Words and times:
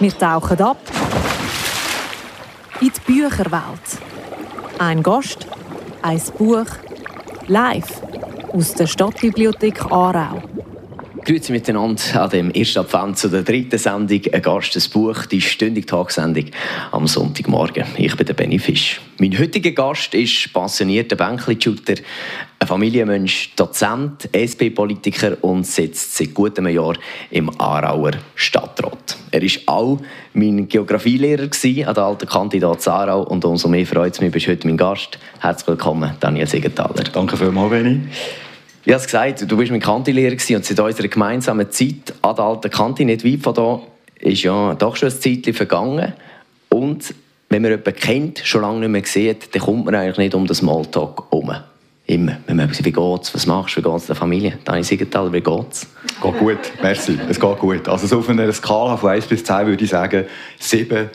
Wir 0.00 0.16
tauchen 0.16 0.62
ab 0.62 0.78
in 2.80 2.90
die 2.90 3.00
Bücherwelt. 3.12 3.98
Ein 4.78 5.02
Gast, 5.02 5.46
ein 6.00 6.22
Buch, 6.38 6.64
live 7.48 8.00
aus 8.50 8.72
der 8.72 8.86
Stadtbibliothek 8.86 9.92
Aarau. 9.92 10.42
Grüezi 11.24 11.52
miteinander 11.52 12.02
an 12.22 12.30
dem 12.30 12.50
ersten 12.50 12.78
Advent 12.78 13.18
zu 13.18 13.28
der 13.28 13.42
dritten 13.42 13.78
Sendung 13.78 14.20
«Ein 14.32 14.42
Gast, 14.42 14.76
ein 14.76 14.92
Buch», 14.92 15.26
die 15.26 15.40
stündige 15.40 15.86
Tagsendung 15.86 16.46
am 16.92 17.06
Sonntagmorgen. 17.06 17.84
Ich 17.96 18.16
bin 18.16 18.26
der 18.26 18.34
Benny 18.34 18.58
Fisch. 18.58 19.00
Mein 19.18 19.38
heutiger 19.38 19.72
Gast 19.72 20.14
ist 20.14 20.52
passionierter 20.52 21.16
Bänkli-Shooter, 21.16 21.94
ein 22.58 22.66
Familienmensch, 22.66 23.54
Dozent, 23.54 24.28
SP-Politiker 24.32 25.36
und 25.42 25.66
sitzt 25.66 26.16
seit 26.16 26.32
gutem 26.32 26.68
Jahr 26.68 26.94
im 27.30 27.50
Aarauer 27.60 28.12
Stadtrat. 28.34 29.16
Er 29.30 29.42
war 29.42 29.74
auch 29.74 30.00
mein 30.32 30.68
Geografielehrer 30.68 31.44
an 31.44 31.94
der 31.94 32.04
alten 32.04 32.28
Kandidat 32.28 32.86
Aarau 32.88 33.22
und 33.22 33.44
umso 33.44 33.68
mehr 33.68 33.86
freut 33.86 34.14
es 34.14 34.20
mich, 34.20 34.32
bist 34.32 34.48
heute 34.48 34.66
mein 34.66 34.76
Gast. 34.76 35.18
Herzlich 35.40 35.68
willkommen, 35.68 36.12
Daniel 36.20 36.46
Siegenthaler. 36.46 37.04
Danke 37.04 37.36
vielmals, 37.36 37.70
Benny. 37.70 38.00
Ich 38.82 38.92
habe 38.92 39.00
es 39.00 39.06
gesagt, 39.06 39.50
du 39.50 39.56
bist 39.58 39.70
mein 39.70 39.80
Kantilehrer 39.80 40.32
und 40.32 40.64
seit 40.64 40.80
unserer 40.80 41.08
gemeinsamen 41.08 41.70
Zeit 41.70 42.14
an 42.22 42.34
der 42.34 42.44
alten 42.44 42.70
Kante, 42.70 43.04
nicht 43.04 43.24
weit 43.26 43.42
von 43.42 43.54
hier, 43.54 44.32
ist 44.32 44.42
ja 44.42 44.74
doch 44.74 44.96
schon 44.96 45.10
ein 45.10 45.20
Zeitchen 45.20 45.52
vergangen. 45.52 46.14
Und 46.70 47.14
wenn 47.50 47.60
man 47.60 47.72
jemanden 47.72 47.94
kennt, 47.94 48.38
schon 48.38 48.62
lange 48.62 48.80
nicht 48.80 48.88
mehr 48.88 49.04
sieht, 49.04 49.54
dann 49.54 49.62
kommt 49.62 49.84
man 49.84 49.94
eigentlich 49.94 50.16
nicht 50.16 50.34
um 50.34 50.46
den 50.46 50.54
Smalltalk 50.54 51.24
herum. 51.30 51.54
Immer. 52.06 52.38
Wenn 52.46 52.56
man 52.56 52.70
wie 52.70 52.90
geht's, 52.90 53.34
was 53.34 53.46
machst 53.46 53.76
du, 53.76 53.84
wie 53.84 53.88
geht's 53.88 54.06
der 54.06 54.16
Familie? 54.16 54.58
Dani 54.64 54.82
Siegenthaler, 54.82 55.32
wie 55.32 55.42
geht's? 55.42 55.86
Geht 56.22 56.38
gut, 56.38 56.58
merci, 56.82 57.18
es 57.28 57.38
geht 57.38 57.58
gut. 57.58 57.86
Also 57.86 58.06
so 58.06 58.18
auf 58.18 58.28
einer 58.28 58.50
Skala 58.52 58.96
von 58.96 59.10
1 59.10 59.26
bis 59.26 59.44
10 59.44 59.66
würde 59.66 59.84
ich 59.84 59.90
sagen, 59.90 60.24
7 60.58 60.96
äh, 60.96 61.06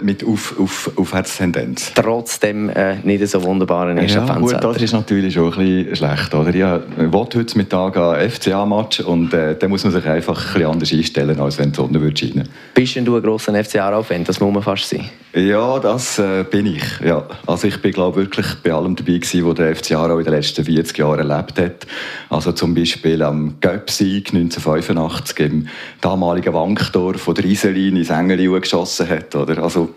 mit 0.00 0.24
auf, 0.24 0.58
auf, 0.58 0.90
Aufwärtstendenz. 0.96 1.92
Trotzdem 1.94 2.70
äh, 2.70 2.96
nicht 3.02 3.26
so 3.28 3.42
wunderbaren 3.42 3.98
ersten 3.98 4.26
ja, 4.26 4.38
gut, 4.38 4.56
das 4.62 4.82
ist 4.82 4.92
natürlich 4.92 5.34
schon 5.34 5.52
ein 5.52 5.58
bisschen 5.58 5.96
schlecht. 5.96 6.34
Oder? 6.34 6.54
Ja, 6.54 6.80
ich 6.98 7.12
wollte 7.12 7.38
heute 7.38 7.56
Mittag 7.58 7.96
einen 7.96 8.30
FCA-Match 8.30 9.00
und 9.00 9.34
äh, 9.34 9.56
da 9.56 9.68
muss 9.68 9.84
man 9.84 9.92
sich 9.92 10.06
einfach 10.06 10.38
ein 10.38 10.52
bisschen 10.52 10.70
anders 10.70 10.92
einstellen, 10.92 11.40
als 11.40 11.58
wenn 11.58 11.72
die 11.72 11.76
Sonne 11.76 12.00
würde 12.00 12.16
scheinen 12.16 12.48
Bist 12.74 12.96
denn 12.96 13.04
du 13.04 13.16
ein 13.16 13.22
grosser 13.22 13.52
FCA-Fan? 13.52 14.24
Das 14.24 14.40
muss 14.40 14.52
man 14.52 14.62
fast 14.62 14.88
sein. 14.88 15.10
Ja, 15.34 15.78
das 15.78 16.18
äh, 16.18 16.44
bin 16.50 16.64
ich. 16.64 16.82
Ja. 17.04 17.26
Also 17.46 17.68
ich 17.68 17.82
bin 17.82 17.92
glaube 17.92 18.16
wirklich 18.16 18.46
bei 18.62 18.72
allem 18.72 18.96
dabei 18.96 19.18
gewesen, 19.18 19.46
was 19.46 19.54
der 19.56 19.76
FC 19.76 19.92
Aarau 19.92 20.18
in 20.18 20.24
den 20.24 20.32
letzten 20.32 20.64
40 20.64 20.96
Jahren 20.96 21.28
erlebt 21.28 21.58
hat. 21.58 21.86
Also 22.30 22.52
zum 22.52 22.74
Beispiel 22.74 23.22
am 23.22 23.56
Göpsieg 23.60 24.32
1985 24.32 25.38
im 25.40 25.68
damaligen 26.00 26.54
Wanktor 26.54 27.18
von 27.18 27.34
der 27.34 27.44
Rieselin 27.44 27.96
ins 27.96 28.08
Engeli 28.08 28.46
geschossen 28.46 29.10
hat. 29.10 29.36
Oder? 29.36 29.62
Also 29.66 29.92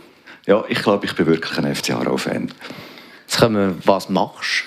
ja, 0.47 0.63
ich 0.67 0.81
glaube, 0.81 1.05
ich 1.05 1.13
bin 1.13 1.27
wirklich 1.27 1.55
ein 1.59 1.75
FC 1.75 1.91
Aarau-Fan. 1.91 2.51
Jetzt 3.27 3.37
können 3.39 3.55
wir, 3.55 3.75
was 3.85 4.09
machst 4.09 4.63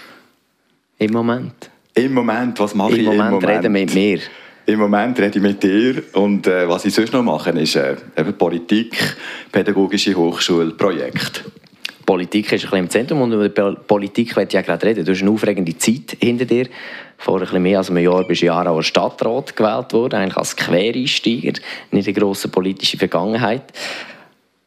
du 0.97 1.05
im 1.05 1.12
Moment? 1.12 1.70
Im 1.95 2.14
Moment, 2.14 2.61
was 2.61 2.72
mache 2.77 2.92
Im 2.92 3.00
ich 3.00 3.06
Moment 3.06 3.20
im 3.20 3.30
Moment? 3.34 3.50
reden 3.50 3.73
mit 3.73 3.92
mir. 3.95 4.20
Im 4.64 4.78
Moment 4.78 5.19
rede 5.19 5.39
ich 5.39 5.42
mit 5.42 5.61
dir 5.61 6.05
und 6.12 6.47
äh, 6.47 6.69
was 6.69 6.84
ich 6.84 6.95
sonst 6.95 7.12
noch 7.12 7.25
mache, 7.25 7.50
ist 7.50 7.75
äh, 7.75 7.97
eben 8.17 8.33
Politik, 8.34 9.17
pädagogische 9.50 10.14
Hochschule, 10.14 10.70
Projekt. 10.70 11.47
Politik 12.06 12.53
ist 12.53 12.53
ein 12.53 12.61
bisschen 12.61 12.78
im 12.78 12.91
Zentrum 12.91 13.23
und 13.23 13.33
über 13.33 13.75
Politik 13.75 14.36
werde 14.36 14.50
ich 14.50 14.55
ja 14.55 14.62
gerade 14.62 14.86
reden. 14.86 15.05
Du 15.05 15.11
hast 15.11 15.20
eine 15.20 15.33
aufregende 15.33 15.77
Zeit 15.78 16.17
hinter 16.20 16.45
dir. 16.45 16.69
Vor 17.19 17.39
ein 17.39 17.41
bisschen 17.41 17.62
mehr 17.62 17.78
als 17.78 17.91
einem 17.91 18.05
Jahr 18.05 18.23
bist 18.25 18.42
du 18.42 18.47
Jahr 18.47 18.69
als 18.69 18.86
Stadtrat 18.86 19.56
gewählt 19.56 19.92
worden, 19.92 20.14
eigentlich 20.14 20.36
als 20.36 20.55
Quereinsteiger, 20.55 21.55
nicht 21.91 22.06
eine 22.06 22.12
grosse 22.12 22.47
politische 22.47 22.98
Vergangenheit. 22.98 23.64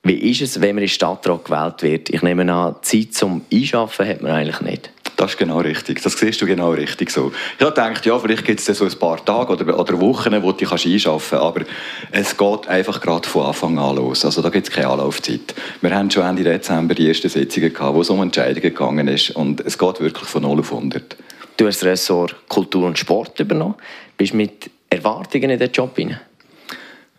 Wie 0.06 0.30
ist 0.30 0.42
es, 0.42 0.61
wenn 0.61 0.75
man 0.75 0.84
in 0.84 0.88
Stadtrat 0.88 1.45
gewählt 1.45 1.81
wird? 1.81 2.09
Ich 2.11 2.22
nehme 2.22 2.53
an, 2.53 2.75
Zeit 2.84 3.16
zum 3.16 3.41
Einschaffen 3.52 4.07
hat 4.07 4.22
man 4.22 4.34
eigentlich 4.34 4.62
nicht. 4.62 4.91
Das 5.16 5.31
ist 5.31 5.40
genau 5.40 5.62
richtig. 5.62 6.00
Das 6.03 6.13
siehst 6.13 6.40
du 6.40 6.46
genau 6.46 6.74
richtig 6.74 7.09
so. 7.09 7.31
Ich 7.57 7.66
habe 7.66 7.74
gedacht, 7.74 8.06
ja, 8.06 8.19
vielleicht 8.19 8.46
gibt 8.46 8.59
es 8.59 8.78
so 8.78 8.85
ein 8.85 9.00
paar 9.00 9.25
Tage 9.25 9.53
oder, 9.53 9.80
oder 9.80 10.00
Wochen, 10.00 10.44
wo 10.44 10.52
du 10.52 10.63
dich 10.63 10.72
einschaffen 10.72 11.40
kannst, 11.40 11.44
aber 11.44 11.62
es 12.12 12.38
geht 12.38 12.68
einfach 12.68 13.02
gerade 13.02 13.28
von 13.28 13.47
Anfang 13.47 13.80
an 13.80 13.96
los. 13.96 14.24
Also 14.24 14.44
da 14.44 14.50
gibt 14.50 14.68
es 14.68 14.75
keine 14.75 14.90
Anlaufzeit. 14.90 15.56
Wir 15.81 15.96
haben 15.96 16.12
schon 16.12 16.22
Ende 16.22 16.44
Dezember 16.44 16.94
die 16.94 17.07
ersten 17.07 17.30
Sitzungen 17.30 17.74
gehabt, 17.74 17.96
wo 17.96 18.01
es 18.01 18.09
um 18.12 18.22
Entscheidungen 18.22 18.62
gegangen 18.62 19.07
ist 19.07 19.31
und 19.31 19.62
es 19.62 19.75
geht 19.75 20.01
wirklich 20.01 20.30
von 20.30 20.44
0 20.44 20.59
auf 20.59 20.72
100. 20.72 21.16
Du 21.57 21.66
hast 21.66 21.81
das 21.81 21.90
Ressort 21.90 22.35
Kultur 22.47 22.85
und 22.85 23.00
Sport 23.00 23.40
übernommen. 23.40 23.74
Bist 24.18 24.34
du 24.34 24.38
mit 24.38 24.69
Erwartungen 24.88 25.50
in 25.50 25.57
den 25.57 25.72
Job 25.72 25.96
hinein? 25.96 26.19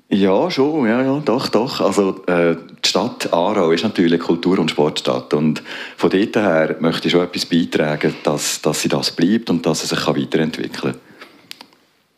Ja, 0.08 0.50
schon, 0.50 0.86
ja, 0.86 1.02
ja, 1.02 1.18
doch, 1.18 1.48
doch. 1.48 1.80
Also 1.80 2.24
äh, 2.26 2.54
die 2.54 2.88
Stadt 2.88 3.32
Aarau 3.32 3.72
ist 3.72 3.82
natürlich 3.82 4.20
Kultur- 4.20 4.60
und 4.60 4.70
Sportstadt 4.70 5.34
und 5.34 5.62
von 5.96 6.10
dort 6.10 6.36
her 6.36 6.76
möchte 6.78 7.08
ich 7.08 7.12
schon 7.12 7.24
etwas 7.24 7.44
beitragen, 7.46 8.14
dass, 8.22 8.62
dass 8.62 8.82
sie 8.82 8.88
das 8.88 9.10
bleibt 9.10 9.50
und 9.50 9.66
dass 9.66 9.80
sie 9.80 9.88
sich 9.88 10.06
weiterentwickeln 10.06 10.92
kann. 10.92 11.00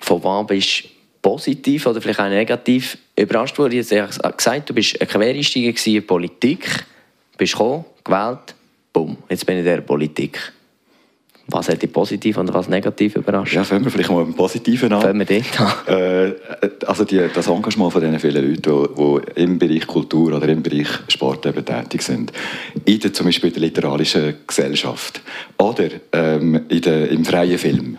Von 0.01 0.23
wann 0.23 0.47
bist 0.47 0.85
du 0.85 0.89
positiv 1.23 1.87
oder 1.87 2.03
vielleicht 2.03 2.21
auch 2.21 2.29
negativ 2.29 2.99
überrascht 3.17 3.59
worden? 3.59 3.81
Ich 3.81 3.91
habe 3.91 4.37
gesagt, 4.37 4.69
du 4.69 4.75
bist 4.75 5.01
ein 5.01 5.09
Quereinsteiger 5.09 5.87
in 5.87 6.07
Politik, 6.07 6.85
bist 7.39 7.53
gekommen, 7.55 7.87
gewählt, 8.05 8.55
bumm, 8.93 9.17
jetzt 9.31 9.47
bin 9.47 9.57
ich 9.57 9.61
in 9.61 9.65
der 9.65 9.81
Politik. 9.81 10.53
Was 11.51 11.69
hat 11.71 11.83
dich 11.83 11.91
positiv 11.91 12.37
und 12.37 12.53
was 12.53 12.69
negativ 12.69 13.17
überrascht? 13.17 13.55
Ja, 13.55 13.65
fangen 13.65 13.85
wir 13.85 13.91
vielleicht 13.91 14.11
mal 14.11 14.19
mit 14.19 14.35
dem 14.35 14.37
Positiven 14.37 14.93
an. 14.93 15.01
Fangen 15.01 15.19
wir 15.19 15.27
dort 15.27 15.61
an. 15.61 15.73
Äh, 15.99 16.35
also 16.87 17.05
die, 17.05 17.23
das 17.33 17.47
Engagement 17.47 17.93
von 17.93 18.03
diesen 18.03 18.19
vielen 18.19 18.51
Leuten, 18.51 18.63
die, 18.63 19.35
die 19.35 19.43
im 19.43 19.59
Bereich 19.59 19.87
Kultur 19.87 20.37
oder 20.37 20.49
im 20.49 20.63
Bereich 20.63 20.89
Sport 21.09 21.47
eben 21.47 21.65
tätig 21.65 22.03
sind. 22.03 22.33
In 22.85 23.01
der, 23.01 23.13
zum 23.13 23.27
Beispiel 23.27 23.49
in 23.49 23.55
der 23.55 23.63
literarischen 23.63 24.35
Gesellschaft 24.47 25.23
oder 25.57 25.89
ähm, 26.13 26.61
in 26.69 26.81
der, 26.83 27.11
im 27.11 27.25
freien 27.25 27.59
Film 27.59 27.99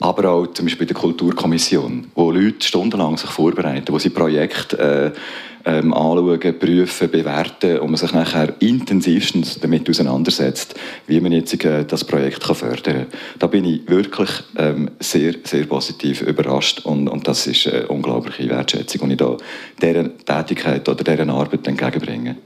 aber 0.00 0.30
auch 0.30 0.46
zum 0.48 0.66
Beispiel 0.66 0.82
in 0.82 0.94
der 0.94 1.00
Kulturkommission, 1.00 2.10
wo 2.16 2.32
Leute 2.32 2.66
stundenlang 2.66 3.16
sich 3.16 3.30
vorbereiten, 3.30 3.92
wo 3.92 3.98
sie 4.00 4.10
Projekte 4.10 5.14
äh, 5.14 5.18
ähm, 5.64 5.92
anschauen, 5.92 6.58
prüfen, 6.58 7.10
bewerten 7.10 7.78
und 7.78 7.90
man 7.90 7.96
sich 7.96 8.12
nachher 8.12 8.54
intensivstens 8.60 9.58
damit 9.60 9.88
auseinandersetzt, 9.88 10.74
wie 11.06 11.20
man 11.20 11.32
jetzt 11.32 11.64
äh, 11.64 11.84
das 11.84 12.04
Projekt 12.04 12.42
kann 12.42 12.56
fördern 12.56 12.82
kann. 12.82 13.06
Da 13.38 13.46
bin 13.46 13.64
ich 13.64 13.88
wirklich 13.88 14.30
ähm, 14.56 14.90
sehr, 15.00 15.34
sehr 15.44 15.64
positiv 15.64 16.22
überrascht 16.22 16.80
und, 16.84 17.08
und 17.08 17.26
das 17.26 17.46
ist 17.46 17.66
eine 17.66 17.88
unglaubliche 17.88 18.48
Wertschätzung, 18.48 19.08
die 19.08 19.14
ich 19.14 19.18
da 19.18 19.36
dieser 19.80 20.16
Tätigkeit 20.24 20.88
oder 20.88 21.04
dieser 21.04 21.28
Arbeit 21.32 21.66
entgegenbringe. 21.66 22.36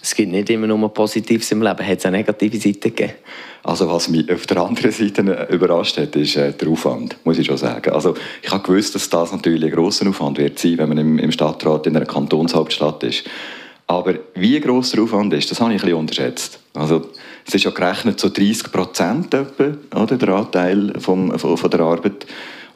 Es 0.00 0.14
gibt 0.14 0.30
nicht 0.30 0.48
immer 0.50 0.66
nur 0.66 0.92
Positives 0.92 1.50
im 1.50 1.62
Leben, 1.62 1.86
hat 1.86 1.98
es 1.98 2.06
auch 2.06 2.10
negative 2.10 2.56
Seiten 2.56 2.80
gegeben? 2.80 3.12
Also 3.64 3.90
was 3.90 4.08
mich 4.08 4.30
auf 4.32 4.46
der 4.46 4.58
anderen 4.58 4.92
Seite 4.92 5.48
überrascht 5.50 5.98
hat, 5.98 6.14
ist 6.16 6.36
äh, 6.36 6.52
der 6.52 6.68
Aufwand, 6.68 7.16
muss 7.24 7.38
ich 7.38 7.46
schon 7.46 7.56
sagen. 7.56 7.92
Also 7.92 8.14
ich 8.42 8.50
habe 8.50 8.62
gewusst, 8.62 8.94
dass 8.94 9.10
das 9.10 9.32
natürlich 9.32 9.64
ein 9.64 9.70
grosser 9.70 10.08
Aufwand 10.08 10.38
wird 10.38 10.58
sein, 10.58 10.78
wenn 10.78 10.88
man 10.88 10.98
im, 11.18 11.32
Stadtrat 11.32 11.86
in 11.86 11.96
einer 11.96 12.06
Kantonshauptstadt 12.06 13.02
ist. 13.02 13.24
Aber 13.86 14.14
wie 14.34 14.60
gross 14.60 14.92
der 14.92 15.02
Aufwand 15.02 15.32
ist, 15.34 15.50
das 15.50 15.60
habe 15.60 15.74
ich 15.74 15.82
ein 15.82 15.84
bisschen 15.84 15.98
unterschätzt. 15.98 16.60
Also 16.74 17.08
es 17.46 17.54
ist 17.54 17.64
ja 17.64 17.70
gerechnet 17.70 18.20
so 18.20 18.28
30 18.28 18.70
Prozent 18.70 19.34
oder, 19.34 20.16
der 20.16 20.28
Anteil 20.28 20.92
vom, 21.00 21.38
von, 21.38 21.56
von 21.56 21.70
der 21.70 21.80
Arbeit. 21.80 22.26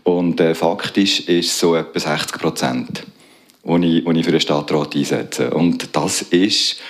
Und 0.02 0.40
äh, 0.40 0.54
faktisch 0.54 1.20
ist 1.20 1.50
es 1.50 1.58
so 1.58 1.76
etwa 1.76 2.00
60 2.00 2.40
Prozent, 2.40 3.02
die 3.64 3.98
ich, 3.98 4.06
ich 4.06 4.24
für 4.24 4.32
den 4.32 4.40
Stadtrat 4.40 4.96
einsetze. 4.96 5.50
Und 5.50 5.94
das 5.94 6.22
ist 6.22 6.80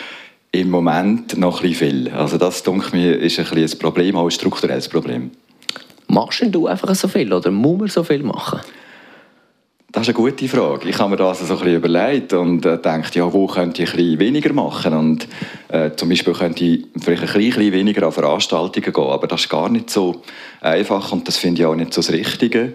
im 0.53 0.71
Moment 0.71 1.37
noch 1.39 1.63
ein 1.63 1.71
bisschen 1.71 2.05
viel. 2.05 2.13
Also 2.13 2.37
das, 2.37 2.63
denke 2.63 2.95
mir, 2.95 3.19
ist 3.19 3.39
ein, 3.39 3.47
ein 3.47 3.79
Problem, 3.79 4.17
auch 4.17 4.25
ein 4.25 4.31
strukturelles 4.31 4.89
Problem. 4.89 5.31
Machst 6.09 6.45
du 6.47 6.67
einfach 6.67 6.95
so 6.95 7.09
viel 7.09 7.33
oder 7.33 7.51
muss 7.51 7.79
man 7.79 7.89
so 7.89 8.05
viel 8.05 8.23
machen? 8.23 8.61
Das 9.93 10.09
ist 10.09 10.09
eine 10.09 10.25
gute 10.25 10.49
Frage. 10.49 10.89
Ich 10.89 10.99
habe 10.99 11.11
mir 11.11 11.17
das 11.17 11.41
so 11.41 11.53
ein 11.53 11.59
bisschen 11.59 11.77
überlegt 11.77 12.33
und 12.33 12.65
äh, 12.65 12.79
ja, 13.13 13.33
wo 13.33 13.47
könnte 13.47 13.83
ich 13.83 13.91
ein 13.91 13.97
bisschen 13.97 14.19
weniger 14.21 14.53
machen? 14.55 14.95
Und 14.95 15.29
äh, 15.69 15.91
zum 15.97 16.09
Beispiel 16.09 16.33
könnte 16.33 16.65
ich 16.65 16.87
vielleicht 16.99 17.23
ein 17.23 17.33
bisschen 17.33 17.73
weniger 17.73 18.07
an 18.07 18.13
Veranstaltungen 18.13 18.93
gehen, 18.93 19.05
aber 19.05 19.27
das 19.27 19.43
ist 19.43 19.51
gar 19.51 19.69
nicht 19.69 19.91
so 19.91 20.23
einfach 20.63 21.13
und 21.13 21.29
das 21.29 21.37
finde 21.37 21.61
ich 21.61 21.67
auch 21.67 21.75
nicht 21.75 21.93
so 21.93 22.01
das 22.01 22.11
Richtige. 22.11 22.73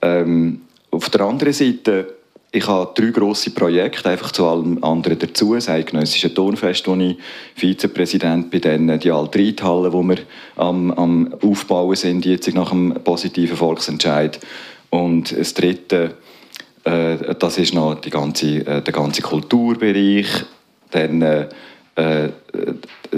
Ähm, 0.00 0.62
auf 0.90 1.10
der 1.10 1.22
anderen 1.22 1.52
Seite 1.52 2.14
ich 2.54 2.68
habe 2.68 2.92
drei 2.94 3.10
grosse 3.10 3.50
Projekte, 3.50 4.08
einfach 4.08 4.30
zu 4.30 4.46
allem 4.46 4.82
anderen 4.84 5.18
dazu. 5.18 5.54
Das 5.54 5.68
Eidgenössische 5.68 6.32
Tonfest, 6.32 6.86
wo 6.86 6.94
ich 6.94 7.18
Vizepräsident 7.56 8.48
bin, 8.48 8.60
dann 8.60 9.00
die 9.00 9.10
alte 9.10 9.40
Reithalle, 9.40 9.92
wo 9.92 10.04
wir 10.04 10.18
am, 10.54 10.92
am 10.92 11.34
Aufbauen 11.42 11.96
sind, 11.96 12.24
jetzt 12.24 12.54
nach 12.54 12.70
einem 12.70 12.94
positiven 13.02 13.56
Volksentscheid. 13.56 14.38
Und 14.90 15.36
das 15.36 15.54
Dritte, 15.54 16.14
äh, 16.84 17.34
das 17.36 17.58
ist 17.58 17.74
noch 17.74 17.96
die 17.96 18.10
ganze, 18.10 18.64
äh, 18.64 18.82
der 18.82 18.92
ganze 18.92 19.22
Kulturbereich. 19.22 20.28
Dann 20.92 21.22
äh, 21.22 21.48
äh 21.96 22.28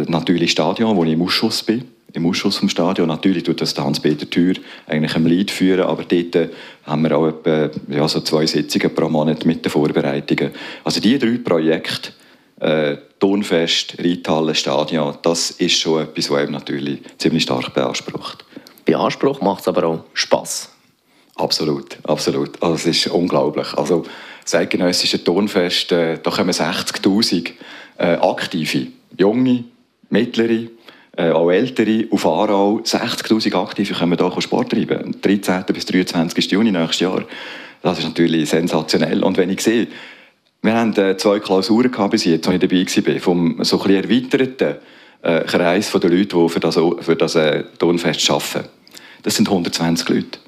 natürlich 0.06 0.50
Stadion, 0.50 0.96
wo 0.96 1.04
ich 1.04 1.12
im 1.12 1.20
Ausschuss 1.20 1.62
bin. 1.62 1.84
Im 2.12 2.26
Ausschuss 2.26 2.58
vom 2.58 2.68
Stadion. 2.68 3.08
Natürlich 3.08 3.42
tut 3.42 3.60
das 3.60 3.76
Hans-Peter 3.76 4.28
Thür 4.28 4.54
eigentlich 4.86 5.14
im 5.16 5.26
Lied 5.26 5.50
führen, 5.50 5.86
aber 5.86 6.04
dort 6.04 6.34
äh, 6.34 6.48
haben 6.84 7.02
wir 7.02 7.16
auch 7.16 7.28
etwa 7.28 7.70
ja, 7.88 8.08
so 8.08 8.20
zwei 8.20 8.46
Sitzungen 8.46 8.94
pro 8.94 9.08
Monat 9.08 9.44
mit 9.44 9.64
den 9.64 9.70
Vorbereitungen. 9.70 10.50
Also 10.84 11.00
diese 11.00 11.18
drei 11.18 11.38
Projekte, 11.38 12.12
äh, 12.60 12.96
Tonfest, 13.18 13.96
Reithalle, 13.98 14.54
Stadion, 14.54 15.16
das 15.22 15.50
ist 15.52 15.78
schon 15.78 16.02
etwas, 16.02 16.30
was 16.30 16.42
eben 16.42 16.52
natürlich 16.52 17.00
ziemlich 17.18 17.42
stark 17.42 17.72
beansprucht. 17.74 18.44
Beansprucht 18.84 19.42
macht 19.42 19.62
es 19.62 19.68
aber 19.68 19.84
auch 19.84 20.04
Spass. 20.14 20.70
Absolut, 21.34 21.98
absolut. 22.04 22.62
Also 22.62 22.74
es 22.74 22.86
ist 22.86 23.08
unglaublich. 23.08 23.74
Also 23.74 24.04
das 24.42 24.54
eidgenössische 24.54 25.22
Tonfest, 25.22 25.92
äh, 25.92 26.18
da 26.22 26.30
kommen 26.30 26.50
60'000 26.50 27.50
äh, 27.98 28.04
Aktive, 28.16 28.86
junge, 29.18 29.64
mittlere, 30.08 30.68
äh, 31.16 31.30
auch 31.30 31.50
Ältere, 31.50 32.06
auf 32.10 32.26
Aarau, 32.26 32.80
60'000 32.84 33.54
Aktive 33.54 33.94
können 33.94 34.16
hier 34.18 34.42
Sport 34.42 34.70
treiben. 34.70 35.16
13. 35.20 35.64
bis 35.72 35.86
23. 35.86 36.50
Juni 36.50 36.70
nächstes 36.70 37.00
Jahr. 37.00 37.24
Das 37.82 37.98
ist 37.98 38.04
natürlich 38.04 38.48
sensationell. 38.48 39.22
Und 39.22 39.36
wenn 39.36 39.50
ich 39.50 39.60
sehe, 39.60 39.88
wir 40.62 40.74
haben 40.74 40.94
äh, 40.96 41.16
zwei 41.16 41.38
Klausuren 41.38 41.90
gehabt 41.90 42.10
bis 42.10 42.24
jetzt, 42.24 42.46
als 42.48 42.62
ich 42.62 42.68
dabei 42.68 43.14
war, 43.14 43.20
vom 43.20 43.64
so 43.64 43.80
ein 43.82 43.90
erweiterten 43.90 44.76
äh, 45.22 45.40
Kreis 45.44 45.90
der 45.90 46.10
Leute, 46.10 46.36
die 46.36 46.48
für 46.48 46.60
das, 46.60 46.74
für 46.74 47.16
das 47.16 47.34
äh, 47.34 47.64
Tonfest 47.78 48.30
arbeiten. 48.30 48.68
Das 49.22 49.36
sind 49.36 49.48
120 49.48 50.08
Leute, 50.08 50.38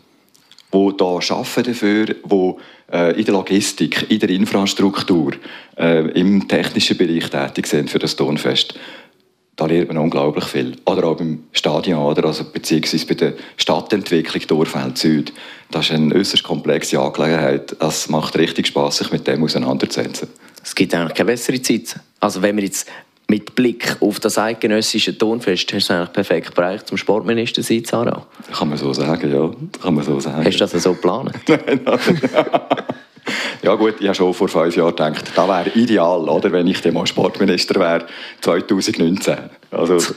die 0.72 0.78
hier 0.98 1.36
arbeiten 1.36 1.64
dafür, 1.64 2.06
die 2.06 2.54
äh, 2.92 3.18
in 3.18 3.24
der 3.24 3.34
Logistik, 3.34 4.06
in 4.10 4.18
der 4.18 4.30
Infrastruktur, 4.30 5.32
äh, 5.76 6.08
im 6.10 6.46
technischen 6.46 6.96
Bereich 6.96 7.30
tätig 7.30 7.66
sind 7.66 7.90
für 7.90 7.98
das 7.98 8.16
Tonfest 8.16 8.74
da 9.58 9.66
lernt 9.66 9.88
man 9.88 9.98
unglaublich 9.98 10.44
viel. 10.44 10.76
Oder 10.86 11.08
auch 11.08 11.16
beim 11.16 11.42
Stadion, 11.52 11.98
oder 11.98 12.26
also 12.26 12.44
beziehungsweise 12.44 13.04
bei 13.06 13.14
der 13.14 13.32
Stadtentwicklung 13.56 14.46
Dorfeld 14.46 14.96
Süd. 14.96 15.32
Das 15.72 15.86
ist 15.86 15.96
eine 15.96 16.14
äußerst 16.14 16.44
komplexe 16.44 16.98
Angelegenheit. 17.00 17.76
Es 17.80 18.08
macht 18.08 18.38
richtig 18.38 18.68
Spaß, 18.68 18.98
sich 18.98 19.10
mit 19.10 19.26
dem 19.26 19.42
auseinanderzusetzen. 19.42 20.28
Es 20.62 20.76
gibt 20.76 20.94
eigentlich 20.94 21.14
keine 21.14 21.26
bessere 21.32 21.60
Zeit. 21.60 21.96
Also 22.20 22.40
wenn 22.40 22.56
wir 22.56 22.64
jetzt 22.64 22.88
mit 23.26 23.56
Blick 23.56 23.96
auf 23.98 24.20
das 24.20 24.38
eidgenössische 24.38 25.18
Tonfest 25.18 25.72
hast 25.74 25.90
du 25.90 25.94
eigentlich 25.94 26.12
perfekt 26.12 26.54
bereicht 26.54 26.86
zum 26.86 26.96
Sportminister 26.96 27.62
sein, 27.64 27.84
Sarah? 27.84 28.26
Kann 28.52 28.68
man 28.68 28.78
so 28.78 28.92
sagen, 28.92 29.30
ja. 29.30 29.50
Kann 29.82 29.94
man 29.94 30.04
so 30.04 30.20
sagen. 30.20 30.44
Hast 30.44 30.54
du 30.54 30.58
das 30.66 30.82
so 30.84 30.94
geplant? 30.94 31.32
nein, 31.48 31.80
nein. 31.84 31.98
Ja 33.62 33.74
gut, 33.74 33.96
ich 34.00 34.06
habe 34.06 34.14
schon 34.14 34.32
vor 34.34 34.48
fünf 34.48 34.76
Jahren 34.76 34.94
gedacht, 34.94 35.32
das 35.34 35.48
wäre 35.48 35.68
ideal, 35.70 36.28
oder, 36.28 36.52
wenn 36.52 36.66
ich 36.66 36.80
dann 36.80 37.06
Sportminister 37.06 37.80
wäre, 37.80 38.06
2019. 38.40 39.36
Also, 39.70 40.14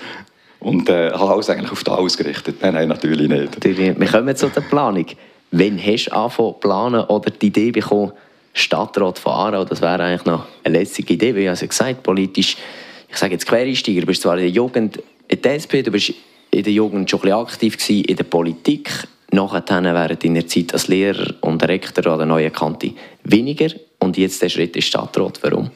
und 0.59 0.89
äh, 0.89 1.11
habe 1.11 1.31
alles 1.31 1.49
eigentlich 1.49 1.71
auf 1.71 1.83
das 1.83 1.97
ausgerichtet. 1.97 2.57
Nein, 2.61 2.75
nein, 2.75 2.87
natürlich 2.87 3.27
nicht. 3.27 3.63
Wir 3.63 4.07
kommen 4.07 4.35
zu 4.35 4.49
der 4.49 4.61
Planung. 4.61 5.07
Wann 5.51 5.79
hast 5.79 6.05
du 6.05 6.11
angefangen 6.13 6.53
zu 6.53 6.59
planen 6.59 7.01
oder 7.05 7.31
die 7.31 7.47
Idee 7.47 7.71
bekommen, 7.71 8.11
Stadtrat 8.53 9.17
von 9.17 9.33
Aarau, 9.33 9.65
das 9.65 9.81
wäre 9.81 10.03
eigentlich 10.03 10.25
noch 10.25 10.45
eine 10.63 10.79
letzte 10.79 11.01
Idee, 11.01 11.35
wie 11.35 11.41
ich 11.41 11.49
also 11.49 11.65
gesagt 11.67 12.03
politisch, 12.03 12.57
ich 13.09 13.17
sage 13.17 13.33
jetzt 13.33 13.45
Quereinsteiger, 13.45 14.01
du 14.01 14.07
bist 14.07 14.21
zwar 14.21 14.35
in 14.35 14.41
der 14.41 14.49
Jugend 14.49 15.01
in 15.27 15.41
der 15.41 15.55
SP, 15.55 15.81
du 15.81 15.91
bist 15.91 16.13
in 16.51 16.63
der 16.63 16.73
Jugend 16.73 17.09
schon 17.09 17.19
ein 17.19 17.23
bisschen 17.23 17.39
aktiv 17.39 17.77
gewesen, 17.77 18.05
in 18.05 18.15
der 18.15 18.23
Politik, 18.25 18.89
Nachher 19.31 19.63
während 19.67 20.23
deiner 20.23 20.47
Zeit 20.47 20.73
als 20.73 20.87
Lehrer 20.87 21.33
und 21.41 21.63
Rektor 21.63 22.05
an 22.07 22.19
der 22.19 22.27
neuen 22.27 22.51
Kante 22.51 22.91
weniger 23.23 23.69
und 23.99 24.17
jetzt 24.17 24.41
der 24.41 24.49
Schritt 24.49 24.75
ist 24.75 24.87
Stadtrat. 24.87 25.39
Warum? 25.41 25.71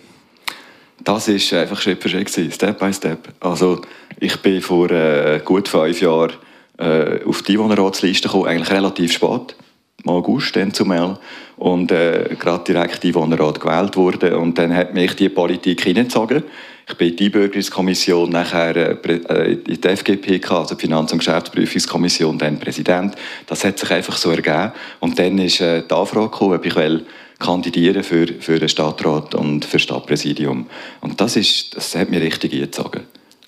Das 1.03 1.27
war 1.27 1.61
einfach 1.61 1.81
Schritt 1.81 2.01
für 2.01 2.09
Schritt, 2.09 2.29
Step 2.29 2.79
by 2.79 2.91
Step. 2.91 3.19
Also 3.39 3.81
ich 4.19 4.37
bin 4.41 4.61
vor 4.61 4.89
äh, 4.91 5.39
gut 5.43 5.67
fünf 5.67 6.01
Jahren 6.01 6.33
äh, 6.77 7.23
auf 7.23 7.43
die 7.43 7.53
Einwohnerratsliste 7.53 8.27
gekommen, 8.27 8.47
eigentlich 8.47 8.71
relativ 8.71 9.13
spät, 9.13 9.55
im 10.03 10.09
August 10.09 10.55
dann 10.55 10.73
zumal 10.73 11.17
und 11.57 11.91
äh, 11.91 12.35
gerade 12.37 12.63
direkt 12.65 13.05
Einwohnerrat 13.05 13.61
gewählt 13.61 13.95
wurde 13.95 14.37
und 14.37 14.57
dann 14.57 14.75
hat 14.75 14.93
mich 14.93 15.15
die 15.15 15.29
Politik 15.29 15.81
hineingezogen. 15.81 16.43
Ich 16.87 16.97
bin 16.97 17.09
in 17.09 17.15
die 17.15 17.25
Einbürgerungskommission, 17.25 18.29
nachher 18.29 18.75
äh, 18.75 19.53
in 19.53 19.81
die 19.81 19.87
FGP, 19.87 20.51
also 20.51 20.75
die 20.75 20.81
Finanz- 20.81 21.11
und 21.11 21.19
Geschäftsprüfungskommission, 21.19 22.37
dann 22.37 22.59
Präsident. 22.59 23.15
Das 23.47 23.63
hat 23.63 23.79
sich 23.79 23.89
einfach 23.89 24.17
so 24.17 24.29
ergeben. 24.29 24.71
Und 24.99 25.17
dann 25.17 25.39
ist 25.39 25.61
äh, 25.61 25.81
die 25.81 25.93
Anfrage 25.93 26.29
gekommen, 26.29 26.55
ob 26.55 26.65
ich 26.65 26.75
will 26.75 27.05
kandidieren 27.39 28.03
für, 28.03 28.27
für 28.39 28.59
den 28.59 28.69
Stadtrat 28.69 29.35
und 29.35 29.65
für 29.65 29.77
das 29.77 29.81
Stadtpräsidium. 29.81 30.67
Und 31.01 31.19
das, 31.19 31.35
ist, 31.35 31.75
das 31.75 31.95
hat 31.95 32.09
mich 32.09 32.21
richtig 32.21 32.53
eingezogen. 32.53 33.01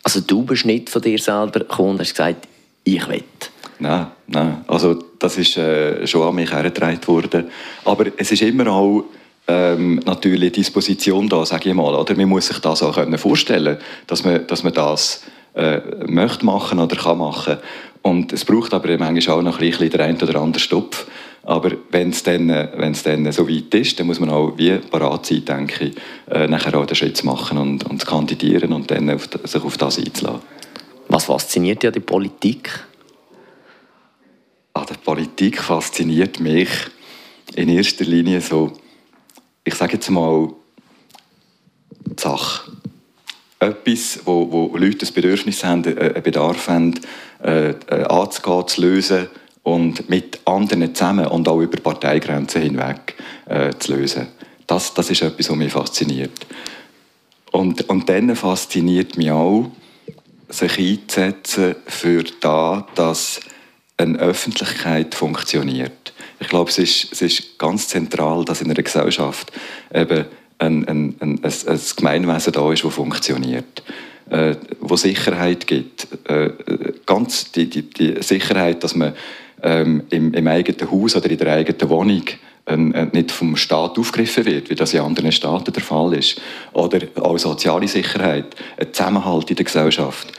Also 0.04 0.22
du 0.22 0.44
bist 0.44 0.66
nicht 0.66 0.89
von 0.89 1.01
dir 1.01 1.19
selber 1.19 1.60
gekommen 1.60 1.92
und 1.92 2.00
hast 2.00 2.12
gesagt, 2.12 2.48
ich 2.84 3.07
will. 3.07 3.24
Nein, 3.80 4.07
nein. 4.28 4.66
Also 4.68 5.04
das 5.19 5.38
ist 5.38 5.57
äh, 5.57 6.07
schon 6.07 6.28
an 6.28 6.36
mich 6.36 6.51
hergetragen 6.51 7.06
worden. 7.07 7.50
Aber 7.86 8.07
es 8.18 8.31
ist 8.31 8.42
immer 8.42 8.68
auch 8.68 9.04
ähm, 9.47 10.01
natürlich 10.05 10.51
Disposition 10.51 11.29
da, 11.29 11.45
sage 11.45 11.69
ich 11.69 11.75
mal. 11.75 11.95
Oder? 11.95 12.15
Man 12.15 12.29
muss 12.29 12.47
sich 12.47 12.59
das 12.59 12.83
auch 12.83 12.95
können 12.95 13.17
vorstellen 13.17 13.77
dass 14.07 14.23
man, 14.23 14.45
dass 14.47 14.63
man 14.63 14.73
das 14.73 15.23
äh, 15.55 15.79
möchte 16.05 16.45
machen 16.45 16.79
oder 16.79 16.95
kann 16.95 17.17
machen. 17.17 17.57
Und 18.01 18.31
es 18.33 18.45
braucht 18.45 18.73
aber 18.73 18.97
manchmal 18.97 19.38
auch 19.38 19.41
noch 19.41 19.59
ein 19.59 19.69
bisschen 19.69 19.89
den 19.89 20.01
einen 20.01 20.21
oder 20.21 20.39
anderen 20.39 20.59
Stopf. 20.59 21.07
Aber 21.44 21.71
wenn 21.91 22.09
es 22.09 22.23
dann, 22.23 22.49
wenn's 22.49 23.03
dann 23.03 23.31
so 23.31 23.47
weit 23.47 23.73
ist, 23.73 23.99
dann 23.99 24.07
muss 24.07 24.19
man 24.19 24.29
auch 24.29 24.57
wie 24.57 24.77
parat 24.77 25.25
sein, 25.25 25.45
denke 25.45 25.85
ich, 25.85 25.95
äh, 26.29 26.47
nachher 26.47 26.77
auch 26.77 26.85
den 26.85 26.95
Schritt 26.95 27.15
zu 27.15 27.25
machen 27.25 27.57
und, 27.57 27.85
und 27.85 28.01
zu 28.01 28.05
kandidieren 28.05 28.73
und 28.73 28.91
dann 28.91 29.09
auf, 29.09 29.29
sich 29.45 29.63
auf 29.63 29.77
das 29.77 29.97
einzulassen. 29.97 30.41
Was 31.07 31.25
fasziniert 31.25 31.85
an 31.85 31.93
der 31.93 32.01
Politik? 32.01 32.85
An 34.73 34.85
der 34.88 34.95
Politik 34.95 35.61
fasziniert 35.61 36.41
mich 36.41 36.69
in 37.55 37.69
erster 37.69 38.03
Linie 38.03 38.41
so 38.41 38.73
ich 39.67 39.75
sage 39.75 39.93
jetzt 39.93 40.09
mal, 40.09 40.49
die 42.05 42.21
Sache. 42.21 42.71
Etwas, 43.59 44.19
wo, 44.23 44.49
wo 44.49 44.77
Leute 44.77 45.05
ein 45.05 45.13
Bedürfnis 45.13 45.61
haben, 45.63 45.83
äh, 45.83 46.13
einen 46.13 46.23
Bedarf 46.23 46.69
haben, 46.69 46.93
äh, 47.43 47.71
äh, 47.71 48.03
anzugehen, 48.05 48.67
zu 48.67 48.81
lösen 48.81 49.27
und 49.63 50.09
mit 50.09 50.39
anderen 50.45 50.95
zusammen 50.95 51.27
und 51.27 51.49
auch 51.49 51.59
über 51.59 51.77
Parteigrenzen 51.81 52.61
hinweg 52.61 53.15
äh, 53.45 53.73
zu 53.77 53.95
lösen. 53.95 54.27
Das, 54.67 54.93
das 54.93 55.09
ist 55.09 55.21
etwas, 55.21 55.49
was 55.49 55.57
mich 55.57 55.73
fasziniert. 55.73 56.47
Und, 57.51 57.89
und 57.89 58.07
dann 58.07 58.33
fasziniert 58.37 59.17
mich 59.17 59.31
auch, 59.31 59.69
sich 60.47 60.79
einzusetzen 60.79 61.75
für 61.87 62.23
das, 62.39 62.83
dass 62.95 63.39
eine 63.97 64.17
Öffentlichkeit 64.19 65.13
funktioniert. 65.13 66.06
Ich 66.39 66.48
glaube, 66.48 66.69
es 66.69 66.78
ist, 66.78 67.12
es 67.12 67.22
ist 67.22 67.57
ganz 67.57 67.88
zentral, 67.88 68.45
dass 68.45 68.62
in 68.62 68.69
einer 68.69 68.84
Gesellschaft 68.84 69.51
eben 69.94 70.25
ein, 70.60 70.88
ein, 70.88 71.15
ein, 71.20 71.44
ein 71.44 71.79
Gemeinwesen 71.96 72.53
da 72.53 72.72
ist, 72.72 72.84
das 72.84 72.94
funktioniert. 72.94 73.84
Äh, 74.29 74.58
wo 74.82 74.98
Sicherheit 74.98 75.67
gibt. 75.67 76.08
Äh, 76.25 76.50
ganz 77.06 77.50
die, 77.53 77.70
die, 77.70 77.84
die, 77.84 78.22
Sicherheit, 78.22 78.84
dass 78.84 78.94
man 78.94 79.13
ähm, 79.63 80.03
im, 80.10 80.34
im, 80.34 80.48
eigenen 80.48 80.91
Haus 80.91 81.15
oder 81.15 81.32
in 81.32 81.38
der 81.38 81.53
eigenen 81.53 81.89
Wohnung 81.89 82.24
äh, 82.65 82.75
nicht 82.75 83.32
vom 83.32 83.56
Staat 83.56 83.98
aufgegriffen 83.98 84.46
wird, 84.46 84.70
wie 84.70 84.75
das 84.75 84.94
in 84.94 85.00
anderen 85.00 85.32
Staaten 85.32 85.72
der 85.72 85.82
Fall 85.82 86.13
ist. 86.13 86.41
Oder 86.74 87.08
auch 87.22 87.38
soziale 87.38 87.88
Sicherheit, 87.88 88.53
ein 88.77 88.94
Zusammenhalt 88.94 89.50
in 89.50 89.56
der 89.56 89.65
Gesellschaft. 89.65 90.34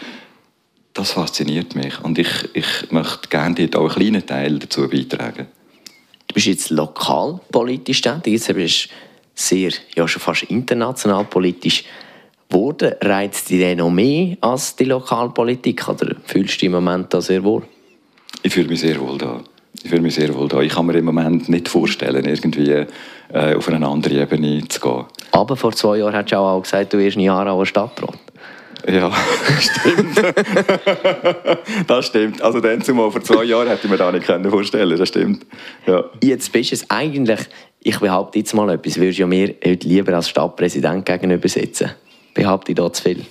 Das 0.92 1.12
fasziniert 1.12 1.74
mich 1.74 1.98
und 2.02 2.18
ich, 2.18 2.28
ich 2.52 2.90
möchte 2.90 3.28
gerne 3.30 3.54
dort 3.54 3.76
auch 3.76 3.96
einen 3.96 4.10
kleinen 4.12 4.26
Teil 4.26 4.58
dazu 4.58 4.86
beitragen. 4.86 5.46
Du 6.28 6.34
bist 6.34 6.46
jetzt 6.46 6.70
lokalpolitisch 6.70 8.02
tätig, 8.02 8.34
jetzt 8.34 8.54
bist 8.54 8.84
du 8.84 8.94
sehr, 9.34 9.70
ja 9.96 10.06
schon 10.06 10.20
fast 10.20 10.44
international 10.44 11.24
politisch 11.24 11.84
geworden. 12.48 12.94
Reizt 13.00 13.48
dich 13.50 13.58
denn 13.58 13.78
noch 13.78 13.90
mehr 13.90 14.36
als 14.40 14.76
die 14.76 14.84
Lokalpolitik 14.84 15.88
oder 15.88 16.16
fühlst 16.24 16.54
du 16.54 16.58
dich 16.58 16.62
im 16.64 16.72
Moment 16.72 17.12
da 17.12 17.20
sehr 17.20 17.42
wohl? 17.42 17.62
Ich 18.42 18.52
fühle 18.52 18.68
mich 18.68 18.80
sehr 18.80 19.00
wohl 19.00 19.18
da. 19.18 19.40
Ich 19.82 19.90
fühle 19.90 20.02
mich 20.02 20.14
sehr 20.14 20.34
wohl 20.34 20.48
da. 20.48 20.60
Ich 20.60 20.72
kann 20.72 20.86
mir 20.86 20.94
im 20.98 21.04
Moment 21.04 21.48
nicht 21.48 21.68
vorstellen, 21.68 22.24
irgendwie 22.24 22.86
äh, 23.32 23.54
auf 23.54 23.68
eine 23.68 23.86
andere 23.86 24.20
Ebene 24.20 24.66
zu 24.68 24.80
gehen. 24.80 25.04
Aber 25.32 25.56
vor 25.56 25.72
zwei 25.72 25.98
Jahren 25.98 26.14
hast 26.14 26.32
du 26.32 26.36
auch 26.36 26.62
gesagt, 26.62 26.92
du 26.92 26.98
wirst 26.98 27.16
ein 27.16 27.20
Jahr 27.20 27.66
Stadtrat. 27.66 28.18
Ja, 28.88 29.12
stimmt. 29.60 30.22
das 31.86 32.06
stimmt. 32.06 32.42
Also 32.42 32.60
dann 32.60 32.80
zumal 32.82 33.10
vor 33.10 33.22
zwei 33.22 33.44
Jahren 33.44 33.68
hätte 33.68 33.84
ich 33.84 33.90
mir 33.90 33.98
das 33.98 34.12
nicht 34.12 34.50
vorstellen 34.50 34.98
Das 34.98 35.08
stimmt. 35.08 35.46
Ja. 35.86 36.04
Jetzt 36.22 36.52
bist 36.52 36.70
du 36.70 36.74
es 36.76 36.90
eigentlich, 36.90 37.40
ich 37.80 37.98
behaupte 37.98 38.38
jetzt 38.38 38.54
mal 38.54 38.70
etwas, 38.70 38.98
würdest 38.98 39.18
du 39.18 39.26
mir 39.26 39.54
heute 39.64 39.86
lieber 39.86 40.14
als 40.14 40.30
Stadtpräsident 40.30 41.04
gegenüber 41.04 41.48
sitzen. 41.48 41.90
Behaupte 42.32 42.72
ich 42.72 42.76
da 42.76 42.90
zu 42.92 43.02
viel? 43.02 43.26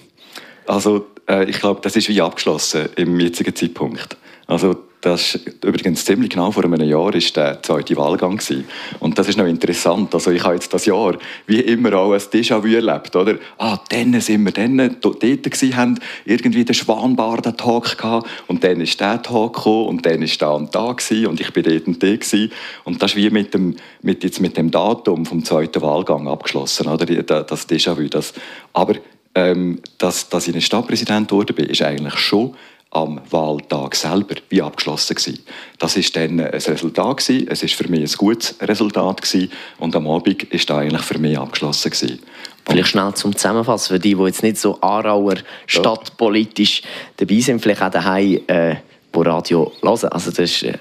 Also 0.67 1.07
äh, 1.27 1.49
ich 1.49 1.59
glaube, 1.59 1.81
das 1.81 1.95
ist 1.95 2.07
wie 2.09 2.21
abgeschlossen 2.21 2.89
im 2.95 3.19
jetzigen 3.19 3.55
Zeitpunkt. 3.55 4.15
Also 4.45 4.75
das 5.01 5.35
ist 5.35 5.63
übrigens 5.63 6.03
ziemlich 6.05 6.31
genau 6.31 6.51
vor 6.51 6.63
einem 6.63 6.81
Jahr 6.81 7.13
ist 7.13 7.35
der 7.35 7.61
zweite 7.61 7.95
Wahlgang 7.97 8.37
gewesen. 8.37 8.65
Und 8.99 9.17
das 9.17 9.29
ist 9.29 9.37
noch 9.37 9.45
interessant. 9.45 10.13
Also 10.13 10.31
ich 10.31 10.43
habe 10.43 10.55
jetzt 10.55 10.73
das 10.73 10.85
Jahr 10.85 11.17
wie 11.45 11.59
immer 11.59 11.93
auch 11.93 12.13
ein 12.13 12.19
Déjà-vu 12.19 12.67
erlebt, 12.67 13.15
oder? 13.15 13.35
Ah, 13.59 13.77
dann 13.89 14.19
sind 14.19 14.43
wir 14.43 14.51
dann 14.51 14.97
dort 14.99 15.21
gewesen, 15.21 15.75
haben 15.75 15.99
irgendwie 16.25 16.65
den 16.65 16.73
Schwanbarden-Talk 16.73 17.97
gehabt 17.97 18.27
und 18.47 18.63
dann 18.63 18.81
ist 18.81 18.99
der 18.99 19.21
Talk 19.21 19.55
gekommen 19.55 19.87
und 19.87 20.05
dann 20.05 20.23
ist 20.23 20.41
da 20.41 20.51
und 20.51 20.73
da 20.73 20.91
gewesen 20.91 21.27
und 21.27 21.39
ich 21.39 21.53
bin 21.53 21.63
dort 21.63 21.87
und 21.87 22.01
dort 22.01 22.21
gewesen. 22.21 22.51
Und 22.83 23.01
das 23.01 23.11
ist 23.11 23.17
wie 23.17 23.29
mit 23.29 23.53
dem, 23.53 23.75
mit, 24.01 24.23
jetzt 24.23 24.41
mit 24.41 24.57
dem 24.57 24.71
Datum 24.71 25.25
vom 25.27 25.45
zweiten 25.45 25.81
Wahlgang 25.81 26.27
abgeschlossen, 26.27 26.87
oder? 26.87 27.05
Das 27.05 27.69
Déjà-vu. 27.69 28.07
Das, 28.07 28.33
aber 28.73 28.95
ähm, 29.35 29.79
dass, 29.99 30.29
dass 30.29 30.47
ich 30.47 30.55
ein 30.55 30.61
Stadtpräsident 30.61 31.27
geworden 31.27 31.55
ist 31.57 31.83
eigentlich 31.83 32.17
schon 32.17 32.55
am 32.91 33.21
Wahltag 33.29 33.95
selber 33.95 34.35
wie 34.49 34.61
abgeschlossen 34.61 35.15
gewesen. 35.15 35.39
Das 35.77 35.97
ist 35.97 36.15
dann 36.15 36.39
ein 36.39 36.39
Resultat 36.39 37.17
gewesen. 37.17 37.47
Es 37.49 37.61
ist 37.61 37.73
für 37.73 37.87
mich 37.89 38.01
ein 38.01 38.17
gutes 38.17 38.55
Resultat 38.61 39.21
gewesen. 39.21 39.51
und 39.77 39.95
am 39.95 40.07
Abend 40.07 40.43
ist 40.43 40.69
da 40.69 40.79
eigentlich 40.79 41.01
für 41.03 41.19
mich 41.19 41.37
abgeschlossen 41.37 41.91
gewesen. 41.91 42.19
Vielleicht 42.65 42.89
schnell 42.89 43.13
zum 43.13 43.35
Zusammenfassen 43.35 43.95
für 43.95 43.99
die, 43.99 44.15
die 44.15 44.23
jetzt 44.23 44.43
nicht 44.43 44.57
so 44.57 44.81
Aarauer 44.81 45.35
stadtpolitisch 45.67 46.81
dabei 47.15 47.39
sind, 47.39 47.61
vielleicht 47.61 47.81
auch 47.81 47.91
daheim, 47.91 48.41
äh, 48.47 48.75
wo 49.13 49.21
Radio 49.21 49.71
hören. 49.81 50.09
Also 50.09 50.31
das 50.31 50.39
ist, 50.39 50.63
äh, 50.63 50.73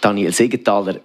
Daniel 0.00 0.32
Siegenthaler 0.32 1.00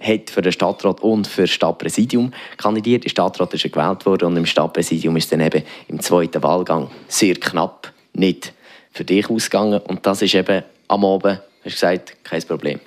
hat 0.00 0.30
für 0.30 0.40
den 0.40 0.52
Stadtrat 0.52 1.00
und 1.02 1.26
für 1.26 1.42
das 1.42 1.50
Stadtpräsidium 1.50 2.32
kandidiert. 2.56 3.04
Der 3.04 3.10
Stadtrat 3.10 3.52
ist 3.52 3.62
gewählt 3.70 4.06
worden 4.06 4.26
und 4.26 4.36
im 4.38 4.46
Stadtpräsidium 4.46 5.16
ist 5.16 5.30
dann 5.30 5.40
eben 5.40 5.62
im 5.88 6.00
zweiten 6.00 6.42
Wahlgang 6.42 6.90
sehr 7.06 7.34
knapp 7.34 7.92
nicht 8.14 8.54
für 8.92 9.04
dich 9.04 9.28
ausgegangen. 9.30 9.80
Und 9.80 10.06
das 10.06 10.22
ist 10.22 10.34
eben 10.34 10.62
am 10.88 11.04
Abend, 11.04 11.40
hast 11.64 11.64
du 11.64 11.70
gesagt, 11.70 12.16
kein 12.24 12.42
Problem. 12.42 12.80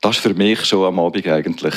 Das 0.00 0.16
war 0.16 0.32
für 0.32 0.38
mich 0.38 0.64
schon 0.64 0.86
am 0.86 0.98
Abend 0.98 1.26
eigentlich 1.26 1.74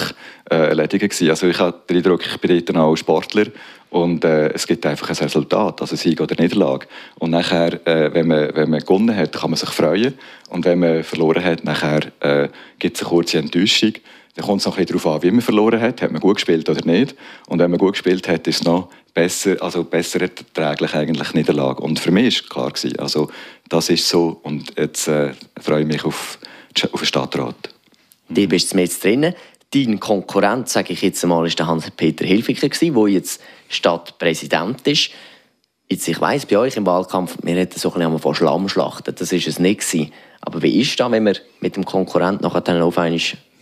äh, 0.49 0.55
erledigt. 0.55 1.21
Also 1.29 1.47
ich 1.47 1.59
habe 1.59 1.77
den 1.89 1.97
Eindruck, 1.97 2.25
ich 2.25 2.37
bin 2.37 2.63
dort 2.65 2.77
auch 2.77 2.95
Sportler 2.95 3.47
und 3.89 4.23
äh, 4.23 4.47
es 4.53 4.65
gibt 4.65 4.85
einfach 4.85 5.09
ein 5.09 5.15
Resultat, 5.15 5.81
also 5.81 5.95
Sieg 5.97 6.21
oder 6.21 6.41
Niederlage. 6.41 6.87
Und 7.19 7.31
nachher, 7.31 7.85
äh, 7.85 8.13
wenn, 8.13 8.27
man, 8.27 8.49
wenn 8.55 8.69
man 8.69 8.79
gewonnen 8.79 9.15
hat, 9.15 9.33
kann 9.33 9.51
man 9.51 9.57
sich 9.57 9.69
freuen. 9.69 10.13
Und 10.49 10.63
wenn 10.63 10.79
man 10.79 11.03
verloren 11.03 11.43
hat, 11.43 11.65
nachher 11.65 11.99
äh, 12.21 12.47
gibt 12.79 12.95
es 12.95 13.03
eine 13.03 13.09
kurze 13.09 13.39
Enttäuschung. 13.39 13.93
Dann 14.35 14.45
kommt 14.45 14.61
es 14.61 14.65
noch 14.65 14.77
ein 14.77 14.85
bisschen 14.85 14.99
darauf 14.99 15.17
an, 15.17 15.23
wie 15.23 15.31
man 15.31 15.41
verloren 15.41 15.79
hat. 15.79 16.01
Hat 16.01 16.11
man 16.11 16.21
gut 16.21 16.37
gespielt 16.37 16.67
oder 16.69 16.83
nicht? 16.85 17.15
Und 17.47 17.59
wenn 17.59 17.69
man 17.69 17.77
gut 17.77 17.93
gespielt 17.93 18.27
hat, 18.27 18.47
ist 18.47 18.61
es 18.61 18.63
noch 18.63 18.89
besser, 19.13 19.57
also 19.61 19.83
besser 19.83 20.21
erträglich 20.21 20.95
eigentlich 20.95 21.33
Niederlage. 21.33 21.83
Und 21.83 21.99
für 21.99 22.11
mich 22.11 22.41
war 22.49 22.71
klar, 22.71 22.93
also 22.97 23.29
das 23.73 23.89
ist 23.89 24.07
so. 24.07 24.39
Und 24.43 24.77
jetzt 24.77 25.07
äh, 25.07 25.33
freue 25.59 25.81
ich 25.81 25.87
mich 25.87 26.05
auf, 26.05 26.37
auf 26.91 27.01
den 27.01 27.05
Stadtrat. 27.05 27.55
Du 28.29 28.47
bist 28.47 28.73
jetzt 28.75 29.03
drin. 29.03 29.33
Dein 29.73 29.99
Konkurrent, 29.99 30.69
sage 30.69 30.93
ich 30.93 31.01
jetzt 31.01 31.23
einmal, 31.23 31.47
ist 31.47 31.57
der 31.57 31.65
Hans-Peter 31.65 32.23
Hilfiger, 32.23 32.69
der 32.69 33.07
jetzt 33.07 33.41
Stadtpräsident 33.69 34.87
ist. 34.87 35.09
Jetzt, 35.89 36.07
ich 36.07 36.21
weiss, 36.21 36.45
bei 36.45 36.59
euch 36.59 36.77
im 36.77 36.85
Wahlkampf, 36.85 37.37
wir 37.41 37.55
hätten 37.55 37.79
so 37.79 37.91
ein 37.91 37.99
bisschen 37.99 38.19
von 38.19 38.35
Schlammschlachten, 38.35 39.15
das 39.15 39.31
war 39.31 39.39
es 39.39 39.59
nicht 39.59 39.79
gewesen. 39.81 40.13
Aber 40.41 40.61
wie 40.61 40.79
ist 40.79 40.99
das, 40.99 41.11
wenn 41.11 41.23
man 41.23 41.37
mit 41.59 41.75
dem 41.75 41.83
Konkurrenten 41.83 42.43
nachher 42.43 42.61
dann 42.61 42.81
auf 42.81 42.97
einmal 42.99 43.19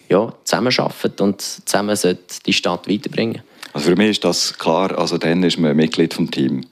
ja, 0.09 0.33
zusammenarbeitet 0.43 1.21
und 1.21 1.41
zusammen 1.41 1.97
die 2.45 2.53
Stadt 2.53 2.89
weiterbringen 2.89 3.43
Also 3.71 3.89
für 3.89 3.95
mich 3.95 4.09
ist 4.09 4.25
das 4.25 4.57
klar, 4.57 4.97
also 4.97 5.17
dann 5.17 5.43
ist 5.43 5.57
man 5.57 5.75
Mitglied 5.75 6.17
des 6.17 6.31
Teams 6.31 6.65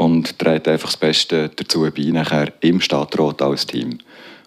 und 0.00 0.38
trägt 0.38 0.66
einfach 0.66 0.88
das 0.88 0.96
Beste 0.96 1.50
dazu 1.54 1.82
bei, 1.94 2.04
nachher 2.04 2.54
im 2.60 2.80
Stadtrat 2.80 3.42
als 3.42 3.66
Team. 3.66 3.98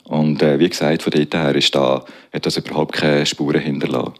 Und 0.05 0.41
äh, 0.41 0.57
wie 0.57 0.67
gesagt, 0.67 1.03
von 1.03 1.11
dort 1.11 1.35
her 1.35 1.55
ist 1.55 1.75
da, 1.75 2.03
hat 2.33 2.45
das 2.47 2.57
überhaupt 2.57 2.93
keine 2.93 3.23
Spuren 3.27 3.61
hinterlassen. 3.61 4.15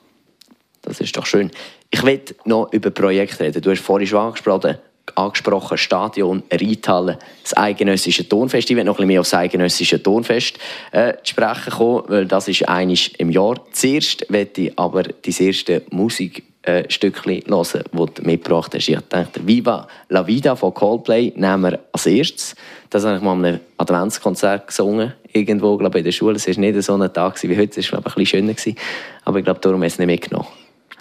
Das 0.84 1.02
ist 1.02 1.18
doch 1.18 1.26
schön. 1.26 1.50
Ich 1.90 2.04
will 2.04 2.22
noch 2.46 2.72
über 2.72 2.92
Projekte 2.92 3.46
reden. 3.46 3.64
Du 3.64 3.72
hast 3.72 3.82
vorhin 3.82 4.08
schon 4.08 4.20
angesprochen, 4.20 4.78
angesprochen 5.16 5.80
Stadion, 5.80 6.44
Reithalle, 6.52 7.18
das 7.42 7.58
eidgenössische 7.58 8.30
Tonfest. 8.30 8.70
Ich 8.70 8.76
will 8.76 8.84
noch 8.84 8.94
ein 8.94 8.98
bisschen 8.98 9.08
mehr 9.08 9.22
auf 9.22 9.26
das 9.26 9.40
eidgenössische 9.40 10.04
Tonfest 10.04 10.60
äh, 10.92 11.14
zu 11.24 11.32
sprechen 11.32 11.72
kommen, 11.72 12.04
weil 12.10 12.28
das 12.28 12.48
ist 12.48 12.70
eines 12.70 13.08
im 13.18 13.32
Jahr. 13.32 13.56
Zuerst 13.72 14.30
möchte 14.30 14.62
ich 14.62 14.78
aber 14.78 15.02
das 15.02 15.40
erste 15.40 15.82
Musikstückchen 15.90 16.53
äh, 16.64 16.84
hören, 16.90 17.44
das 17.48 17.72
du 17.72 18.24
mitgebracht 18.24 18.74
hast. 18.74 18.88
Ich 18.88 18.98
dachte, 19.10 19.46
Viva 19.46 19.88
la 20.10 20.26
Vida 20.26 20.56
von 20.56 20.74
Coldplay 20.74 21.34
nehmen 21.36 21.64
wir 21.64 21.80
als 21.92 22.06
erstes. 22.06 22.56
Das 22.90 23.06
habe 23.06 23.18
ich 23.18 23.22
mal 23.22 23.34
an 23.34 23.46
einem 23.46 23.60
Adventskonzert 23.78 24.68
gesungen, 24.68 25.14
irgendwo 25.32 25.78
glaube 25.78 26.00
ich, 26.00 26.02
in 26.02 26.06
der 26.06 26.12
Schule. 26.12 26.36
Es 26.36 26.48
war 26.48 26.58
nicht 26.58 26.82
so 26.82 26.96
ein 26.96 27.14
Tag 27.14 27.42
wie 27.44 27.58
heute, 27.58 27.80
es 27.80 27.92
war 27.92 28.00
ein 28.00 28.04
bisschen 28.04 28.26
schöner. 28.26 28.56
Aber 29.26 29.40
ich 29.40 29.46
glaube, 29.46 29.60
darum 29.60 29.80
habe 29.80 29.88
ich 29.88 29.94
es 29.94 30.00
nicht 30.00 30.08
mitgenommen. 30.08 30.48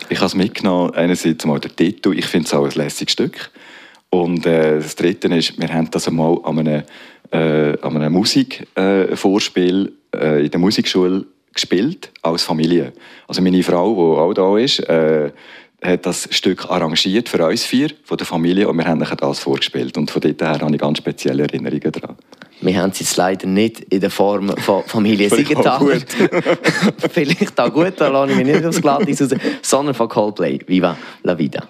Ich 0.08 0.18
habe 0.18 0.26
es 0.26 0.34
mitgenommen, 0.34 0.94
einerseits 0.94 1.44
mal 1.46 1.60
der 1.60 1.74
Titel, 1.74 2.12
ich 2.18 2.26
finde 2.26 2.46
es 2.46 2.54
auch 2.54 2.64
ein 2.64 2.72
lässiges 2.72 3.12
Stück. 3.12 3.50
Und 4.10 4.44
äh, 4.46 4.76
das 4.76 4.96
Dritte 4.96 5.28
ist, 5.28 5.58
wir 5.60 5.72
haben 5.72 5.90
das 5.90 6.08
einmal 6.08 6.38
an 6.44 6.58
einem, 6.58 6.82
äh, 7.30 7.78
einem 7.80 8.12
Musikvorspiel 8.12 9.92
äh, 10.14 10.44
in 10.44 10.50
der 10.50 10.60
Musikschule 10.60 11.24
gespielt, 11.52 12.10
als 12.22 12.42
Familie. 12.42 12.92
Also 13.28 13.42
meine 13.42 13.62
Frau, 13.62 13.94
die 13.94 14.20
auch 14.20 14.34
da 14.34 14.58
ist, 14.58 14.80
äh, 14.80 15.30
hat 15.82 16.06
das 16.06 16.28
Stück 16.30 16.70
arrangiert 16.70 17.28
für 17.28 17.44
uns 17.44 17.64
vier 17.64 17.90
von 18.04 18.16
der 18.16 18.26
Familie 18.26 18.68
und 18.68 18.76
wir 18.78 18.84
haben 18.84 19.00
das 19.00 19.38
vorgespielt. 19.40 19.96
Und 19.96 20.10
von 20.10 20.20
dort 20.20 20.40
her 20.40 20.58
habe 20.60 20.72
ich 20.72 20.80
ganz 20.80 20.98
spezielle 20.98 21.42
Erinnerungen 21.42 21.92
daran. 21.92 22.16
Wir 22.60 22.80
haben 22.80 22.90
es 22.90 23.00
jetzt 23.00 23.16
leider 23.16 23.48
nicht 23.48 23.80
in 23.80 24.00
der 24.00 24.10
Form 24.10 24.56
von 24.58 24.84
Familie 24.84 25.28
Siegenthaler. 25.28 25.98
Vielleicht 27.10 27.58
auch 27.58 27.72
gut, 27.72 27.94
da 27.96 28.06
lasse 28.06 28.30
ich 28.30 28.38
mich 28.38 28.46
nicht 28.46 28.64
aufs 28.64 28.80
Glatteis 28.80 29.20
raus, 29.20 29.30
sondern 29.62 29.94
von 29.94 30.08
Coldplay. 30.08 30.60
Viva 30.68 30.96
la 31.24 31.36
vida. 31.36 31.66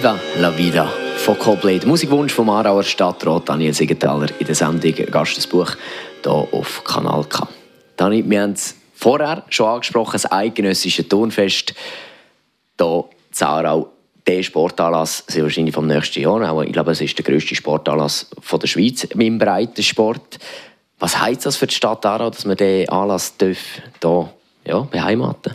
Viva 0.00 0.18
la 0.38 0.56
Vida 0.56 0.90
von 1.18 1.38
Coldplay. 1.38 1.78
Der 1.78 1.86
Musikwunsch 1.86 2.32
vom 2.32 2.48
Aarauer 2.48 2.82
Stadtrat 2.82 3.46
Daniel 3.46 3.74
Siegenthaler 3.74 4.28
in 4.38 4.46
der 4.46 4.54
Sendung 4.54 4.94
Gastesbuch 4.94 5.76
hier 6.22 6.32
auf 6.32 6.82
Kanal 6.84 7.22
K. 7.24 7.46
Dani, 7.98 8.24
wir 8.26 8.40
haben 8.40 8.52
es 8.52 8.76
vorher 8.94 9.44
schon 9.50 9.66
angesprochen, 9.66 10.12
das 10.14 10.32
eidgenössische 10.32 11.06
Turnfest 11.06 11.74
hier 12.78 13.04
in 13.38 13.46
Aarau. 13.46 13.90
Der 14.26 14.42
Sportanlass 14.42 15.22
sehr 15.26 15.42
wahrscheinlich 15.42 15.74
vom 15.74 15.86
nächsten 15.86 16.22
Jahr. 16.22 16.50
Auch, 16.50 16.62
ich 16.62 16.72
glaube, 16.72 16.92
es 16.92 17.02
ist 17.02 17.18
der 17.18 17.24
grösste 17.26 17.54
Sportanlass 17.54 18.30
von 18.40 18.58
der 18.58 18.68
Schweiz 18.68 19.04
im 19.04 19.36
Breitensport. 19.36 20.38
Was 20.98 21.20
heisst 21.20 21.44
das 21.44 21.56
für 21.56 21.66
die 21.66 21.74
Stadt 21.74 22.06
Aarau, 22.06 22.30
dass 22.30 22.46
man 22.46 22.56
diesen 22.56 22.88
Anlass 22.88 23.34
hier 23.38 24.30
ja, 24.64 24.80
beheimaten 24.80 25.52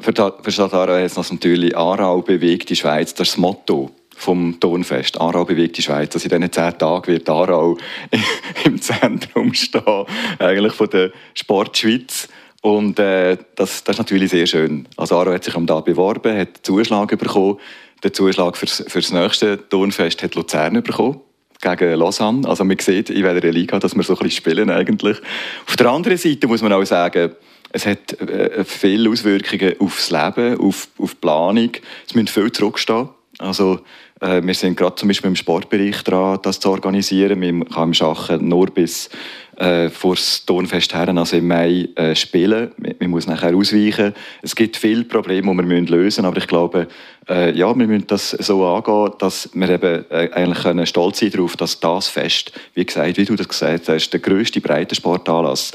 Für 0.00 0.12
die 0.12 0.22
für 0.42 0.50
die 0.50 1.14
das 1.14 1.32
natürlich 1.32 1.76
«Aarau 1.76 2.22
bewegt 2.22 2.70
die 2.70 2.76
Schweiz», 2.76 3.14
das 3.14 3.28
ist 3.28 3.34
das 3.34 3.38
Motto 3.38 3.90
vom 4.16 4.58
Turnfest. 4.60 5.20
«Aarau 5.20 5.44
bewegt 5.44 5.76
die 5.76 5.82
Schweiz». 5.82 6.14
Also 6.14 6.28
in 6.28 6.40
diesen 6.40 6.52
zehn 6.52 6.78
Tagen 6.78 7.06
wird 7.08 7.28
Aarau 7.28 7.76
im 8.64 8.80
Zentrum 8.80 9.52
stehen, 9.54 10.04
eigentlich 10.38 10.72
von 10.74 10.88
der 10.90 11.10
Sportschweiz. 11.34 12.28
Und 12.62 12.98
äh, 12.98 13.38
das, 13.56 13.82
das 13.82 13.94
ist 13.94 13.98
natürlich 13.98 14.30
sehr 14.30 14.46
schön. 14.46 14.86
Also 14.96 15.16
Aarau 15.16 15.32
hat 15.32 15.44
sich 15.44 15.56
am 15.56 15.66
da 15.66 15.80
beworben, 15.80 16.36
hat 16.36 16.60
Zuschlag 16.62 17.16
bekommen. 17.18 17.58
Den 18.04 18.14
Zuschlag 18.14 18.56
fürs, 18.56 18.84
fürs 18.86 19.12
nächste 19.12 19.68
Turnfest 19.68 20.22
hat 20.22 20.36
Luzern 20.36 20.80
bekommen 20.82 21.20
gegen 21.60 21.94
Lausanne. 21.98 22.48
Also 22.48 22.64
man 22.64 22.78
sieht 22.78 23.10
in 23.10 23.24
welcher 23.24 23.50
Liga, 23.50 23.78
dass 23.80 23.96
wir 23.96 24.02
so 24.04 24.12
ein 24.14 24.18
bisschen 24.20 24.42
spielen 24.42 24.70
eigentlich. 24.70 25.18
Auf 25.66 25.76
der 25.76 25.88
anderen 25.88 26.16
Seite 26.16 26.46
muss 26.46 26.62
man 26.62 26.72
auch 26.72 26.84
sagen, 26.84 27.32
es 27.70 27.86
hat 27.86 28.20
äh, 28.20 28.64
viele 28.64 29.10
Auswirkungen 29.10 29.74
aufs 29.80 30.10
Leben, 30.10 30.58
auf, 30.58 30.88
auf 30.98 31.12
die 31.12 31.20
Planung. 31.20 31.70
Es 32.06 32.14
müssen 32.14 32.28
viel 32.28 32.50
zurückstehen. 32.52 33.08
Also, 33.38 33.80
äh, 34.20 34.42
wir 34.42 34.54
sind 34.54 34.76
gerade 34.76 34.96
zum 34.96 35.08
Beispiel 35.08 35.28
im 35.28 35.36
Sportbereich 35.36 36.02
dran, 36.02 36.38
das 36.42 36.58
zu 36.58 36.70
organisieren. 36.70 37.40
Wir 37.40 37.64
kann 37.66 37.88
im 37.88 37.94
Schachen 37.94 38.48
nur 38.48 38.66
bis 38.66 39.10
äh, 39.56 39.90
vor 39.90 40.14
das 40.14 40.44
Turnfest 40.44 40.94
her, 40.94 41.08
also 41.08 41.36
im 41.36 41.48
Mai, 41.48 41.88
äh, 41.94 42.14
spielen. 42.14 42.72
Man, 42.78 42.94
man 43.00 43.10
muss 43.10 43.26
nachher 43.26 43.54
ausweichen. 43.54 44.14
Es 44.42 44.56
gibt 44.56 44.76
viele 44.76 45.04
Probleme, 45.04 45.50
die 45.50 45.56
wir 45.56 45.64
müssen 45.64 45.86
lösen 45.86 46.04
müssen, 46.04 46.24
aber 46.24 46.38
ich 46.38 46.46
glaube, 46.46 46.88
äh, 47.28 47.56
ja, 47.56 47.76
wir 47.76 47.86
müssen 47.86 48.06
das 48.06 48.30
so 48.30 48.64
angehen, 48.66 49.12
dass 49.18 49.50
wir 49.52 49.68
eben 49.68 50.04
äh, 50.10 50.30
eigentlich 50.32 50.62
können 50.62 50.86
stolz 50.86 51.20
sein 51.20 51.30
darauf, 51.30 51.56
dass 51.56 51.78
das 51.80 52.08
Fest, 52.08 52.52
wie 52.74 52.86
gesagt, 52.86 53.18
wie 53.18 53.24
du 53.24 53.36
das 53.36 53.48
gesagt 53.48 53.88
hast, 53.88 54.10
der 54.10 54.20
grösste 54.20 54.60
Breitensportanlass 54.60 55.72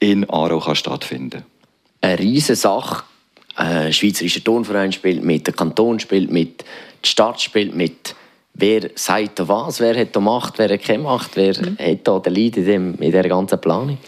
in 0.00 0.28
Aarau 0.28 0.60
kann 0.60 0.76
stattfinden 0.76 1.44
eine 2.00 2.18
riesige 2.18 2.56
Sache. 2.56 3.04
Ein 3.54 3.92
Schweizerischer 3.92 4.44
Turnverein 4.44 4.92
spielt 4.92 5.24
mit, 5.24 5.46
der 5.46 5.54
Kanton 5.54 5.98
spielt 5.98 6.30
mit, 6.30 6.64
die 7.04 7.08
Stadt 7.08 7.40
spielt 7.40 7.74
mit. 7.74 8.14
Wer 8.54 8.90
sagt 8.94 9.38
da 9.38 9.48
was? 9.48 9.80
Wer 9.80 9.98
hat 9.98 10.14
da 10.14 10.20
Macht? 10.20 10.58
Wer 10.58 10.68
hat 10.68 10.82
keine 10.82 11.02
Macht? 11.02 11.36
Wer 11.36 11.54
hat 11.54 11.98
da 12.04 12.18
den 12.18 12.34
Lead 12.34 12.56
in, 12.56 12.64
dem, 12.64 12.94
in 12.94 13.12
dieser 13.12 13.28
ganzen 13.28 13.60
Planung? 13.60 13.98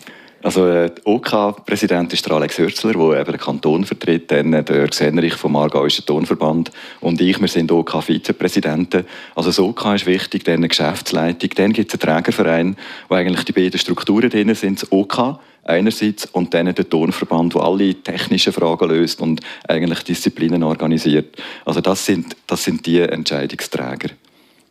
Also 0.43 0.67
äh, 0.67 0.91
der 0.91 1.07
OK-Präsident 1.07 2.13
ist 2.15 2.25
der 2.25 2.33
Alex 2.33 2.57
Hürzler, 2.57 2.93
der 2.95 3.21
eben 3.21 3.33
den 3.33 3.41
Kanton 3.41 3.85
vertritt, 3.85 4.31
dann 4.31 4.55
äh, 4.55 4.65
der 4.65 4.77
Jörg 4.77 4.95
Sennerich 4.95 5.35
vom 5.35 5.55
Aargauischen 5.55 6.07
Tonverband 6.07 6.71
und 7.01 7.21
ich, 7.21 7.39
wir 7.39 7.49
sind 7.49 7.71
OK-Vizepräsidenten. 7.71 9.05
Also 9.35 9.51
das 9.51 9.59
OK 9.59 9.95
ist 9.95 10.07
wichtig, 10.07 10.45
dann 10.45 10.55
eine 10.55 10.69
Geschäftsleitung, 10.69 11.51
dann 11.57 11.75
gibt 11.75 11.93
es 11.93 12.01
einen 12.01 12.15
Trägerverein, 12.15 12.77
wo 13.09 13.17
eigentlich 13.17 13.45
die 13.45 13.53
beiden 13.53 13.79
Strukturen 13.79 14.31
drin 14.31 14.55
sind, 14.55 14.81
das 14.81 14.91
OK 14.91 15.39
einerseits 15.71 16.27
und 16.27 16.53
dann 16.53 16.75
der 16.75 16.89
Turnverband, 16.89 17.55
der 17.55 17.63
alle 17.63 17.95
technischen 17.95 18.53
Fragen 18.53 18.89
löst 18.89 19.21
und 19.21 19.41
eigentlich 19.69 20.03
Disziplinen 20.03 20.63
organisiert. 20.63 21.37
Also 21.65 21.81
das 21.81 22.05
sind, 22.05 22.37
das 22.47 22.65
sind 22.65 22.85
die 22.87 23.01
Entscheidungsträger. 23.01 24.11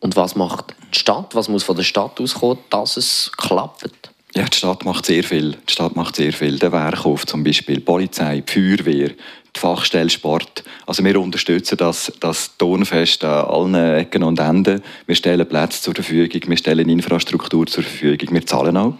Und 0.00 0.16
was 0.16 0.34
macht 0.34 0.74
die 0.94 0.98
Stadt? 0.98 1.34
Was 1.34 1.48
muss 1.48 1.62
von 1.62 1.76
der 1.76 1.82
Stadt 1.82 2.20
auskommen, 2.20 2.58
dass 2.70 2.96
es 2.96 3.30
klappt? 3.36 4.10
Ja, 4.34 4.44
die 4.44 4.56
Stadt 4.56 4.84
macht 4.84 5.06
sehr 5.06 5.24
viel. 5.24 5.56
Die 5.68 5.72
Stadt 5.72 5.96
macht 5.96 6.16
sehr 6.16 6.32
viel. 6.32 6.58
Der 6.58 6.72
Wehrkauf 6.72 7.26
zum 7.26 7.42
Beispiel, 7.42 7.76
die 7.76 7.80
Polizei, 7.80 8.40
die 8.40 8.52
Feuerwehr, 8.52 9.08
die 9.08 9.60
Fachstelle 9.60 10.08
Sport. 10.08 10.62
Also 10.86 11.04
wir 11.04 11.20
unterstützen 11.20 11.76
das, 11.76 12.12
das 12.20 12.56
Turnfest 12.56 13.24
an 13.24 13.44
allen 13.46 13.74
Ecken 13.74 14.22
und 14.22 14.38
Enden. 14.38 14.82
Wir 15.06 15.16
stellen 15.16 15.46
Plätze 15.48 15.82
zur 15.82 15.94
Verfügung, 15.94 16.48
wir 16.48 16.56
stellen 16.56 16.88
Infrastruktur 16.88 17.66
zur 17.66 17.82
Verfügung, 17.82 18.28
wir 18.32 18.46
zahlen 18.46 18.76
auch. 18.76 18.94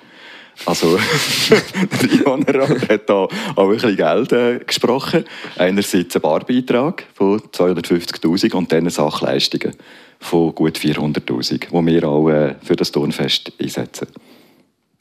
Also, 0.66 0.98
der 1.50 2.12
Ioner 2.12 2.68
hat 2.68 3.08
da 3.08 3.14
auch 3.14 3.30
ein 3.56 3.70
bisschen 3.70 3.96
Geld 3.96 4.32
äh, 4.32 4.58
gesprochen. 4.58 5.24
Einerseits 5.56 6.14
ein 6.14 6.22
Barbeitrag 6.22 7.06
von 7.14 7.40
250'000 7.40 8.54
und 8.54 8.70
dann 8.70 8.88
Sachleistungen 8.90 9.74
von 10.18 10.54
gut 10.54 10.78
400'000, 10.78 11.68
die 11.70 11.86
wir 11.86 12.08
auch 12.08 12.28
äh, 12.28 12.54
für 12.62 12.76
das 12.76 12.92
Turnfest 12.92 13.52
einsetzen. 13.60 14.08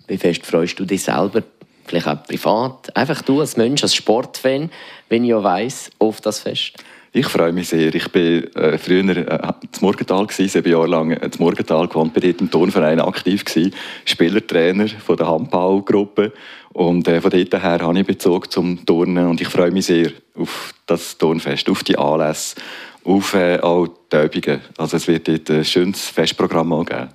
Wie 0.07 0.17
fest 0.17 0.45
freust 0.45 0.79
du 0.79 0.85
dich 0.85 1.03
selber, 1.03 1.43
vielleicht 1.85 2.07
auch 2.07 2.23
privat, 2.23 2.95
einfach 2.95 3.21
du 3.21 3.41
als 3.41 3.57
Mensch, 3.57 3.83
als 3.83 3.95
Sportfan, 3.95 4.71
wenn 5.09 5.23
ich 5.23 5.29
ja 5.29 5.43
weiss, 5.43 5.91
auf 5.99 6.21
das 6.21 6.39
Fest? 6.39 6.73
Ich 7.11 7.25
freue 7.25 7.51
mich 7.51 7.69
sehr. 7.69 7.93
Ich 7.95 8.07
bin 8.11 8.53
äh, 8.53 8.77
früher 8.77 9.17
äh, 9.17 9.53
zum 9.71 9.85
Morgental 9.87 10.27
gewesen, 10.27 10.47
sieben 10.47 10.71
Jahre 10.71 10.87
lang 10.87 11.11
äh, 11.11 11.31
zum 11.31 11.43
Morgental 11.43 11.87
gewohnt, 11.87 12.13
bin 12.13 12.21
dort 12.21 12.41
im 12.41 12.51
Turnverein 12.51 12.99
aktiv 12.99 13.43
gewesen, 13.43 13.73
Spielertrainer 14.05 14.87
von 14.87 15.17
der 15.17 15.27
Handballgruppe 15.27 16.31
und 16.73 17.07
äh, 17.07 17.19
von 17.19 17.31
dort 17.31 17.63
her 17.63 17.79
habe 17.81 17.99
ich 17.99 18.05
Bezug 18.05 18.51
zum 18.51 18.85
Turnen 18.85 19.27
und 19.27 19.41
ich 19.41 19.47
freue 19.47 19.71
mich 19.71 19.87
sehr 19.87 20.11
auf 20.35 20.75
das 20.85 21.17
Turnfest, 21.17 21.67
auf 21.69 21.83
die 21.83 21.97
Anlässe, 21.97 22.57
auf 23.03 23.33
äh, 23.33 23.59
auch 23.59 23.87
die 24.11 24.17
Übungen. 24.17 24.61
Also 24.77 24.97
es 24.97 25.07
wird 25.07 25.27
dort 25.27 25.49
ein 25.49 25.65
schönes 25.65 26.05
Festprogramm 26.05 26.71
auch 26.73 26.85
geben. 26.85 27.09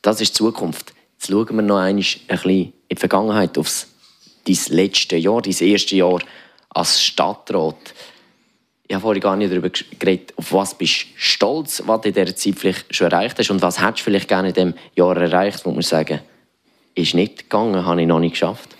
Das 0.00 0.20
ist 0.20 0.30
die 0.30 0.38
Zukunft. 0.38 0.94
Jetzt 1.14 1.28
schauen 1.28 1.56
wir 1.56 1.62
noch 1.62 1.78
ein 1.78 1.96
bisschen 1.96 2.50
in 2.50 2.72
die 2.88 2.96
Vergangenheit, 2.96 3.58
aufs 3.58 3.88
dein 4.46 4.58
letzte 4.68 5.16
Jahr, 5.16 5.42
dein 5.42 5.56
erste 5.58 5.96
Jahr 5.96 6.20
als 6.70 7.02
Stadtrat. 7.02 7.94
Ich 8.88 8.94
habe 8.94 9.02
vorhin 9.02 9.20
gar 9.20 9.36
nicht 9.36 9.52
darüber 9.52 9.68
geredet, 9.98 10.32
auf 10.36 10.52
was 10.54 10.76
bist 10.76 11.02
du 11.02 11.06
stolz, 11.16 11.82
was 11.84 12.00
du 12.00 12.08
in 12.08 12.14
dieser 12.14 12.34
Zeit 12.34 12.54
vielleicht 12.58 12.94
schon 12.94 13.10
erreicht 13.10 13.38
hast 13.38 13.50
und 13.50 13.60
was 13.60 13.82
hättest 13.82 14.00
du 14.00 14.04
vielleicht 14.04 14.28
gerne 14.28 14.48
in 14.48 14.54
diesem 14.54 14.74
Jahr 14.96 15.16
erreicht, 15.16 15.66
wo 15.66 15.70
man 15.70 15.82
sagen, 15.82 16.20
ist 16.94 17.14
nicht 17.14 17.50
gegangen, 17.50 17.84
habe 17.84 18.00
ich 18.00 18.08
noch 18.08 18.18
nicht 18.18 18.32
geschafft. 18.32 18.70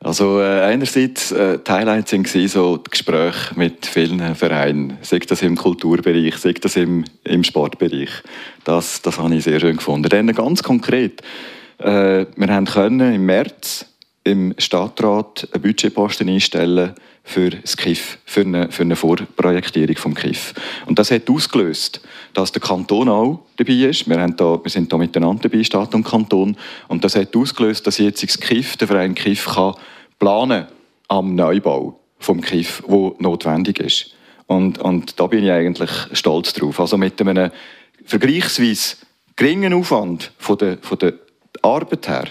Also 0.00 0.40
äh, 0.40 0.60
einerseits 0.60 1.32
äh, 1.32 1.58
die 1.58 1.70
Highlights 1.70 2.12
waren 2.12 2.48
so 2.48 2.76
die 2.76 2.90
Gespräche 2.90 3.54
mit 3.54 3.86
vielen 3.86 4.34
Vereinen, 4.34 4.98
sei 5.02 5.20
das 5.20 5.40
im 5.42 5.56
Kulturbereich, 5.56 6.36
sei 6.36 6.52
das 6.52 6.76
im, 6.76 7.04
im 7.24 7.44
Sportbereich. 7.44 8.10
Das, 8.64 9.02
das 9.02 9.18
habe 9.18 9.34
ich 9.34 9.44
sehr 9.44 9.58
schön 9.60 9.76
gefunden. 9.76 10.08
Dann 10.08 10.32
ganz 10.34 10.62
konkret, 10.62 11.22
äh, 11.78 12.26
wir 12.36 12.48
haben 12.48 12.66
können 12.66 13.14
im 13.14 13.24
März 13.24 13.86
im 14.26 14.54
Stadtrat 14.58 15.48
einen 15.52 15.62
Budgetposten 15.62 16.28
einstellen 16.28 16.94
für 17.22 17.50
das 17.50 17.76
KIF, 17.76 18.18
für 18.24 18.40
eine, 18.40 18.70
für 18.70 18.82
eine 18.82 18.96
Vorprojektierung 18.96 19.96
vom 19.96 20.14
KIF. 20.14 20.52
Und 20.86 20.98
das 20.98 21.10
hat 21.10 21.30
ausgelöst, 21.30 22.00
dass 22.34 22.50
der 22.50 22.60
Kanton 22.60 23.08
auch 23.08 23.40
dabei 23.56 23.72
ist. 23.72 24.08
Wir, 24.08 24.20
haben 24.20 24.36
da, 24.36 24.60
wir 24.62 24.70
sind 24.70 24.92
da 24.92 24.98
miteinander 24.98 25.48
dabei, 25.48 25.62
Stadt 25.62 25.94
und 25.94 26.04
Kanton. 26.04 26.56
Und 26.88 27.04
das 27.04 27.14
hat 27.14 27.36
ausgelöst, 27.36 27.86
dass 27.86 27.98
jetzt 27.98 28.22
das 28.22 28.40
KIF, 28.40 28.76
der 28.76 28.88
Verein 28.88 29.14
KIF, 29.14 29.46
kann 29.46 29.74
planen 30.18 30.66
am 31.08 31.34
Neubau 31.34 32.00
vom 32.18 32.40
KIF, 32.40 32.82
wo 32.86 33.14
notwendig 33.18 33.78
ist. 33.78 34.10
Und, 34.46 34.78
und 34.78 35.18
da 35.20 35.28
bin 35.28 35.44
ich 35.44 35.50
eigentlich 35.50 35.90
stolz 36.12 36.52
drauf. 36.52 36.80
Also 36.80 36.96
mit 36.96 37.20
einem 37.20 37.50
vergleichsweise 38.04 38.96
geringen 39.36 39.72
Aufwand 39.72 40.32
von 40.38 40.58
der, 40.58 40.78
von 40.80 40.98
der 40.98 41.14
Arbeit 41.62 42.08
her, 42.08 42.24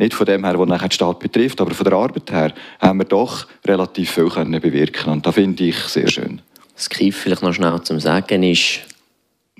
nicht 0.00 0.14
von 0.14 0.26
dem 0.26 0.44
her, 0.44 0.58
was 0.58 0.68
nachher 0.68 0.88
die 0.88 0.94
Stadt 0.94 1.18
betrifft, 1.18 1.60
aber 1.60 1.74
von 1.74 1.84
der 1.84 1.92
Arbeit 1.92 2.32
her, 2.32 2.52
haben 2.80 2.98
wir 2.98 3.04
doch 3.04 3.46
relativ 3.66 4.10
viel 4.10 4.28
können 4.28 4.60
bewirken 4.60 5.12
Und 5.12 5.26
das 5.26 5.34
finde 5.34 5.62
ich 5.64 5.76
sehr 5.76 6.08
schön. 6.08 6.40
Das 6.74 6.88
KIF, 6.88 7.16
vielleicht 7.16 7.42
noch 7.42 7.52
schnell 7.52 7.80
zum 7.82 8.00
Sagen, 8.00 8.42
ist 8.42 8.80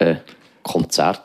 ein 0.01 0.21
Konzert. 0.63 1.21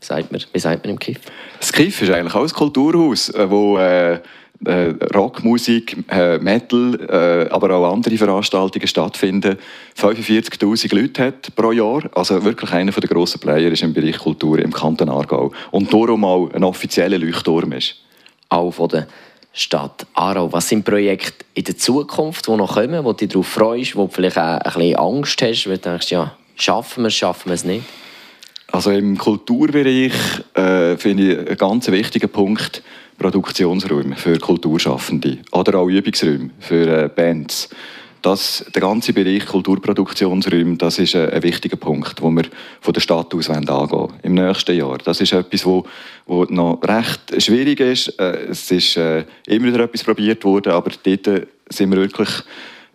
Wie 0.00 0.04
sagt 0.04 0.32
man, 0.32 0.42
wie 0.52 0.58
sagt 0.58 0.84
man 0.84 0.90
im 0.90 0.98
KIF? 0.98 1.20
Das 1.60 1.72
KIF 1.72 2.02
ist 2.02 2.10
eigentlich 2.10 2.34
auch 2.34 2.42
ein 2.42 2.48
Kulturhaus, 2.48 3.28
äh, 3.30 3.48
wo 3.48 3.78
äh, 3.78 4.20
äh, 4.64 4.94
Rockmusik, 5.14 5.96
äh, 6.10 6.38
Metal, 6.38 6.98
äh, 7.08 7.50
aber 7.50 7.74
auch 7.74 7.92
andere 7.92 8.16
Veranstaltungen 8.16 8.86
stattfinden. 8.86 9.56
45'000 9.96 10.94
Leute 10.94 11.26
hat 11.26 11.54
pro 11.54 11.72
Jahr, 11.72 12.02
also 12.14 12.44
wirklich 12.44 12.72
einer 12.72 12.92
der 12.92 13.08
grossen 13.08 13.40
Player 13.40 13.70
ist 13.70 13.82
im 13.82 13.94
Bereich 13.94 14.18
Kultur 14.18 14.58
im 14.58 14.72
Kanton 14.72 15.08
Aargau. 15.08 15.52
Und 15.70 15.92
darum 15.92 16.24
auch 16.24 16.50
ein 16.52 16.64
offizieller 16.64 17.18
Leuchtturm 17.18 17.72
ist. 17.72 17.96
Auch 18.50 18.70
von 18.70 18.88
der 18.90 19.06
Stadt 19.52 20.06
Aarau. 20.14 20.52
Was 20.52 20.68
sind 20.68 20.84
Projekte 20.84 21.44
in 21.54 21.64
der 21.64 21.76
Zukunft, 21.76 22.46
die 22.46 22.52
noch 22.52 22.74
kommen, 22.74 23.04
wo 23.04 23.12
du 23.12 23.18
dich 23.18 23.30
darauf 23.30 23.46
freust, 23.46 23.96
wo 23.96 24.06
du 24.06 24.12
vielleicht 24.12 24.38
auch 24.38 24.60
ein 24.60 24.62
bisschen 24.62 24.96
Angst 24.96 25.42
hast, 25.42 25.66
weil 25.66 25.78
du 25.78 25.90
denkst, 25.90 26.10
ja, 26.10 26.36
schaffen 26.56 27.02
wir 27.02 27.08
es, 27.08 27.14
schaffen 27.14 27.48
wir 27.48 27.54
es 27.54 27.64
nicht? 27.64 27.84
Also 28.72 28.90
im 28.92 29.18
Kulturbereich 29.18 30.12
äh, 30.54 30.96
finde 30.96 31.32
ich 31.32 31.38
einen 31.38 31.56
ganz 31.56 31.90
wichtigen 31.90 32.28
Punkt 32.28 32.82
Produktionsräume 33.18 34.16
für 34.16 34.38
Kulturschaffende 34.38 35.38
oder 35.52 35.78
auch 35.78 35.88
Übungsräume 35.88 36.50
für 36.60 37.04
äh, 37.04 37.08
Bands. 37.08 37.68
Das, 38.22 38.64
der 38.74 38.82
ganze 38.82 39.12
Bereich 39.12 39.46
Kulturproduktionsräume, 39.46 40.76
das 40.76 40.98
ist 40.98 41.16
ein, 41.16 41.30
ein 41.30 41.42
wichtiger 41.42 41.76
Punkt, 41.76 42.20
wo 42.20 42.30
wir 42.30 42.44
von 42.80 42.92
der 42.92 43.00
Stadt 43.00 43.34
aus 43.34 43.48
angehen 43.48 43.90
wollen, 43.90 44.12
im 44.22 44.34
nächsten 44.34 44.76
Jahr. 44.76 44.98
Das 44.98 45.20
ist 45.20 45.32
etwas, 45.32 45.64
wo, 45.64 45.86
wo 46.26 46.44
noch 46.44 46.80
recht 46.82 47.42
schwierig 47.42 47.80
ist. 47.80 48.08
Äh, 48.20 48.48
es 48.50 48.70
ist 48.70 48.96
äh, 48.96 49.24
immer 49.46 49.66
wieder 49.66 49.84
etwas 49.84 50.04
probiert 50.04 50.44
worden, 50.44 50.72
aber 50.72 50.90
dort 51.02 51.46
sind 51.70 51.90
wir 51.90 51.98
wirklich 51.98 52.28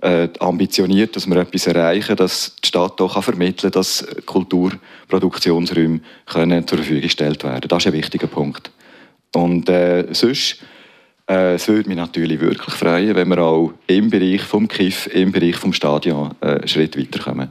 äh, 0.01 0.29
ambitioniert, 0.39 1.15
dass 1.15 1.27
wir 1.27 1.37
etwas 1.37 1.67
erreichen, 1.67 2.15
dass 2.15 2.55
die 2.63 2.67
Stadt 2.67 3.01
auch 3.01 3.23
vermitteln 3.23 3.71
kann, 3.71 3.79
dass 3.79 4.05
Kulturproduktionsräume 4.25 6.01
können 6.25 6.67
zur 6.67 6.77
Verfügung 6.77 7.01
gestellt 7.01 7.43
werden. 7.43 7.67
Das 7.67 7.83
ist 7.83 7.87
ein 7.87 7.93
wichtiger 7.93 8.27
Punkt. 8.27 8.69
Und 9.33 9.67
äh, 9.69 10.05
sonst, 10.11 10.57
äh, 11.29 11.55
es 11.55 11.67
würde 11.67 11.89
mich 11.89 11.97
natürlich 11.97 12.39
wirklich 12.39 12.73
freuen, 12.75 13.15
wenn 13.15 13.27
wir 13.29 13.39
auch 13.39 13.73
im 13.87 14.09
Bereich 14.09 14.41
vom 14.41 14.67
KIF, 14.67 15.07
im 15.07 15.31
Bereich 15.31 15.55
vom 15.55 15.73
Stadion 15.73 16.35
äh, 16.41 16.47
einen 16.47 16.67
Schritt 16.67 16.97
weiterkommen. 16.97 17.49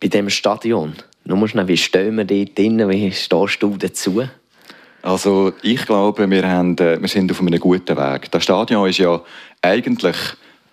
Bei 0.00 0.08
diesem 0.08 0.30
Stadion, 0.30 0.94
nur 1.24 1.48
schnell, 1.48 1.68
wie 1.68 1.76
stehen 1.76 2.16
wir 2.16 2.24
dort 2.24 2.56
drin, 2.56 2.88
wie 2.88 3.10
stehst 3.12 3.62
du 3.62 3.76
dazu? 3.76 4.22
Also 5.02 5.52
ich 5.62 5.84
glaube, 5.86 6.28
wir, 6.30 6.48
haben, 6.48 6.76
äh, 6.78 7.00
wir 7.00 7.08
sind 7.08 7.30
auf 7.30 7.40
einem 7.40 7.58
guten 7.58 7.96
Weg. 7.96 8.30
Das 8.30 8.44
Stadion 8.44 8.88
ist 8.88 8.98
ja 8.98 9.20
eigentlich 9.62 10.16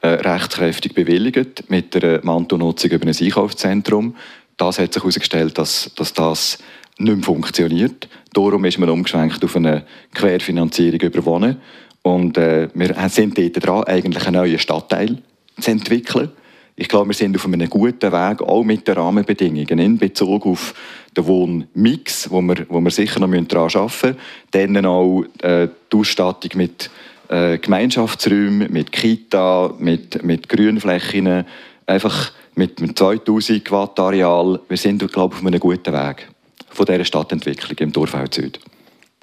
äh, 0.01 0.07
rechtskräftig 0.07 0.93
bewilligt 0.93 1.69
mit 1.69 1.93
der 1.95 2.23
Mantonutzung 2.23 2.91
über 2.91 3.07
ein 3.07 3.15
Einkaufszentrum. 3.19 4.15
Das 4.57 4.79
hat 4.79 4.93
sich 4.93 5.01
herausgestellt, 5.01 5.57
dass, 5.57 5.91
dass 5.95 6.13
das 6.13 6.59
nicht 6.97 7.15
mehr 7.15 7.23
funktioniert. 7.23 8.07
Darum 8.33 8.65
ist 8.65 8.77
man 8.77 8.89
umgeschwenkt 8.89 9.43
auf 9.43 9.55
eine 9.55 9.85
Querfinanzierung 10.13 10.99
über 10.99 11.25
Wohnen. 11.25 11.57
Und 12.01 12.37
äh, 12.37 12.69
wir 12.73 12.93
sind 13.09 13.37
dort 13.37 13.65
dran, 13.65 13.83
eigentlich 13.85 14.27
einen 14.27 14.35
neuen 14.35 14.59
Stadtteil 14.59 15.17
zu 15.59 15.71
entwickeln. 15.71 16.29
Ich 16.77 16.89
glaube, 16.89 17.07
wir 17.07 17.13
sind 17.13 17.35
auf 17.35 17.45
einem 17.45 17.69
guten 17.69 18.11
Weg, 18.11 18.41
auch 18.41 18.63
mit 18.63 18.87
den 18.87 18.95
Rahmenbedingungen 18.95 19.79
in 19.79 19.97
Bezug 19.97 20.45
auf 20.45 20.73
den 21.15 21.25
Wohnmix, 21.25 22.29
wo 22.29 22.41
wir, 22.41 22.65
wo 22.67 22.81
wir 22.81 22.91
sicher 22.91 23.21
noch 23.21 23.29
daran 23.47 23.69
arbeiten 23.73 24.17
müssen. 24.51 24.75
Dann 24.75 24.85
auch 24.85 25.23
äh, 25.41 25.69
die 25.91 25.97
Ausstattung 25.97 26.51
mit 26.55 26.89
äh, 27.29 27.57
Gemeinschaftsräumen, 27.57 28.71
mit 28.71 28.91
Kita, 28.91 29.73
mit, 29.79 30.21
mit 30.23 30.49
Grünflächen, 30.49 31.45
einfach 31.85 32.33
mit, 32.55 32.81
mit 32.81 32.99
2000 32.99 33.71
Watt 33.71 33.99
Areal. 33.99 34.59
Wir 34.67 34.77
sind, 34.77 34.99
glaube 35.11 35.35
ich, 35.35 35.41
auf 35.41 35.47
einem 35.47 35.59
guten 35.59 35.93
Weg 35.93 36.27
von 36.75 36.85
dieser 36.85 37.05
Stadtentwicklung 37.05 37.77
im 37.79 37.91
Dorfeld 37.91 38.33
Süd. 38.33 38.59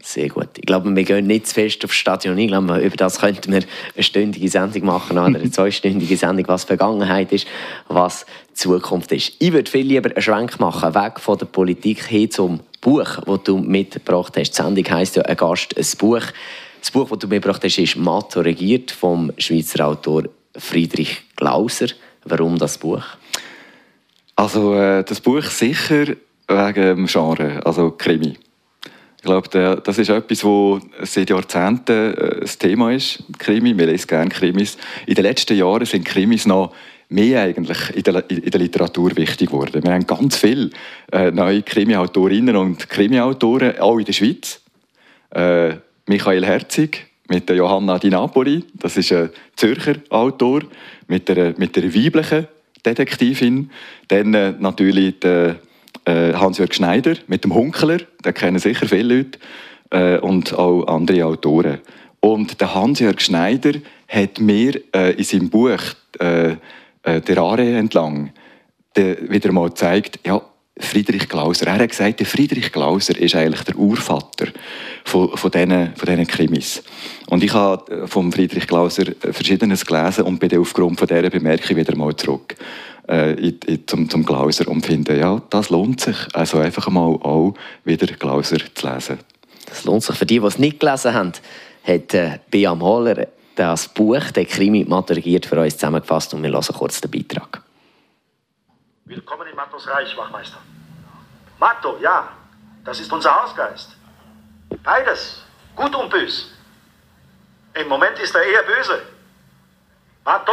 Sehr 0.05 0.29
gut. 0.29 0.49
Ich 0.57 0.67
glaube, 0.67 0.95
wir 0.95 1.05
gehen 1.05 1.29
nicht 1.29 1.47
zu 1.47 1.55
fest 1.55 1.85
aufs 1.85 1.95
Stadion 1.95 2.35
ein. 2.35 2.41
Ich 2.41 2.49
glaube, 2.49 2.79
über 2.79 2.97
das 2.97 3.21
könnten 3.21 3.53
wir 3.53 3.63
eine 3.95 4.03
stündige 4.03 4.49
Sendung 4.49 4.85
machen 4.85 5.17
oder 5.17 5.27
eine 5.27 5.51
zweistündige 5.51 6.17
Sendung, 6.17 6.49
was 6.49 6.65
Vergangenheit 6.65 7.31
ist, 7.31 7.47
was 7.87 8.27
Zukunft 8.53 9.13
ist. 9.13 9.35
Ich 9.39 9.53
würde 9.53 9.71
viel 9.71 9.87
lieber 9.87 10.11
einen 10.11 10.21
Schwenk 10.21 10.59
machen, 10.59 10.95
weg 10.95 11.21
von 11.21 11.39
der 11.39 11.47
Politik 11.47 12.05
hin 12.05 12.31
zum 12.31 12.61
Buch, 12.81 13.19
das 13.25 13.43
du 13.45 13.59
mitgebracht 13.59 14.37
hast. 14.37 14.51
Die 14.51 14.63
Sendung 14.63 14.85
heisst 14.91 15.15
ja 15.15 15.23
«Ein 15.23 15.37
Gast, 15.37 15.77
ein 15.79 15.87
Buch». 15.99 16.23
Das 16.81 16.91
Buch, 16.91 17.09
das 17.09 17.19
du 17.21 17.29
mitgebracht 17.29 17.63
hast, 17.63 17.79
ist 17.79 17.97
«Matto 17.97 18.41
regiert» 18.41 18.91
vom 18.91 19.33
Schweizer 19.39 19.87
Autor 19.87 20.25
Friedrich 20.57 21.23
Glauser. 21.37 21.87
Warum 22.25 22.59
das 22.59 22.77
Buch? 22.77 23.05
Also 24.35 24.75
äh, 24.75 25.05
das 25.05 25.21
Buch 25.21 25.45
sicher 25.45 26.17
wegen 26.49 26.83
dem 26.83 27.07
Genre, 27.07 27.65
also 27.65 27.91
Krimi. 27.93 28.37
Ich 29.19 29.23
glaube, 29.25 29.81
das 29.85 29.99
ist 29.99 30.09
etwas, 30.09 30.41
das 30.41 31.15
seit 31.15 31.31
Jahrzehnten 31.31 32.15
äh, 32.15 32.41
ein 32.41 32.51
Thema 32.59 32.91
ist. 32.91 33.23
Krimi, 33.39 33.79
wir 33.79 33.87
lesen 33.87 34.09
gerne 34.09 34.31
Krimis. 34.31 34.77
In 35.07 35.15
den 35.15 35.23
letzten 35.23 35.57
Jahren 35.57 35.87
sind 35.87 36.05
Krimis 36.05 36.45
noch 36.45 36.75
mehr 37.09 37.43
eigentlich 37.43 37.79
in 37.95 38.03
der, 38.03 38.29
in 38.29 38.51
der 38.51 38.61
Literatur 38.61 39.17
wichtig 39.17 39.51
geworden. 39.51 39.85
Wir 39.85 39.93
haben 39.93 40.07
ganz 40.07 40.37
viele 40.37 40.71
äh, 41.13 41.31
neue 41.31 41.63
Krimi-Autorinnen 41.63 42.57
und 42.57 42.89
Krimi-Autoren, 42.89 43.79
auch 43.79 43.99
in 43.99 44.07
der 44.07 44.13
Schweiz. 44.13 44.61
Äh, 45.31 45.75
Michael 46.07 46.45
Herzig 46.45 47.07
mit 47.29 47.49
der 47.49 47.57
Johanna 47.57 47.99
Di 47.99 48.11
Napoli, 48.11 48.65
das 48.75 48.97
ist 48.97 49.13
ein 49.13 49.31
Zürcher 49.55 49.95
Autor, 50.11 50.63
mit 51.07 51.29
der, 51.29 51.55
mit 51.59 51.77
der 51.77 51.95
weiblichen 51.95 52.49
Detektivin. 52.85 53.71
Dann 54.09 54.35
äh, 54.35 54.55
natürlich 54.59 55.21
der 55.21 55.61
äh, 56.05 56.33
Hans-Jörg 56.35 56.75
Schneider 56.75 57.15
mit 57.27 57.45
dem 57.45 57.55
Hunkler, 57.55 57.99
den 58.25 58.35
kennen 58.35 58.59
sicher 58.59 58.87
viele 58.87 59.17
Leute, 59.17 59.39
äh, 59.91 60.19
und 60.19 60.55
auch 60.55 60.85
andere 60.87 61.25
Autoren. 61.25 61.79
Und 62.21 62.61
der 62.61 62.75
Hans-Jörg 62.75 63.21
Schneider 63.21 63.73
hat 64.09 64.41
mir 64.41 64.81
äh, 64.95 65.13
in 65.15 65.25
seinem 65.25 65.51
Buch 65.51 65.81
äh, 66.21 66.53
äh, 67.03 67.21
«Der 67.21 67.39
Aare 67.39 67.77
entlang» 67.77 68.33
de, 68.97 69.31
wieder 69.31 69.53
mal 69.53 69.69
gezeigt, 69.69 70.21
ja, 70.25 70.41
Friedrich 70.79 71.29
Glauser. 71.29 71.67
Er 71.67 71.75
hat 71.75 71.91
gesagt, 71.91 72.21
der 72.21 72.27
Friedrich 72.27 72.73
Glauser 72.73 73.17
ist 73.19 73.35
eigentlich 73.35 73.63
der 73.63 73.77
Urvater 73.77 74.49
von, 75.05 75.37
von, 75.37 75.51
diesen, 75.51 75.95
von 75.95 76.07
diesen 76.07 76.27
Krimis. 76.27 76.83
Und 77.27 77.45
ich 77.45 77.53
habe 77.53 78.09
von 78.09 78.33
Friedrich 78.33 78.67
Glauser 78.67 79.05
Verschiedenes 79.21 79.85
gelesen 79.85 80.25
und 80.25 80.39
bin 80.39 80.59
aufgrund 80.59 80.99
von 80.99 81.07
dieser 81.07 81.29
Bemerkung 81.29 81.77
wieder 81.77 81.95
mal 81.95 82.17
zurück 82.17 82.57
äh, 83.09 83.33
in, 83.35 83.59
in, 83.67 83.87
zum, 83.87 84.09
zum 84.09 84.25
Glauser 84.25 84.69
und 84.69 84.85
finde, 84.85 85.19
ja, 85.19 85.41
das 85.51 85.71
lohnt 85.71 86.01
sich. 86.01 86.17
Also 86.35 86.59
einfach 86.59 86.89
mal 86.89 87.19
auch 87.23 87.55
wieder 87.85 88.07
Glauser 88.15 88.59
zu 88.75 88.89
lesen. 88.89 89.19
Das 89.67 89.85
lohnt 89.85 90.03
sich. 90.03 90.17
Für 90.17 90.27
die, 90.27 90.41
die 90.41 90.47
es 90.47 90.59
nicht 90.59 90.81
gelesen 90.81 91.15
haben, 91.15 91.33
hat 91.85 92.15
äh, 92.15 92.39
Bea 92.51 92.75
Mahler 92.75 93.29
das 93.55 93.89
Buch, 93.89 94.31
der 94.35 94.47
Krimi 94.47 94.85
maturigiert, 94.85 95.47
für 95.47 95.61
uns 95.61 95.75
zusammengefasst 95.75 96.33
und 96.35 96.43
wir 96.43 96.51
hören 96.51 96.75
kurz 96.75 97.01
den 97.01 97.11
Beitrag. 97.11 97.63
Willkommen 99.05 99.47
in 99.49 99.57
Mattos 99.57 99.87
Reich, 99.89 100.17
Wachmeister. 100.17 100.59
Matto, 101.59 101.99
ja, 102.01 102.29
das 102.85 103.01
ist 103.01 103.13
unser 103.13 103.43
Hausgeist. 103.43 103.97
Beides, 104.83 105.43
gut 105.77 105.95
und 105.95 106.09
bös. 106.09 106.51
Im 107.75 107.89
Moment 107.89 108.19
ist 108.19 108.35
er 108.35 108.43
eher 108.43 108.63
böse. 108.63 109.03
Matto, 110.25 110.53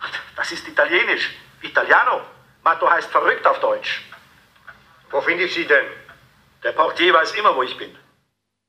Das 0.36 0.52
ist 0.52 0.66
italienisch. 0.68 1.30
Italiano. 1.62 2.20
Matto 2.64 2.88
heißt 2.90 3.08
verrückt 3.08 3.46
auf 3.46 3.60
Deutsch. 3.60 4.04
Wo 5.10 5.20
finde 5.20 5.44
ich 5.44 5.54
Sie 5.54 5.66
denn? 5.66 5.86
Der 6.62 6.72
Portier 6.72 7.14
weiß 7.14 7.32
immer, 7.38 7.56
wo 7.56 7.62
ich 7.62 7.76
bin. 7.78 7.90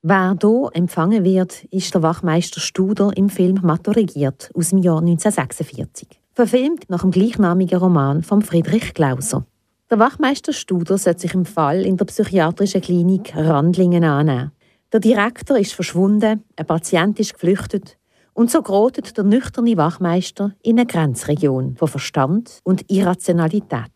Wer 0.02 0.36
hier 0.40 0.70
empfangen 0.72 1.24
wird, 1.24 1.64
ist 1.64 1.94
der 1.94 2.02
Wachmeister 2.02 2.60
Studer 2.60 3.10
im 3.14 3.28
Film 3.28 3.60
Matto 3.62 3.90
regiert 3.90 4.50
aus 4.54 4.70
dem 4.70 4.78
Jahr 4.78 5.00
1946. 5.00 6.08
Verfilmt 6.32 6.88
nach 6.88 7.02
dem 7.02 7.10
gleichnamigen 7.10 7.78
Roman 7.78 8.22
von 8.22 8.40
Friedrich 8.40 8.94
Glauser. 8.94 9.44
Der 9.90 9.98
Wachmeister 9.98 10.52
Studer 10.52 10.96
sollte 10.96 11.20
sich 11.20 11.34
im 11.34 11.44
Fall 11.44 11.84
in 11.84 11.96
der 11.96 12.06
psychiatrischen 12.06 12.80
Klinik 12.80 13.34
Randlingen 13.36 14.04
annehmen. 14.04 14.52
Der 14.92 15.00
Direktor 15.00 15.58
ist 15.58 15.74
verschwunden, 15.74 16.44
ein 16.56 16.66
Patient 16.66 17.20
ist 17.20 17.34
geflüchtet 17.34 17.98
und 18.34 18.50
so 18.50 18.62
gerät 18.62 19.16
der 19.16 19.24
nüchterne 19.24 19.76
Wachmeister 19.76 20.52
in 20.62 20.78
eine 20.78 20.86
Grenzregion 20.86 21.76
von 21.76 21.88
Verstand 21.88 22.60
und 22.64 22.90
Irrationalität. 22.90 23.92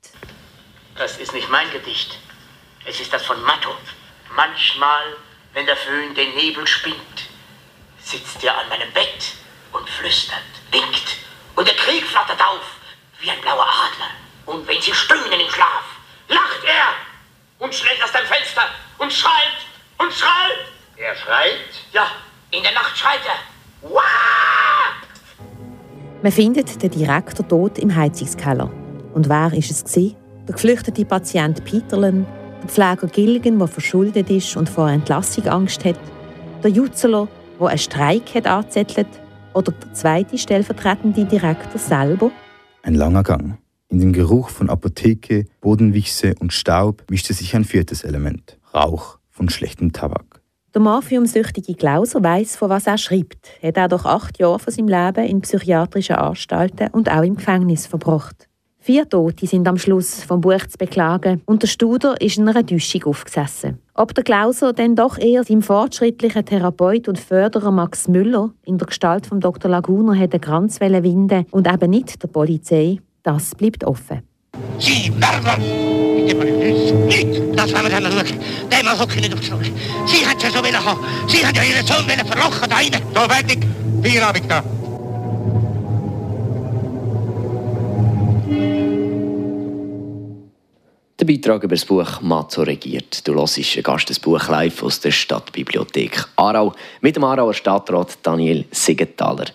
Das 0.97 1.18
ist 1.18 1.33
nicht 1.33 1.51
mein 1.51 1.70
Gedicht. 1.70 2.18
Es 2.87 3.01
ist 3.01 3.12
das 3.12 3.25
von 3.25 3.40
Matto. 3.42 3.70
Manchmal, 4.37 5.16
wenn 5.53 5.66
der 5.66 5.77
Föhn 5.77 6.14
den 6.14 6.35
Nebel 6.35 6.66
spinnt, 6.66 7.29
sitzt 8.03 8.44
er 8.44 8.59
an 8.59 8.68
meinem 8.68 8.92
Bett 8.92 9.35
und 9.73 9.88
flüstert, 9.88 10.38
winkt. 10.70 11.16
Und 11.57 11.66
der 11.66 11.77
Krieg 11.77 12.05
flattert 12.05 12.40
auf 12.40 12.77
wie 13.20 13.31
ein 13.31 13.40
blauer 13.40 13.66
Adler. 13.66 14.11
Und 14.47 14.66
wenn 14.68 14.81
sie 14.81 14.92
stöhnen 14.92 15.40
im 15.40 15.51
Schlaf, 15.51 15.85
lacht 16.29 16.64
er 16.64 17.64
und 17.64 17.75
schlägt 17.75 18.03
aus 18.03 18.12
dem 18.12 18.27
Fenster 18.27 18.68
und 18.99 19.12
schreit 19.12 19.59
und 19.99 20.12
schreit. 20.12 20.66
Er 20.97 21.16
schreit? 21.16 21.70
Ja, 21.92 22.11
in 22.51 22.62
der 22.62 22.73
Nacht 22.73 22.97
schreit 22.97 23.25
er. 23.27 23.54
Man 26.23 26.33
findet 26.33 26.83
den 26.83 26.90
Direktor 26.90 27.47
tot 27.47 27.79
im 27.79 27.94
Heizungskeller. 27.94 28.70
Und 29.12 29.29
wer 29.29 29.53
ist 29.53 29.70
es 29.70 29.85
gewesen? 29.85 30.16
Der 30.47 30.55
geflüchtete 30.55 31.05
Patient 31.05 31.62
Peterlen, 31.64 32.27
der 32.62 32.68
Pfleger 32.68 33.07
Gilgen, 33.09 33.59
der 33.59 33.68
verschuldet 33.68 34.31
ist 34.31 34.57
und 34.57 34.70
vor 34.70 34.88
Entlassung 34.88 35.47
Angst 35.49 35.85
hat, 35.85 35.99
der 36.62 36.70
Jutzeler, 36.70 37.29
der 37.61 37.68
einen 37.68 37.79
Streik 37.79 38.35
hat 38.35 38.47
angezettelt, 38.47 39.07
oder 39.53 39.73
der 39.73 39.92
zweite 39.92 40.38
stellvertretende 40.38 41.27
Direktor 41.27 41.79
selber? 41.79 42.31
Ein 42.83 42.94
langer 42.94 43.23
Gang. 43.23 43.59
In 43.88 44.01
den 44.01 44.12
Geruch 44.14 44.49
von 44.49 44.70
Apotheke, 44.70 45.44
Bodenwichse 45.61 46.35
und 46.40 46.53
Staub 46.53 47.05
mischte 47.11 47.35
sich 47.35 47.55
ein 47.55 47.64
viertes 47.64 48.03
Element: 48.03 48.59
Rauch 48.75 49.18
von 49.31 49.51
schlechtem 49.51 49.92
Tabak. 49.92 50.34
Der 50.75 50.83
morphiumsüchtige 50.83 51.77
Klauser 51.77 52.21
weiß, 52.21 52.57
von 52.57 52.69
was 52.69 52.89
er 52.89 52.99
schreibt. 52.99 53.49
Er 53.61 53.69
hat 53.69 53.79
auch 53.79 53.89
durch 53.91 54.05
acht 54.07 54.39
Jahre 54.41 54.59
von 54.59 54.73
seinem 54.73 54.89
Leben 54.89 55.25
in 55.25 55.41
psychiatrischen 55.41 56.17
Anstalten 56.17 56.89
und 56.91 57.09
auch 57.09 57.23
im 57.23 57.37
Gefängnis 57.37 57.87
verbracht. 57.87 58.49
Vier 58.81 59.09
Tote 59.09 59.47
sind 59.47 59.69
am 59.69 59.79
Schluss 59.79 60.25
vom 60.25 60.41
Buch 60.41 60.67
zu 60.67 60.77
beklagen 60.77 61.43
und 61.47 61.63
der 61.63 61.69
Studer 61.69 62.21
ist 62.21 62.39
in 62.39 62.49
einer 62.49 62.67
Täuschung 62.67 63.05
aufgesessen. 63.05 63.79
Ob 63.95 64.17
der 64.17 64.25
Klauser 64.25 64.73
dann 64.73 64.97
doch 64.97 65.17
eher 65.17 65.45
seinem 65.45 65.63
fortschrittlichen 65.63 66.45
Therapeut 66.45 67.07
und 67.07 67.21
Förderer 67.21 67.71
Max 67.71 68.09
Müller 68.09 68.51
in 68.65 68.77
der 68.77 68.89
Gestalt 68.89 69.27
von 69.27 69.39
Dr. 69.39 69.71
Laguner 69.71 70.15
hätte 70.15 70.41
Kranz 70.41 70.81
winden 70.81 71.47
und 71.53 71.73
eben 71.73 71.91
nicht 71.91 72.21
der 72.21 72.29
Polizei, 72.29 72.99
das 73.23 73.55
bleibt 73.55 73.85
offen. 73.85 74.23
Sie 74.79 75.11
Mörder! 75.11 75.57
Bitte 75.57 76.35
mal 76.35 76.51
nicht! 76.51 77.59
Das 77.59 77.73
wir 77.73 77.88
dann 77.88 78.05
schauen. 78.05 78.40
Den 78.71 78.85
mal 78.85 78.99
hocken 78.99 79.21
nicht 79.21 79.33
auf 79.33 79.40
zurück. 79.40 79.71
Sie 80.07 80.27
hat 80.27 80.43
ja 80.43 80.51
so 80.51 80.59
wollen 80.59 80.85
haben. 80.85 81.01
Sie 81.29 81.45
hat 81.45 81.57
ja 81.57 81.62
ihren 81.62 81.87
Sohn 81.87 82.05
verlochen, 82.05 82.69
da 82.69 82.77
rein. 82.77 82.90
So, 83.14 83.21
fertig. 83.21 83.67
Feierabend 84.03 84.51
da. 84.51 84.62
Der 91.21 91.33
Beitrag 91.33 91.62
über 91.62 91.75
das 91.75 91.85
Buch 91.87 92.21
Mazzo 92.21 92.62
regiert. 92.62 93.27
Du 93.27 93.35
hörst 93.35 93.57
ein 93.57 93.83
Gastesbuch 93.83 94.49
live 94.49 94.83
aus 94.83 95.01
der 95.01 95.11
Stadtbibliothek 95.11 96.27
Aarau 96.37 96.75
mit 97.01 97.17
dem 97.17 97.25
Aarauer 97.25 97.55
Stadtrat 97.55 98.19
Daniel 98.23 98.64
Siegenthaler. 98.71 99.47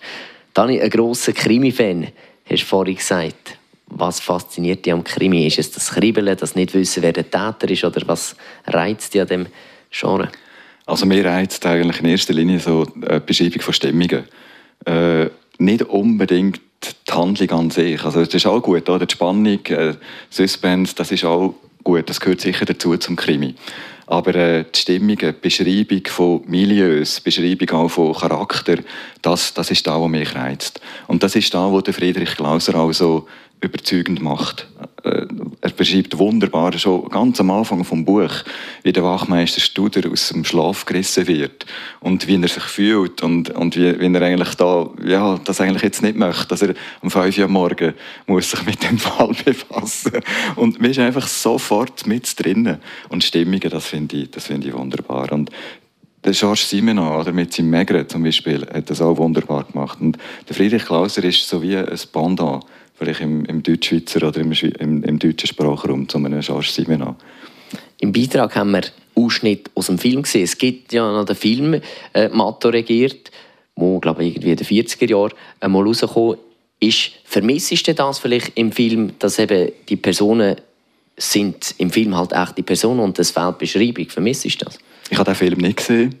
Dani, 0.52 0.80
ein 0.80 0.90
grosser 0.90 1.32
Krimi-Fan, 1.32 2.08
hast 2.48 2.62
du 2.62 2.66
vorhin 2.66 2.96
gesagt. 2.96 3.59
Was 3.90 4.20
fasziniert 4.20 4.86
dich 4.86 4.92
am 4.92 5.04
Krimi? 5.04 5.46
Ist 5.46 5.58
es 5.58 5.72
das 5.72 5.90
Kribbeln, 5.90 6.36
das 6.36 6.54
nicht 6.54 6.74
wissen, 6.74 7.02
wer 7.02 7.12
der 7.12 7.30
Täter 7.30 7.68
ist 7.68 7.84
oder 7.84 8.00
was 8.06 8.36
reizt 8.66 9.14
dich 9.14 9.20
an 9.20 9.26
dem 9.26 9.46
Genre? 9.90 10.30
Also 10.86 11.06
mir 11.06 11.24
reizt 11.24 11.64
eigentlich 11.66 12.00
in 12.00 12.06
erster 12.06 12.32
Linie 12.32 12.58
so 12.58 12.84
die 12.84 13.20
Beschreibung 13.20 13.60
von 13.60 13.74
Stimmungen. 13.74 14.24
Äh, 14.86 15.26
nicht 15.58 15.82
unbedingt 15.82 16.60
die 16.82 17.12
Handlung 17.12 17.50
an 17.50 17.70
sich. 17.70 18.02
Also 18.04 18.24
das 18.24 18.34
ist 18.34 18.46
auch 18.46 18.60
gut, 18.60 18.88
oder? 18.88 19.06
die 19.06 19.12
Spannung, 19.12 19.64
äh, 19.66 19.94
Suspense, 20.30 20.94
das 20.94 21.12
ist 21.12 21.24
auch 21.24 21.54
gut, 21.84 22.08
das 22.08 22.20
gehört 22.20 22.40
sicher 22.40 22.64
dazu 22.64 22.96
zum 22.96 23.16
Krimi. 23.16 23.54
Aber 24.06 24.34
äh, 24.34 24.64
die 24.64 24.78
Stimmung, 24.78 25.16
die 25.16 25.32
Beschreibung 25.32 26.02
von 26.06 26.42
Milieus, 26.46 27.20
Beschreibung 27.20 27.70
auch 27.70 27.88
von 27.88 28.12
Charakter, 28.12 28.78
das, 29.22 29.54
das 29.54 29.70
ist 29.70 29.86
da, 29.86 30.00
was 30.00 30.08
mich 30.08 30.34
reizt. 30.34 30.80
Und 31.06 31.22
das 31.22 31.36
ist 31.36 31.54
da, 31.54 31.70
wo 31.70 31.80
der 31.80 31.94
Friedrich 31.94 32.34
Glauser 32.36 32.74
auch 32.74 32.92
so 32.92 33.28
überzeugend 33.60 34.22
macht. 34.22 34.68
Äh, 35.04 35.26
er 35.60 35.70
beschreibt 35.70 36.18
wunderbar, 36.18 36.76
schon 36.78 37.08
ganz 37.08 37.40
am 37.40 37.50
Anfang 37.50 37.84
vom 37.84 38.04
Buch, 38.04 38.30
wie 38.82 38.92
der 38.92 39.04
Wachmeister 39.04 39.60
Studer 39.60 40.10
aus 40.10 40.28
dem 40.28 40.44
Schlaf 40.44 40.84
gerissen 40.86 41.26
wird 41.26 41.66
und 42.00 42.26
wie 42.26 42.40
er 42.40 42.48
sich 42.48 42.62
fühlt 42.62 43.22
und, 43.22 43.50
und 43.50 43.76
wie, 43.76 43.98
wie 44.00 44.14
er 44.14 44.22
eigentlich 44.22 44.54
da, 44.54 44.88
ja, 45.04 45.38
das 45.44 45.60
eigentlich 45.60 45.82
jetzt 45.82 46.02
nicht 46.02 46.16
möchte, 46.16 46.48
dass 46.48 46.62
er 46.62 46.74
um 47.02 47.10
5 47.10 47.38
Uhr 47.38 47.48
morgen 47.48 47.94
muss 48.26 48.50
sich 48.50 48.64
mit 48.64 48.82
dem 48.82 48.98
Fall 48.98 49.34
befassen. 49.44 50.20
Und 50.56 50.80
man 50.80 50.90
ist 50.90 50.98
einfach 50.98 51.26
sofort 51.26 52.06
mit 52.06 52.38
drinnen. 52.42 52.78
Und 53.08 53.24
Stimmungen, 53.24 53.70
das 53.70 53.86
finde 53.86 54.16
ich, 54.16 54.30
das 54.30 54.46
finde 54.46 54.68
ich 54.68 54.74
wunderbar. 54.74 55.32
Und 55.32 55.50
der 56.24 56.32
Georges 56.32 56.68
Simenon 56.68 57.18
oder 57.18 57.32
mit 57.32 57.52
seinem 57.52 57.70
Megre 57.70 58.06
zum 58.06 58.22
Beispiel 58.22 58.66
hat 58.72 58.90
das 58.90 59.00
auch 59.00 59.16
wunderbar 59.16 59.64
gemacht. 59.64 60.00
Und 60.00 60.18
der 60.48 60.56
Friedrich 60.56 60.84
Klauser 60.84 61.24
ist 61.24 61.48
so 61.48 61.62
wie 61.62 61.76
ein 61.76 61.86
Pendant 62.12 62.64
vielleicht 63.00 63.20
im, 63.22 63.46
im 63.46 63.62
Deutschschweizer 63.62 64.28
oder 64.28 64.40
im, 64.40 64.52
im, 64.52 65.02
im 65.02 65.18
deutschen 65.18 65.46
Sprachraum 65.46 66.06
zu 66.06 66.18
einem 66.18 66.40
Georges 66.40 66.74
Simenon. 66.74 67.16
Im 67.98 68.12
Beitrag 68.12 68.54
haben 68.54 68.72
wir 68.72 68.82
Ausschnitt 69.14 69.70
aus 69.74 69.86
dem 69.86 69.98
Film 69.98 70.22
gesehen. 70.22 70.44
Es 70.44 70.58
gibt 70.58 70.92
ja 70.92 71.10
noch 71.10 71.24
den 71.24 71.36
Film 71.36 71.80
äh, 72.12 72.28
«Matto 72.28 72.68
regiert», 72.68 73.30
wo, 73.74 73.98
glaube 74.00 74.24
ich, 74.24 74.36
irgendwie 74.36 74.50
in 74.50 74.56
den 74.56 74.66
40er 74.66 75.08
Jahren 75.08 75.32
einmal 75.60 75.82
rausgekommen 75.82 76.36
ist. 76.78 77.12
Vermissest 77.24 77.88
du 77.88 77.94
das 77.94 78.18
vielleicht 78.18 78.56
im 78.58 78.70
Film, 78.70 79.12
dass 79.18 79.38
eben 79.38 79.72
die 79.88 79.96
Personen 79.96 80.56
sind 81.16 81.74
im 81.78 81.90
Film 81.90 82.16
halt 82.16 82.32
echte 82.32 82.62
Personen 82.62 83.00
und 83.00 83.18
es 83.18 83.30
fehlt 83.30 83.58
Beschreibung? 83.58 84.10
Vermissest 84.10 84.60
du 84.60 84.66
das? 84.66 84.78
Ich 85.08 85.18
habe 85.18 85.30
den 85.30 85.36
Film 85.36 85.58
nicht 85.58 85.78
gesehen. 85.78 86.14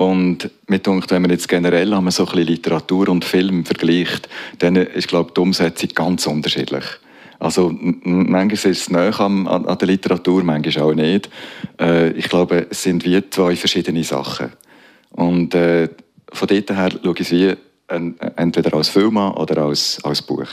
Und 0.00 0.50
mir 0.66 0.78
denkt, 0.78 1.10
wenn 1.10 1.20
man 1.20 1.30
jetzt 1.30 1.46
generell 1.46 1.94
haben, 1.94 2.10
so 2.10 2.22
ein 2.22 2.30
bisschen 2.30 2.46
Literatur 2.46 3.10
und 3.10 3.22
Film 3.22 3.66
vergleicht, 3.66 4.30
dann 4.58 4.76
ist 4.76 5.08
glaube 5.08 5.32
die 5.36 5.40
Umsetzung 5.42 5.90
ganz 5.94 6.26
unterschiedlich. 6.26 6.84
Also 7.38 7.70
manchmal 7.70 8.50
ist 8.54 8.64
es 8.64 8.88
näher 8.88 9.20
an, 9.20 9.46
an 9.46 9.76
der 9.76 9.88
Literatur, 9.88 10.42
manchmal 10.42 10.84
auch 10.86 10.94
nicht. 10.94 11.28
Äh, 11.78 12.12
ich 12.12 12.30
glaube, 12.30 12.66
es 12.70 12.82
sind 12.82 13.04
wie 13.04 13.22
zwei 13.28 13.54
verschiedene 13.56 14.02
Sachen. 14.02 14.52
Und 15.10 15.54
äh, 15.54 15.90
von 16.32 16.48
dort 16.48 16.70
her 16.70 16.90
schaue 17.02 17.14
ich 17.18 17.20
es 17.20 17.30
wie 17.32 17.54
entweder 18.36 18.72
als 18.72 18.88
Film 18.88 19.18
an 19.18 19.34
oder 19.34 19.64
als, 19.64 20.02
als 20.02 20.22
Buch. 20.22 20.48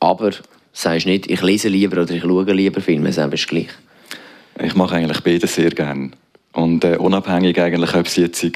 Aber 0.00 0.32
sagst 0.72 1.06
nicht, 1.06 1.30
ich 1.30 1.42
lese 1.42 1.68
lieber 1.68 2.02
oder 2.02 2.12
ich 2.12 2.22
schaue 2.22 2.52
lieber 2.52 2.80
Filme, 2.80 3.10
es 3.10 3.18
ist 3.18 3.48
gleich. 3.48 3.68
Ich 4.60 4.74
mache 4.74 4.96
eigentlich 4.96 5.20
beides 5.20 5.54
sehr 5.54 5.70
gerne. 5.70 6.10
Und 6.58 6.82
äh, 6.82 6.96
unabhängig 6.96 7.60
eigentlich, 7.60 7.94
ob 7.94 8.06
es 8.06 8.16
jetzt 8.16 8.42
äh, 8.42 8.50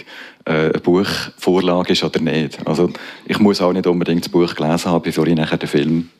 eine 0.44 0.72
Buchvorlage 0.72 1.92
ist 1.92 2.02
oder 2.02 2.20
nicht. 2.20 2.58
Also 2.66 2.90
ich 3.26 3.38
muss 3.38 3.60
auch 3.60 3.72
nicht 3.72 3.86
unbedingt 3.86 4.24
das 4.24 4.28
Buch 4.28 4.56
gelesen 4.56 4.90
haben, 4.90 5.02
bevor 5.02 5.24
ich 5.28 5.36
nachher 5.36 5.56
den 5.56 5.68
Film 5.68 6.10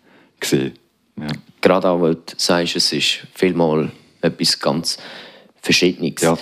sehe. 0.40 0.72
Ja. 1.18 1.26
Gerade 1.60 1.88
auch, 1.88 2.00
weil 2.00 2.14
du 2.14 2.22
sagst, 2.36 2.76
es 2.76 2.92
ist 2.92 3.26
vielmal 3.34 3.90
etwas 4.20 4.60
ganz 4.60 4.96
Verschiedenes. 5.60 6.22
Ja. 6.22 6.38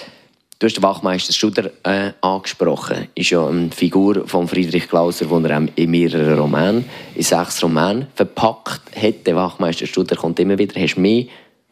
Du 0.59 0.66
hast 0.66 0.76
den 0.76 0.83
Wachmeister 0.83 1.33
Studer 1.33 1.70
äh, 1.85 2.12
angesprochen. 2.20 3.09
Ist 3.14 3.31
ja 3.31 3.46
eine 3.46 3.70
Figur 3.70 4.29
von 4.29 4.46
Friedrich 4.46 4.90
Klauser, 4.90 5.24
die 5.24 5.48
er 5.48 5.68
in 5.74 5.90
mehreren 5.90 6.38
Romanen, 6.38 6.85
in 7.14 7.22
sechs 7.22 7.62
Romanen 7.62 8.09
verpackt 8.14 8.94
hat. 8.94 9.26
Der 9.26 9.37
Wachmeister 9.37 9.87
Studer 9.87 10.16
kommt 10.16 10.38
immer 10.38 10.59
wieder. 10.59 10.79
Hast 10.79 10.96
du 10.96 11.00
mehr 11.00 11.24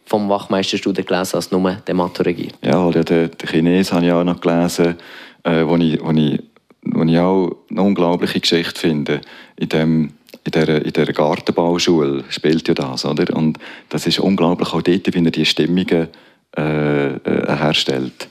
vom 0.09 0.29
Wachmeister 0.29 0.79
Studer 0.79 1.03
gelesen 1.03 1.37
als 1.37 1.51
nur 1.51 1.71
der 1.87 1.95
Matto 1.95 2.23
regiert? 2.23 2.55
Ja, 2.63 2.85
oder 2.85 3.05
den, 3.05 3.31
den 3.31 3.49
Chines 3.49 3.93
habe 3.93 4.07
ich 4.07 4.13
auch 4.13 4.25
noch 4.25 4.41
gelesen, 4.41 4.97
äh, 5.45 5.65
wo, 5.65 5.77
ich, 5.77 6.01
wo, 6.03 6.11
ich, 6.11 6.43
wo 6.83 7.03
ich 7.05 7.19
auch 7.19 7.57
eine 7.71 7.83
unglaubliche 7.83 8.41
Geschichte 8.41 8.81
finde. 8.81 9.21
In, 9.57 9.69
dem, 9.69 10.13
in, 10.45 10.53
der, 10.53 10.85
in 10.85 10.93
der 10.93 11.13
Gartenbauschule 11.13 12.25
spielt 12.31 12.67
ja 12.69 12.75
das, 12.75 13.05
oder? 13.05 13.37
Und 13.37 13.59
das 13.91 14.07
ist 14.07 14.19
unglaublich 14.19 14.73
auch 14.73 14.83
dort, 14.83 15.15
wie 15.15 15.25
er 15.25 15.31
die 15.31 15.45
Stimmungen 15.45 16.09
äh, 16.57 17.07
äh, 17.17 17.57
herstellt. 17.57 18.29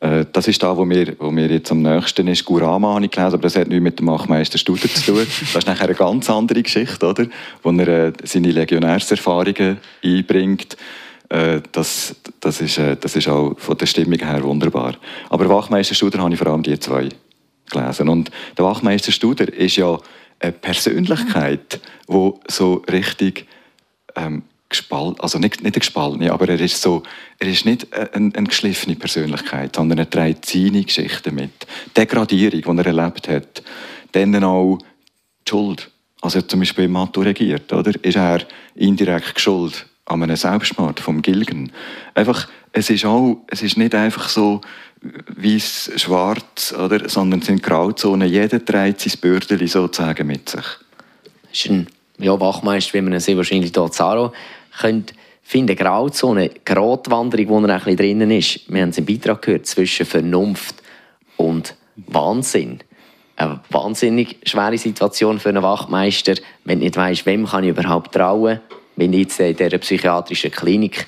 Äh, 0.00 0.26
das 0.30 0.46
ist 0.46 0.62
da, 0.62 0.76
wo 0.76 0.84
mir, 0.84 1.16
wo 1.18 1.30
mir 1.30 1.46
jetzt 1.50 1.72
am 1.72 1.80
nächsten 1.80 2.28
ist. 2.28 2.44
Gurama 2.44 2.94
habe 2.94 3.06
ich 3.06 3.10
gelesen, 3.10 3.34
aber 3.34 3.42
das 3.42 3.56
hat 3.56 3.68
nichts 3.68 3.82
mit 3.82 3.98
dem 3.98 4.08
Wachmeister 4.08 4.58
Studer 4.58 4.88
zu 4.88 5.12
tun. 5.12 5.26
Das 5.40 5.56
ist 5.56 5.66
nachher 5.66 5.86
eine 5.86 5.94
ganz 5.94 6.28
andere 6.28 6.62
Geschichte, 6.62 7.06
oder? 7.06 7.26
Wo 7.62 7.70
er 7.70 7.88
äh, 7.88 8.12
seine 8.24 8.50
Legionärserfahrungen 8.50 9.78
einbringt. 10.04 10.76
Äh, 11.28 11.60
das, 11.72 12.14
das, 12.40 12.60
ist, 12.60 12.78
äh, 12.78 12.96
das 12.96 13.16
ist 13.16 13.28
auch 13.28 13.58
von 13.58 13.76
der 13.78 13.86
Stimmung 13.86 14.18
her 14.18 14.42
wunderbar. 14.42 14.96
Aber 15.30 15.48
Wachmeister 15.48 15.94
Studer 15.94 16.18
habe 16.18 16.32
ich 16.32 16.38
vor 16.38 16.48
allem 16.48 16.62
die 16.62 16.78
zwei 16.78 17.08
gelesen. 17.70 18.08
Und 18.08 18.30
der 18.56 18.64
Wachmeister 18.64 19.12
Studer 19.12 19.52
ist 19.52 19.76
ja 19.76 19.98
eine 20.40 20.52
Persönlichkeit, 20.52 21.80
die 22.08 22.32
so 22.48 22.82
richtig 22.90 23.46
ähm, 24.16 24.42
gespalten, 24.68 25.20
also 25.20 25.38
nicht, 25.38 25.62
nicht 25.62 25.74
eine 25.74 25.80
gespaltene, 25.80 26.32
aber 26.32 26.48
er 26.48 26.60
ist, 26.60 26.80
so, 26.80 27.02
er 27.38 27.48
ist 27.48 27.64
nicht 27.64 27.92
eine, 27.94 28.32
eine 28.34 28.46
geschliffene 28.48 28.96
Persönlichkeit, 28.96 29.76
sondern 29.76 29.98
er 29.98 30.10
trägt 30.10 30.46
seine 30.46 30.82
Geschichte 30.82 31.30
mit. 31.30 31.66
Die 31.86 31.94
Degradierung, 31.94 32.76
die 32.76 32.82
er 32.82 32.86
erlebt 32.86 33.28
hat, 33.28 33.62
dann 34.12 34.42
auch 34.44 34.78
die 35.46 35.50
Schuld. 35.50 35.90
Also 36.20 36.42
zum 36.42 36.60
Beispiel 36.60 36.88
Matto 36.88 37.20
regiert, 37.20 37.72
oder? 37.72 37.92
ist 38.02 38.16
er 38.16 38.40
indirekt 38.74 39.40
schuld 39.40 39.86
an 40.06 40.22
einem 40.22 40.36
Selbstmord 40.36 41.00
vom 41.00 41.22
Gilgen. 41.22 41.72
Einfach, 42.14 42.48
es 42.72 42.90
ist 42.90 43.04
auch, 43.04 43.38
es 43.48 43.62
ist 43.62 43.76
nicht 43.76 43.94
einfach 43.94 44.28
so 44.28 44.60
weiß, 45.36 45.92
schwarz, 45.96 46.72
oder? 46.72 47.08
sondern 47.08 47.40
es 47.40 47.46
sind 47.46 47.62
Grauzonen. 47.62 48.28
Jeder 48.28 48.64
trägt 48.64 49.00
sein 49.00 49.18
Bürdeli 49.20 49.66
sozusagen 49.66 50.26
mit 50.26 50.48
sich. 50.48 50.64
Das 51.50 51.64
ist 51.64 51.70
ein 51.70 51.86
ja, 52.18 52.38
Wachmeister, 52.38 52.94
wie 52.94 53.02
man 53.02 53.18
sehr 53.20 53.36
wahrscheinlich 53.36 53.72
hier 53.74 53.90
Zaro 53.90 54.32
könnte 54.78 55.14
finden. 55.42 55.76
Grauzone, 55.76 56.50
Gratwanderung, 56.64 57.48
wo 57.48 57.60
er 57.60 57.74
ein 57.74 57.78
bisschen 57.78 57.96
drinnen 57.96 58.30
ist. 58.30 58.60
Wir 58.68 58.82
haben 58.82 58.90
es 58.90 58.98
im 58.98 59.06
Beitrag 59.06 59.42
gehört, 59.42 59.66
zwischen 59.66 60.06
Vernunft 60.06 60.76
und 61.36 61.76
Wahnsinn. 61.96 62.80
Eine 63.36 63.60
wahnsinnig 63.70 64.38
schwere 64.44 64.78
Situation 64.78 65.40
für 65.40 65.48
einen 65.48 65.62
Wachmeister, 65.62 66.34
wenn 66.64 66.78
du 66.78 66.84
nicht 66.84 66.96
weißt, 66.96 67.26
wem 67.26 67.46
kann 67.46 67.64
ich 67.64 67.70
überhaupt 67.70 68.12
trauen. 68.12 68.60
Wenn 68.96 69.12
ich 69.12 69.20
jetzt 69.20 69.40
in 69.40 69.56
dieser 69.56 69.78
psychiatrischen 69.78 70.50
Klinik 70.50 71.06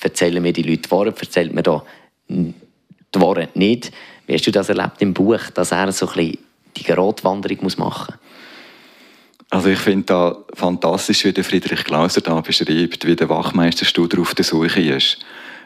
erzählen 0.00 0.42
mir 0.42 0.52
die 0.52 0.62
Leute 0.62 0.82
die 0.82 0.90
Wahrheit, 0.90 1.20
erzählt 1.20 1.54
mir 1.54 1.62
da 1.62 1.82
die 2.28 2.54
Wahrheit 3.14 3.56
nicht. 3.56 3.92
Wie 4.26 4.34
hast 4.34 4.46
du 4.46 4.50
das 4.50 4.68
erlebt 4.68 5.00
im 5.02 5.12
Buch, 5.12 5.50
dass 5.54 5.72
er 5.72 5.92
so 5.92 6.08
ein 6.08 6.14
bisschen 6.14 6.38
die 6.76 6.84
Gratwanderung 6.84 7.58
machen 7.76 7.78
muss? 7.78 8.08
Also 9.50 9.68
ich 9.68 9.80
finde 9.80 10.04
da 10.04 10.38
fantastisch, 10.54 11.24
wie 11.24 11.32
der 11.32 11.42
Friedrich 11.42 11.84
Klauser 11.84 12.20
da 12.20 12.40
beschreibt, 12.40 13.04
wie 13.04 13.16
der 13.16 13.28
Wachmeister 13.28 13.84
Studer 13.84 14.20
auf 14.20 14.34
der 14.34 14.44
Suche 14.44 14.80
ist. 14.80 15.18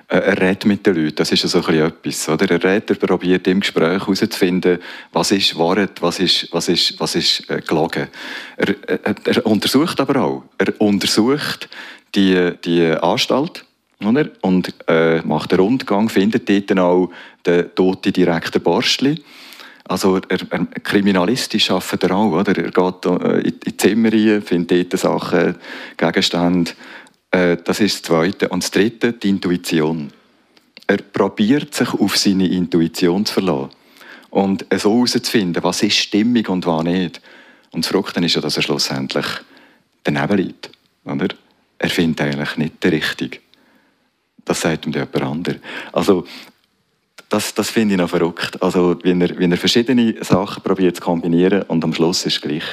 Äh, 0.08 0.18
Er 0.18 0.40
redet 0.40 0.66
mit 0.66 0.86
den 0.86 0.94
Leuten, 0.94 1.16
das 1.16 1.32
ist 1.32 1.48
so 1.48 1.64
ein 1.64 1.74
etwas. 1.74 2.28
Oder? 2.28 2.50
Er 2.50 2.62
redet, 2.62 2.90
er 2.90 3.06
probiert 3.06 3.46
im 3.46 3.60
Gespräch 3.60 4.00
herauszufinden, 4.00 4.78
was 5.12 5.30
ist 5.30 5.58
Wahrheit, 5.58 6.00
was 6.00 6.20
ist, 6.20 6.48
was 6.52 6.68
ist, 6.68 6.98
was 6.98 7.14
ist 7.14 7.48
äh, 7.50 7.60
gelogen. 7.60 8.08
Er, 8.56 8.74
er, 8.86 9.14
er 9.24 9.46
untersucht 9.46 10.00
aber 10.00 10.22
auch. 10.22 10.42
Er 10.58 10.80
untersucht 10.80 11.68
die, 12.14 12.52
die 12.64 12.86
Anstalt 12.86 13.64
oder? 14.04 14.28
und 14.42 14.74
äh, 14.88 15.20
macht 15.22 15.52
einen 15.52 15.60
Rundgang, 15.60 16.08
findet 16.08 16.48
dort 16.48 16.70
dann 16.70 16.78
auch 16.78 17.10
den 17.46 17.74
toten 17.74 18.12
Direktor 18.12 18.60
Borstli. 18.60 19.22
Also 19.86 20.16
er, 20.16 20.38
er, 20.50 20.66
kriminalistisch 20.82 21.70
arbeitet 21.70 22.04
er 22.04 22.16
auch. 22.16 22.32
Oder? 22.32 22.56
Er 22.56 22.70
geht 22.70 23.06
äh, 23.06 23.40
in 23.40 23.60
die 23.60 23.76
Zimmer 23.76 24.12
rein, 24.12 24.42
findet 24.42 24.92
dort 24.92 25.00
Sachen, 25.00 25.56
Gegenstände. 25.96 26.72
Äh, 27.34 27.56
das 27.64 27.80
ist 27.80 27.96
das 27.96 28.02
Zweite. 28.02 28.48
Und 28.48 28.62
das 28.62 28.70
Dritte, 28.70 29.12
die 29.12 29.28
Intuition. 29.28 30.12
Er 30.86 30.98
probiert 30.98 31.74
sich 31.74 31.92
auf 31.92 32.16
seine 32.16 32.46
Intuition 32.46 33.26
zu 33.26 33.34
verlassen. 33.34 33.70
Und 34.30 34.66
so 34.76 34.92
herauszufinden, 34.92 35.62
was 35.62 35.82
ist 35.82 35.96
Stimmung 35.96 36.46
und 36.46 36.66
was 36.66 36.84
nicht. 36.84 37.20
Und 37.72 37.84
das 37.84 37.90
Verrückte 37.90 38.24
ist 38.24 38.34
ja, 38.34 38.40
dass 38.40 38.56
er 38.56 38.62
schlussendlich 38.62 39.26
daneben 40.04 40.36
liegt. 40.36 40.70
Oder? 41.04 41.28
Er 41.78 41.90
findet 41.90 42.20
eigentlich 42.20 42.56
nicht 42.56 42.84
den 42.84 42.90
Richtigen. 42.90 43.40
Das 44.44 44.60
sagt 44.60 44.86
ihm 44.86 44.92
jemand 44.92 45.22
anderes. 45.22 45.60
Also, 45.92 46.26
das, 47.28 47.54
das 47.54 47.70
finde 47.70 47.94
ich 47.94 48.00
noch 48.00 48.10
verrückt. 48.10 48.62
Also, 48.62 48.96
wenn 49.02 49.20
er, 49.20 49.36
wenn 49.38 49.50
er 49.50 49.58
verschiedene 49.58 50.22
Sachen 50.22 50.62
probiert 50.62 50.96
zu 50.96 51.02
kombinieren 51.02 51.62
und 51.62 51.82
am 51.82 51.94
Schluss 51.94 52.26
ist 52.26 52.42
gleich, 52.42 52.64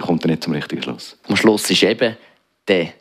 kommt 0.00 0.24
er 0.24 0.30
nicht 0.30 0.44
zum 0.44 0.54
richtigen 0.54 0.82
Schluss. 0.82 1.18
Am 1.28 1.36
Schluss 1.36 1.68
ist 1.70 1.82
eben 1.82 2.16
der, 2.68 2.92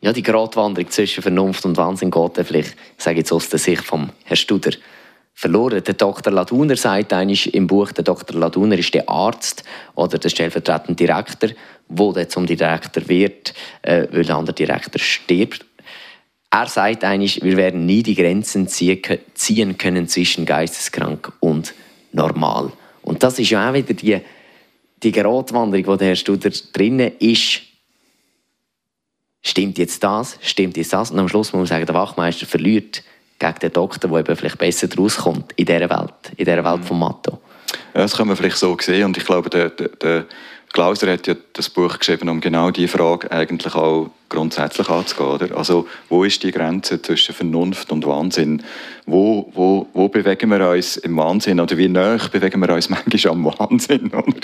ja, 0.00 0.12
die 0.12 0.22
Gratwanderung 0.22 0.90
zwischen 0.90 1.22
Vernunft 1.22 1.64
und 1.64 1.76
Wahnsinn 1.76 2.10
geht 2.10 2.38
dann 2.38 2.44
vielleicht, 2.44 2.76
ich 2.98 3.06
jetzt 3.06 3.32
aus 3.32 3.48
der 3.48 3.58
Sicht 3.58 3.84
vom 3.84 4.10
Herrn 4.24 4.36
Studer, 4.36 4.70
verloren. 5.38 5.82
Der 5.84 5.94
Dr. 5.94 6.32
Laduner 6.32 6.74
sagt 6.76 7.12
eigentlich 7.12 7.54
im 7.54 7.68
Buch, 7.68 7.92
der 7.92 8.02
Dr. 8.02 8.36
Laduner 8.36 8.76
ist 8.76 8.92
der 8.92 9.08
Arzt 9.08 9.62
oder 9.94 10.18
der 10.18 10.30
stellvertretende 10.30 10.96
Direktor, 10.96 11.50
der 11.88 12.28
zum 12.28 12.44
Direktor 12.44 13.08
wird, 13.08 13.54
äh, 13.82 14.08
weil 14.10 14.24
der 14.24 14.34
andere 14.34 14.54
Direktor 14.54 15.00
stirbt. 15.00 15.64
Er 16.50 16.66
sagt 16.66 17.04
eigentlich, 17.04 17.40
wir 17.44 17.56
werden 17.56 17.86
nie 17.86 18.02
die 18.02 18.16
Grenzen 18.16 18.66
ziehen 18.66 19.00
kö- 19.00 19.20
ziehen 19.34 19.78
können 19.78 20.08
zwischen 20.08 20.44
geisteskrank 20.44 21.32
und 21.38 21.72
normal. 22.10 22.72
Und 23.02 23.22
das 23.22 23.38
ist 23.38 23.50
ja 23.50 23.70
auch 23.70 23.74
wieder 23.74 23.94
die, 23.94 24.20
die 25.04 25.12
Gratwanderung, 25.12 25.86
wo 25.86 25.94
der 25.94 26.08
Herr 26.08 26.16
Studer 26.16 26.50
drinnen 26.72 27.12
ist. 27.20 27.60
Stimmt 29.48 29.78
jetzt 29.78 30.04
das? 30.04 30.38
Stimmt 30.42 30.76
jetzt 30.76 30.92
das? 30.92 31.10
Und 31.10 31.18
am 31.18 31.26
Schluss 31.26 31.54
muss 31.54 31.60
man 31.60 31.66
sagen, 31.66 31.86
der 31.86 31.94
Wachmeister 31.94 32.44
verliert 32.44 33.02
gegen 33.38 33.58
den 33.60 33.72
Doktor, 33.72 34.10
der 34.10 34.18
eben 34.18 34.36
vielleicht 34.36 34.58
besser 34.58 34.88
rauskommt 34.94 35.52
in 35.56 35.64
dieser 35.64 35.88
Welt, 35.88 36.12
in 36.36 36.44
dieser 36.44 36.62
Welt 36.62 36.84
von 36.84 36.98
Matto. 36.98 37.38
Ja, 37.94 38.02
das 38.02 38.14
kann 38.14 38.28
man 38.28 38.36
vielleicht 38.36 38.58
so 38.58 38.76
sehen. 38.78 39.06
Und 39.06 39.16
ich 39.16 39.24
glaube, 39.24 39.48
der, 39.48 39.70
der, 39.70 39.88
der 39.88 40.26
Klauser 40.72 41.10
hat 41.10 41.26
ja 41.26 41.34
das 41.54 41.70
Buch 41.70 41.98
geschrieben, 41.98 42.28
um 42.28 42.40
genau 42.40 42.70
diese 42.70 42.88
Frage 42.88 43.30
eigentlich 43.30 43.74
auch 43.74 44.10
grundsätzlich 44.28 44.88
anzugehen. 44.88 45.30
Oder? 45.30 45.56
Also, 45.56 45.88
wo 46.08 46.24
ist 46.24 46.42
die 46.42 46.50
Grenze 46.50 47.00
zwischen 47.00 47.34
Vernunft 47.34 47.90
und 47.90 48.06
Wahnsinn? 48.06 48.62
Wo, 49.06 49.50
wo, 49.54 49.88
wo 49.94 50.08
bewegen 50.08 50.50
wir 50.50 50.68
uns 50.68 50.98
im 50.98 51.16
Wahnsinn? 51.16 51.60
Oder 51.60 51.78
wie 51.78 51.88
nah 51.88 52.18
bewegen 52.30 52.60
wir 52.60 52.74
uns 52.74 52.90
manchmal 52.90 53.32
am 53.32 53.44
Wahnsinn? 53.46 54.08
Oder? 54.12 54.40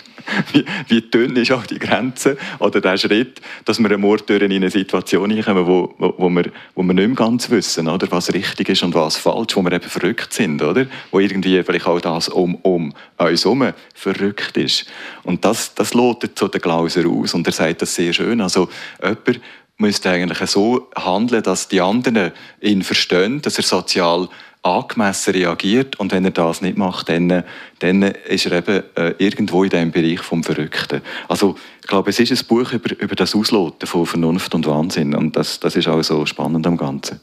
Wie, 0.53 0.65
wie 0.89 1.03
dünn 1.03 1.37
ist 1.37 1.53
auch 1.53 1.67
die 1.67 1.79
Grenze 1.79 2.39
oder 2.59 2.81
der 2.81 2.97
Schritt, 2.97 3.43
dass 3.67 3.79
wir 3.79 3.91
einmal 3.91 4.17
durch 4.17 4.41
in 4.43 4.53
eine 4.53 4.71
Situation 4.71 5.29
hineinkommen, 5.29 5.67
wo, 5.67 5.95
wo, 5.99 6.15
wo, 6.17 6.31
wir, 6.31 6.51
wo 6.75 6.83
wir 6.83 6.95
nicht 6.95 7.07
mehr 7.07 7.17
ganz 7.17 7.51
wissen, 7.51 7.89
oder? 7.89 8.11
was 8.11 8.33
richtig 8.33 8.71
ist 8.71 8.83
und 8.83 8.95
was 8.95 9.17
falsch, 9.17 9.55
wo 9.55 9.63
wir 9.63 9.73
eben 9.73 9.89
verrückt 9.89 10.33
sind, 10.33 10.63
oder? 10.63 10.87
wo 11.11 11.21
irgendwie 11.21 11.63
vielleicht 11.63 11.87
auch 11.87 12.01
das 12.01 12.31
um, 12.31 12.55
um 12.57 12.95
uns 13.19 13.45
herum 13.45 13.73
verrückt 13.95 14.57
ist. 14.57 14.87
Und 15.25 15.45
das, 15.45 15.75
das 15.75 15.93
lotet 16.25 16.39
so 16.39 16.49
der 16.49 16.61
Glauser 16.61 17.07
aus 17.07 17.35
und 17.35 17.47
er 17.47 17.53
sagt 17.53 17.83
das 17.83 17.95
sehr 17.95 18.13
schön. 18.13 18.41
Also 18.41 18.69
jemand 19.03 19.41
müsste 19.77 20.11
eigentlich 20.11 20.39
so 20.51 20.89
handeln, 20.97 21.43
dass 21.43 21.69
die 21.69 21.81
anderen 21.81 22.33
ihn 22.61 22.83
verstehen, 22.83 23.43
dass 23.43 23.59
er 23.59 23.65
sozial 23.65 24.29
angemessen 24.63 25.35
reagiert 25.35 26.01
und 26.01 26.11
wenn 26.13 26.25
er 26.25 26.31
das 26.31 26.63
nicht 26.63 26.79
macht, 26.79 27.11
dann, 27.11 27.45
dann 27.81 28.03
ist 28.03 28.47
er 28.47 28.53
eben 28.53 28.83
äh, 28.95 29.15
irgendwo 29.19 29.63
in 29.63 29.69
diesem 29.69 29.91
Bereich 29.91 30.21
vom 30.21 30.43
Verrückten. 30.43 31.03
Also 31.29 31.57
ich 31.83 31.87
glaube, 31.87 32.09
es 32.09 32.19
ist 32.19 32.33
ein 32.33 32.47
Buch 32.49 32.73
über, 32.73 32.99
über 32.99 33.15
das 33.15 33.35
Ausloten 33.35 33.87
von 33.87 34.07
Vernunft 34.07 34.55
und 34.55 34.67
Wahnsinn 34.67 35.15
und 35.15 35.37
das, 35.37 35.61
das 35.61 35.77
ist 35.77 35.87
auch 35.87 36.03
so 36.03 36.25
spannend 36.25 36.67
am 36.67 36.79
Ganzen. 36.79 37.21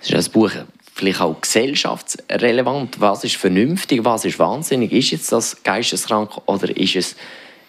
Es 0.00 0.10
ist 0.10 0.28
ein 0.28 0.32
Buch 0.32 0.52
vielleicht 0.94 1.20
auch 1.20 1.40
gesellschaftsrelevant. 1.40 3.00
Was 3.00 3.24
ist 3.24 3.36
vernünftig, 3.36 4.04
was 4.04 4.24
ist 4.24 4.38
wahnsinnig? 4.38 4.92
Ist 4.92 5.10
jetzt 5.10 5.32
das 5.32 5.62
geisteskrank 5.64 6.30
oder 6.46 6.74
ist 6.74 6.94
es 6.94 7.16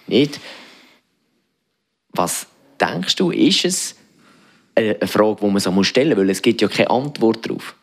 nicht? 0.05 0.39
Was 2.17 2.47
denkst 2.81 3.15
du, 3.15 3.31
ist 3.31 3.65
es 3.65 3.95
eine 4.75 4.95
Frage, 5.07 5.37
die 5.41 5.47
man 5.47 5.59
so 5.59 5.83
stellen 5.83 6.09
muss? 6.09 6.17
Weil 6.17 6.29
es 6.31 6.41
gibt 6.41 6.61
ja 6.61 6.67
keine 6.67 6.89
Antwort 6.89 7.45
darauf. 7.45 7.75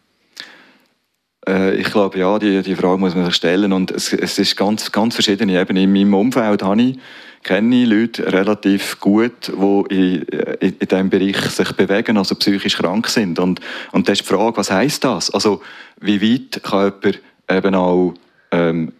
Äh, 1.49 1.77
ich 1.77 1.91
glaube, 1.91 2.19
ja, 2.19 2.39
die, 2.39 2.63
die 2.63 2.75
Frage 2.75 2.99
muss 2.99 3.15
man 3.15 3.27
sich 3.27 3.35
stellen. 3.35 3.73
Und 3.73 3.91
es, 3.91 4.13
es 4.13 4.39
ist 4.39 4.57
ganz, 4.57 4.91
ganz 4.93 5.15
verschiedene 5.15 5.61
Ebenen. 5.61 5.85
In 5.85 5.93
meinem 5.93 6.15
Umfeld 6.15 6.63
habe 6.63 6.83
ich, 6.83 6.99
kenne 7.43 7.83
ich 7.83 7.89
Leute 7.89 8.33
relativ 8.33 8.99
gut, 9.01 9.49
die 9.49 9.55
in, 9.91 10.23
in, 10.61 10.77
in 10.79 10.89
diesem 10.89 11.11
Bereich 11.11 11.37
sich 11.51 11.73
bewegen, 11.73 12.17
also 12.17 12.35
psychisch 12.35 12.77
krank 12.77 13.09
sind. 13.09 13.39
Und, 13.39 13.61
und 13.93 14.09
das 14.09 14.21
ist 14.21 14.29
die 14.29 14.35
Frage, 14.35 14.57
was 14.57 14.71
heisst 14.71 15.05
das? 15.05 15.31
Also, 15.31 15.63
wie 16.01 16.21
weit 16.21 16.63
kann 16.63 16.93
jemand 17.03 17.21
eben 17.51 17.75
auch 17.75 18.15
ähm, 18.55 18.93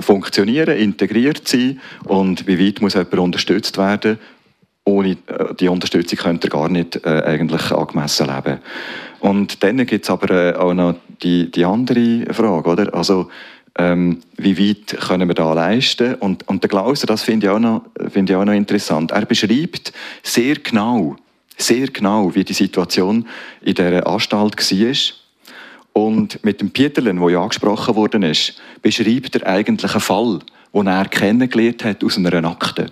funktionieren, 0.00 0.76
integriert 0.76 1.46
sein 1.46 1.80
und 2.04 2.46
wie 2.46 2.58
weit 2.58 2.80
muss 2.80 2.94
jemand 2.94 3.18
unterstützt 3.18 3.78
werden, 3.78 4.18
ohne 4.84 5.10
äh, 5.10 5.54
die 5.58 5.68
Unterstützung 5.68 6.18
könnte 6.18 6.48
er 6.48 6.50
gar 6.50 6.68
nicht 6.68 7.04
äh, 7.04 7.22
eigentlich 7.24 7.70
angemessen 7.72 8.26
leben. 8.26 8.58
Und 9.20 9.62
dann 9.62 9.84
gibt 9.86 10.04
es 10.04 10.10
aber 10.10 10.30
äh, 10.30 10.54
auch 10.54 10.74
noch 10.74 10.96
die, 11.22 11.50
die 11.50 11.64
andere 11.64 12.26
Frage, 12.32 12.68
oder? 12.68 12.94
Also, 12.94 13.30
ähm, 13.76 14.20
wie 14.36 14.56
weit 14.56 15.00
können 15.00 15.28
wir 15.28 15.34
da 15.34 15.52
leisten? 15.52 16.14
Und, 16.16 16.46
und 16.48 16.62
der 16.62 16.68
Glauser, 16.68 17.06
das 17.06 17.22
finde 17.22 17.46
ich, 17.46 17.50
auch 17.50 17.58
noch- 17.58 17.82
finde 18.08 18.32
ich 18.32 18.36
auch 18.36 18.44
noch 18.44 18.52
interessant. 18.52 19.10
Er 19.10 19.26
beschreibt 19.26 19.92
sehr 20.22 20.56
genau, 20.56 21.16
sehr 21.56 21.88
genau, 21.88 22.34
wie 22.34 22.44
die 22.44 22.52
Situation 22.52 23.26
in 23.62 23.74
dieser 23.74 24.06
Anstalt 24.06 24.56
war. 24.58 25.23
Und 25.94 26.44
mit 26.44 26.60
dem 26.60 26.70
Pieterlen, 26.70 27.20
der 27.20 27.30
ja 27.30 27.42
angesprochen 27.42 27.94
worden 27.94 28.24
ist, 28.24 28.60
beschreibt 28.82 29.36
er 29.36 29.46
eigentlich 29.46 29.92
einen 29.92 30.00
Fall, 30.00 30.40
den 30.74 30.86
er 30.88 31.04
kennengelernt 31.06 31.84
hat 31.84 32.02
aus 32.04 32.18
einer 32.18 32.44
Akte. 32.44 32.90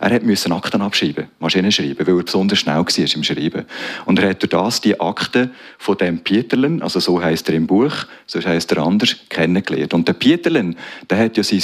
Er 0.00 0.22
musste 0.22 0.52
Akten 0.52 0.80
abschreiben, 0.80 1.26
Maschinen 1.40 1.72
schreiben, 1.72 2.06
weil 2.06 2.16
er 2.16 2.22
besonders 2.22 2.60
schnell 2.60 2.76
war 2.76 3.14
im 3.14 3.24
Schreiben. 3.24 3.64
Und 4.06 4.18
er 4.20 4.30
hat 4.30 4.40
durch 4.40 4.50
das 4.50 4.80
die 4.80 4.98
Akte 5.00 5.50
von 5.78 5.98
dem 5.98 6.20
Pieterlen, 6.20 6.80
also 6.80 7.00
so 7.00 7.20
heißt 7.20 7.48
er 7.48 7.56
im 7.56 7.66
Buch, 7.66 7.92
so 8.26 8.40
heißt 8.40 8.70
er 8.70 8.78
anders, 8.78 9.16
kennengelernt. 9.28 9.92
Und 9.92 10.06
der 10.06 10.14
Pieterlen, 10.14 10.76
der 11.10 11.18
hat 11.18 11.36
ja 11.36 11.42
sein 11.42 11.62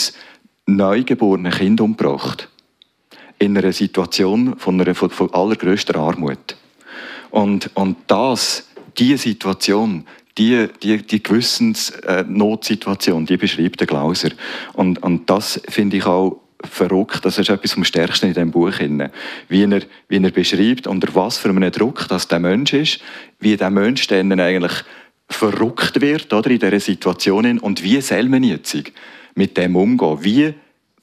neugeborene 0.67 1.51
Kind 1.51 1.81
umgebracht. 1.81 2.49
In 3.39 3.57
einer 3.57 3.73
Situation 3.73 4.59
von, 4.59 4.81
einer, 4.81 4.95
von, 4.97 5.11
von 5.11 5.33
allergrößter 5.33 5.97
Armut. 5.97 6.57
Und, 7.31 7.71
und 7.75 7.97
das, 8.09 8.69
diese 8.99 9.19
Situation, 9.19 10.05
die, 10.41 10.67
die, 10.83 11.03
die 11.03 11.23
Gewissensnotsituation, 11.23 13.27
die 13.27 13.37
beschreibt 13.37 13.81
der 13.81 13.87
Glauser. 13.87 14.31
Und, 14.73 15.03
und 15.03 15.29
das 15.29 15.61
finde 15.69 15.99
ich 15.99 16.07
auch 16.07 16.41
verrückt. 16.65 17.27
Das 17.27 17.39
ist 17.39 17.51
etwas 17.51 17.75
vom 17.75 17.85
Stärksten 17.85 18.29
in 18.29 18.33
diesem 18.33 18.51
Buch. 18.51 18.73
Wie 19.49 19.65
er, 19.65 19.83
wie 20.09 20.17
er 20.17 20.31
beschreibt, 20.31 20.87
unter 20.87 21.15
was 21.15 21.37
für 21.37 21.51
einem 21.51 21.71
Druck 21.71 22.09
das 22.09 22.27
der 22.27 22.39
Mensch 22.39 22.73
ist, 22.73 23.01
wie 23.39 23.55
der 23.57 23.69
Mensch 23.69 24.07
dann 24.07 24.41
eigentlich 24.41 24.73
verrückt 25.29 26.01
wird 26.01 26.33
oder, 26.33 26.51
in 26.51 26.59
dieser 26.59 26.81
Situation 26.81 27.59
und 27.59 27.83
wie 27.83 28.01
soll 28.01 28.31
mit 29.35 29.59
dem 29.59 29.77
umgehen? 29.77 30.19
Wie, 30.23 30.55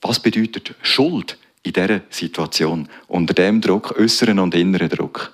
was 0.01 0.19
bedeutet 0.19 0.73
Schuld 0.81 1.37
in 1.61 1.73
dieser 1.73 2.01
Situation? 2.09 2.89
Unter 3.07 3.35
dem 3.35 3.61
Druck, 3.61 3.95
äußeren 3.99 4.39
und 4.39 4.55
inneren 4.55 4.89
Druck. 4.89 5.31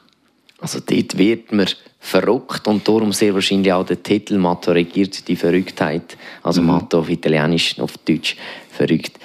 Also 0.59 0.79
dort 0.79 1.17
wird 1.17 1.51
man 1.51 1.67
verrückt 2.03 2.67
und 2.67 2.85
darum 2.85 3.13
sehr 3.13 3.33
wahrscheinlich 3.33 3.71
auch 3.71 3.85
der 3.85 4.03
Titel 4.03 4.37
Matto 4.37 4.71
regiert 4.71 5.25
die 5.27 5.37
Verrücktheit. 5.37 6.17
Also 6.43 6.61
Mhm. 6.61 6.67
Matto 6.67 6.99
auf 6.99 7.09
Italienisch, 7.09 7.79
auf 7.79 7.97
Deutsch 7.99 8.35
verrückt 8.69 9.17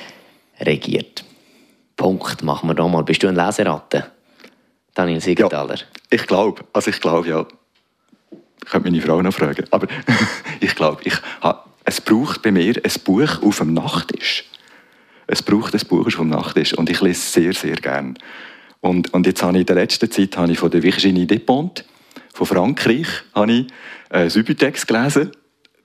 regiert. 0.60 1.24
Punkt, 1.96 2.42
machen 2.44 2.70
wir 2.70 2.74
da 2.74 2.86
mal. 2.86 3.02
Bist 3.02 3.22
du 3.24 3.28
ein 3.28 3.34
Leseratte? 3.34 4.12
Daniel 4.94 5.20
Siegenthaler. 5.20 5.78
Ich 6.08 6.26
glaube, 6.26 6.64
also 6.72 6.90
ich 6.90 7.00
glaube 7.00 7.28
ja, 7.28 7.46
ich 8.64 8.70
könnte 8.70 8.88
meine 8.90 9.02
Frau 9.02 9.20
noch 9.22 9.34
fragen, 9.34 9.64
aber 9.72 9.88
ich 10.60 10.74
glaube, 10.76 11.02
ich 11.04 11.14
ha, 11.42 11.64
es 11.84 12.00
braucht 12.00 12.42
bei 12.42 12.52
mir 12.52 12.74
ein 12.76 12.92
Buch 13.04 13.42
auf 13.42 13.58
dem 13.58 13.74
Nachttisch. 13.74 14.44
Es 15.26 15.42
braucht 15.42 15.74
ein 15.74 15.86
Buch 15.88 16.06
auf 16.06 16.14
dem 16.14 16.28
Nachttisch 16.28 16.74
und 16.74 16.88
ich 16.88 17.00
lese 17.00 17.20
sehr, 17.20 17.52
sehr 17.54 17.76
gern. 17.76 18.16
Und, 18.80 19.12
und 19.12 19.26
jetzt 19.26 19.42
habe 19.42 19.54
ich 19.54 19.62
in 19.62 19.66
der 19.66 19.76
letzten 19.76 20.10
Zeit 20.10 20.36
habe 20.36 20.52
ich 20.52 20.58
von 20.58 20.70
der 20.70 20.82
Virginie 20.82 21.26
Despentes 21.26 21.84
von 22.32 22.46
Frankreich 22.46 23.06
habe 23.34 23.52
ich 23.52 23.66
äh, 24.10 24.28
Subutex 24.28 24.86
gelesen. 24.86 25.32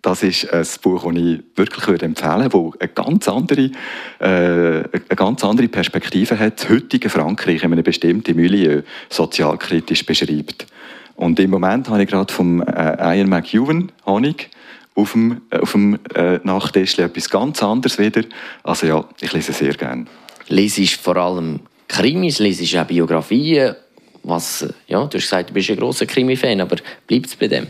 Das 0.02 0.22
ist 0.22 0.52
ein 0.52 0.68
Buch, 0.82 1.06
das 1.06 1.16
ich 1.16 1.44
wirklich 1.56 2.02
empfehlen 2.02 2.52
würde, 2.52 2.78
das 2.78 2.82
eine 2.82 2.90
ganz 2.94 3.28
andere, 3.30 3.72
äh, 4.20 4.84
eine 4.90 5.16
ganz 5.16 5.44
andere 5.46 5.70
Perspektive 5.70 6.38
hat, 6.38 6.60
das 6.60 6.70
heutige 6.70 7.10
Frankreich 7.10 7.64
in 7.64 7.72
einem 7.72 7.84
bestimmten 7.84 8.36
Milieu 8.36 8.82
sozialkritisch 9.10 10.06
beschreibt. 10.06 10.68
Und 11.16 11.40
im 11.40 11.52
Moment 11.52 11.88
habe 11.90 12.04
ich 12.04 12.10
gerade 12.10 12.34
vom 12.34 12.62
äh, 12.62 13.18
Ian 13.18 13.30
McEwan 13.30 13.92
ich 14.24 14.50
auf 14.96 15.14
dem, 15.14 15.42
äh, 15.50 15.60
auf 15.60 15.72
dem 15.72 15.98
äh, 16.14 16.40
Nachttisch 16.44 17.00
etwas 17.00 17.30
ganz 17.30 17.64
anderes 17.64 17.98
wieder. 17.98 18.24
Also 18.64 18.88
ja, 18.88 19.06
ich 19.22 19.32
lese 19.32 19.54
sehr 19.54 19.74
gerne. 19.74 20.06
Lesest 20.50 21.00
vor 21.00 21.18
allem 21.18 21.62
Krimis, 21.88 22.40
lesest 22.40 22.76
auch 22.76 22.86
Biografien. 22.86 23.76
Was, 24.24 24.66
ja, 24.88 25.06
du 25.06 25.18
hast 25.18 25.24
gesagt, 25.24 25.50
du 25.50 25.54
bist 25.54 25.70
ein 25.70 25.78
grosser 25.78 26.06
Krimi-Fan, 26.06 26.62
aber 26.62 26.78
bleibt 27.08 27.28
es 27.28 27.36
bei 27.36 27.48
dem? 27.48 27.68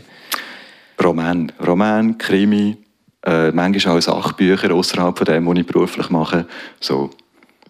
Roman, 1.02 1.50
Roman, 1.64 2.16
Krimi, 2.16 2.76
äh, 3.26 3.50
manchmal 3.50 3.98
auch 3.98 4.02
Sachbücher 4.02 4.72
außerhalb 4.72 5.16
von 5.18 5.24
dem, 5.24 5.46
was 5.46 5.58
ich 5.58 5.66
beruflich 5.66 6.10
mache. 6.10 6.46
So. 6.80 7.10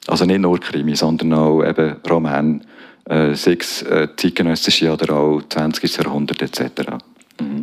Also 0.07 0.26
nicht 0.26 0.41
nur 0.41 0.61
Krimi, 0.61 0.95
sondern 0.95 1.32
auch 1.32 1.62
eben 1.62 1.97
Roman, 2.09 2.62
äh, 3.07 3.35
sechs 3.35 3.82
äh, 3.82 4.09
zeitgenössische 4.16 4.93
oder 4.93 5.14
auch 5.14 5.41
20. 5.49 5.97
Jahrhundert 5.97 6.43
etc. 6.43 6.99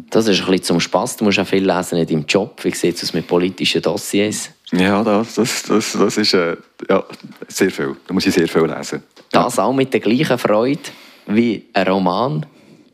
Das 0.10 0.28
ist 0.28 0.42
ein 0.42 0.46
bisschen 0.48 0.64
zum 0.64 0.80
Spass. 0.80 1.16
Du 1.16 1.24
musst 1.24 1.40
auch 1.40 1.48
viel 1.48 1.66
lesen 1.66 1.98
in 1.98 2.08
deinem 2.08 2.26
Job. 2.28 2.64
Wie 2.64 2.72
sieht 2.72 3.02
es 3.02 3.14
mit 3.14 3.28
politischen 3.28 3.82
Dossiers? 3.82 4.50
Ja, 4.72 5.04
das, 5.04 5.36
das, 5.36 5.64
das, 5.64 5.94
das 5.94 6.18
ist 6.18 6.34
äh, 6.34 6.58
ja, 6.90 7.04
sehr 7.48 7.72
viel. 7.72 7.96
Da 8.08 8.14
muss 8.14 8.26
ich 8.26 8.34
sehr 8.34 8.48
viel 8.48 8.64
lesen. 8.64 9.04
Das 9.32 9.60
auch 9.60 9.74
mit 9.74 9.94
der 9.94 10.02
gleichen 10.02 10.38
Freude 10.38 10.82
wie 11.28 11.66
ein 11.74 11.88
Roman? 11.88 12.46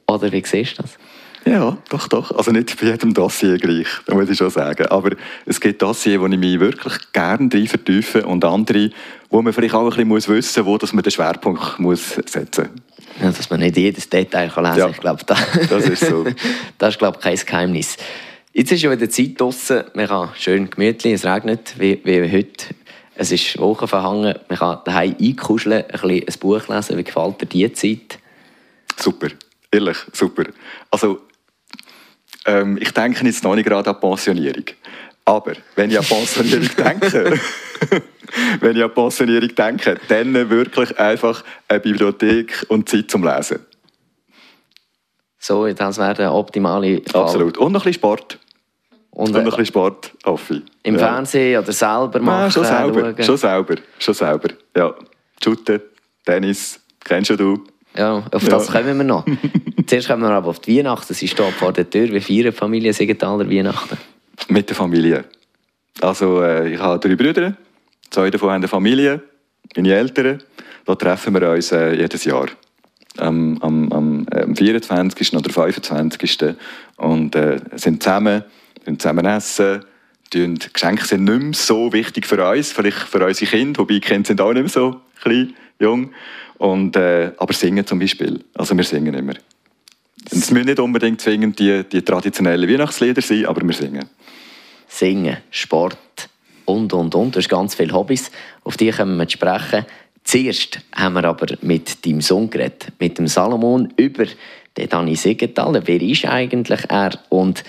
Oder 0.08 0.32
wie 0.32 0.44
siehst 0.46 0.78
du 0.78 0.84
das? 0.84 0.98
Ja, 1.46 1.78
doch, 1.90 2.08
doch. 2.08 2.32
Also 2.32 2.52
nicht 2.52 2.80
bei 2.80 2.88
jedem 2.88 3.14
Dossier 3.14 3.58
gleich, 3.58 3.88
muss 4.10 4.30
ich 4.30 4.38
schon 4.38 4.50
sagen. 4.50 4.86
Aber 4.88 5.12
es 5.46 5.62
gibt 5.62 5.82
Dossiers, 5.82 6.20
wo 6.20 6.28
ich 6.28 6.38
mich 6.38 6.60
wirklich 6.60 6.94
gerne 7.14 7.50
rein 7.54 7.68
vertiefe 7.68 8.26
und 8.26 8.44
andere, 8.44 8.90
wo 9.30 9.42
man 9.42 9.54
vielleicht 9.54 9.74
auch 9.74 9.84
ein 9.84 9.90
bisschen 9.90 10.08
muss 10.08 10.28
wissen 10.28 10.64
muss, 10.64 10.74
wo 10.74 10.78
dass 10.78 10.94
man 10.94 11.04
den 11.04 11.12
Schwerpunkt 11.12 11.80
muss 11.80 12.16
setzen 12.26 12.70
Ja, 13.22 13.32
dass 13.32 13.50
man 13.50 13.62
nicht 13.62 13.78
jedes 13.78 14.10
Detail 14.10 14.50
kann 14.50 14.66
lesen 14.66 14.78
Ja, 14.78 14.86
kann. 14.86 14.94
Ich 14.94 15.00
glaube, 15.00 15.24
das, 15.26 15.40
das 15.70 15.86
ist 15.86 16.06
so. 16.06 16.26
das 16.78 16.90
ist, 16.96 17.00
glaube 17.00 17.18
ich, 17.18 17.24
kein 17.24 17.38
Geheimnis. 17.38 17.98
Jetzt 18.54 18.72
ist 18.72 18.82
ja 18.82 18.92
wieder 18.92 19.10
Zeit 19.10 19.40
draussen. 19.40 19.84
Man 19.94 20.08
kann 20.08 20.30
schön 20.36 20.70
gemütlich, 20.70 21.14
es 21.14 21.26
regnet, 21.26 21.76
wie, 21.78 22.02
wie 22.04 22.32
heute. 22.32 22.66
Es 23.20 23.32
ist 23.32 23.58
Wochen 23.58 23.88
verhangen. 23.88 24.36
Man 24.48 24.60
kann 24.60 24.80
daheim 24.86 25.16
einkuscheln, 25.20 25.84
ein, 25.84 25.88
bisschen 25.88 26.12
ein 26.12 26.40
Buch 26.40 26.68
lesen. 26.68 26.98
Wie 26.98 27.04
gefällt 27.04 27.42
dir 27.42 27.46
diese 27.48 27.74
Zeit? 27.74 28.20
Super, 28.96 29.30
ehrlich, 29.72 29.98
super. 30.14 30.44
Also, 30.92 31.22
ähm, 32.46 32.78
ich 32.80 32.92
denke 32.92 33.26
jetzt 33.26 33.44
noch 33.44 33.56
nicht 33.56 33.66
gerade 33.66 33.90
an 33.90 34.00
Pensionierung. 34.00 34.66
Aber 35.26 35.54
wenn 35.76 35.90
ich 35.90 35.98
an 35.98 36.06
Pensionierung 36.06 36.70
denke, 36.78 37.40
wenn 38.60 38.78
ich 38.78 38.84
an 38.84 38.94
Pensionierung 38.94 39.56
denke, 39.56 40.00
dann 40.10 40.50
wirklich 40.52 41.00
einfach 41.00 41.44
eine 41.68 41.80
Bibliothek 41.80 42.68
und 42.70 42.88
Zeit 42.88 43.10
zum 43.10 43.24
Lesen. 43.24 43.66
So, 45.40 45.68
das 45.68 45.98
wäre 45.98 46.14
der 46.14 46.34
optimale 46.34 47.02
Fall. 47.08 47.24
Absolut. 47.24 47.58
Und 47.58 47.72
noch 47.72 47.82
ein 47.82 47.86
bisschen 47.86 47.94
Sport. 48.00 48.40
Und, 49.18 49.30
Und 49.30 49.36
ein 49.36 49.42
äh, 49.42 49.50
bisschen 49.50 49.66
Sport, 49.66 50.12
Affi. 50.26 50.62
im 50.84 50.94
ja. 50.94 51.00
Fernsehen 51.00 51.60
oder 51.64 51.72
selber 51.72 52.20
machen, 52.20 52.44
Ja, 52.44 52.52
schon 52.52 52.66
selber, 52.66 53.00
schauen. 53.02 53.24
schon 53.24 53.38
selber, 53.38 53.76
schon 53.98 54.14
selber. 54.14 54.50
Ja, 54.76 54.94
Shooten, 55.44 55.82
Tennis, 56.24 56.80
kennst 57.04 57.32
du. 57.32 57.64
Ja, 57.96 58.24
auf 58.32 58.44
Ja. 58.44 58.50
das 58.50 58.72
kommen 58.72 58.96
wir 58.96 59.04
noch. 59.04 59.26
Zuerst 59.88 60.08
kommen 60.08 60.22
wir 60.22 60.30
aber 60.30 60.50
auf 60.50 60.60
die 60.60 60.78
Weihnachten. 60.78 61.16
Sie 61.16 61.28
steht 61.28 61.52
vor 61.54 61.74
der 61.74 61.90
Tür. 61.90 62.10
Wie 62.12 62.22
feiern 62.22 62.54
Familie 62.54 62.94
Siegenthaler 62.94 63.50
Weihnachten? 63.50 63.98
Mit 64.50 64.70
der 64.70 64.76
Familie. 64.76 65.26
Also 66.00 66.44
äh, 66.44 66.74
ich 66.76 66.80
habe 66.80 67.00
drei 67.00 67.16
Brüder, 67.16 67.58
zwei 68.12 68.30
davon 68.30 68.50
haben 68.50 68.56
eine 68.58 68.68
Familie, 68.68 69.24
meine 69.76 69.96
Eltern. 69.96 70.44
Da 70.86 70.94
treffen 70.94 71.34
wir 71.34 71.50
uns 71.50 71.72
äh, 71.72 71.96
jedes 71.96 72.24
Jahr. 72.24 72.46
Am, 73.18 73.58
am, 73.64 73.92
am, 73.92 74.28
äh, 74.32 74.44
am 74.44 74.56
24. 74.56 75.34
oder 75.36 75.52
25. 75.52 76.56
Und 76.98 77.36
äh, 77.36 77.58
sind 77.78 78.04
zusammen, 78.04 78.44
sind 78.88 79.02
zusammen 79.02 79.26
essen. 79.26 79.86
Die 80.34 80.56
Geschenke 80.74 81.06
sind 81.06 81.26
nicht 81.26 81.42
mehr 81.42 81.54
so 81.54 81.94
wichtig 81.94 82.26
für 82.26 82.50
uns, 82.50 82.72
vielleicht 82.72 82.98
für 82.98 83.26
unsere 83.26 83.52
Kinder, 83.52 83.80
wobei 83.80 84.00
Kinder 84.00 84.28
sind 84.28 84.42
auch 84.42 84.54
nicht 84.54 84.64
mehr 84.64 84.70
so 84.70 85.02
klein, 85.22 85.54
jung. 85.80 86.12
Und, 86.58 86.96
äh, 86.96 87.32
aber 87.38 87.54
singen 87.54 87.86
zum 87.86 88.00
Beispiel. 88.00 88.44
Also 88.56 88.76
wir 88.76 88.84
singen 88.84 89.14
immer. 89.14 89.36
Es 90.30 90.52
müssen 90.52 90.66
nicht 90.66 90.80
unbedingt 90.80 91.22
zwingend 91.22 91.60
die, 91.60 91.84
die 91.84 92.02
traditionellen 92.02 92.70
Weihnachtslieder 92.70 93.22
sein, 93.22 93.46
aber 93.46 93.66
wir 93.66 93.74
singen. 93.74 94.10
Singen, 94.88 95.38
Sport 95.52 96.30
und, 96.66 96.92
und, 96.94 97.14
und. 97.14 97.36
Du 97.36 97.40
hast 97.40 97.50
ganz 97.50 97.76
viele 97.76 97.94
Hobbys, 97.94 98.32
auf 98.64 98.76
die 98.76 98.90
können 98.90 99.18
wir 99.18 99.30
sprechen. 99.30 99.86
Zuerst 100.24 100.80
haben 100.94 101.14
wir 101.14 101.24
aber 101.24 101.56
mit 101.62 102.06
deinem 102.06 102.22
Sohn 102.22 102.50
geredet, 102.50 102.88
mit 103.00 103.18
dem 103.18 103.28
Salomon, 103.28 103.94
über 103.96 104.26
den 104.76 104.90
Dani 104.90 105.16
Siegenthaler. 105.16 105.84
Wer 105.86 106.02
ist 106.02 106.26
eigentlich 106.26 106.82
er? 106.90 107.12
Und 107.30 107.64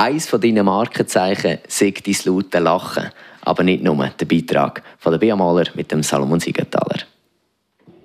eines 0.00 0.26
von 0.26 0.40
deinen 0.40 0.64
Markenzeichen 0.64 1.58
sagt 1.68 2.06
dein 2.06 2.16
laute 2.24 2.58
Lachen. 2.58 3.10
Aber 3.42 3.62
nicht 3.62 3.82
nur 3.82 4.06
der 4.06 4.26
Beitrag 4.26 4.82
von 4.98 5.12
der 5.12 5.18
Bea 5.18 5.36
Mahler 5.36 5.66
mit 5.74 5.90
dem 5.92 6.02
Salomon 6.02 6.40
Siegenthaler. 6.40 7.00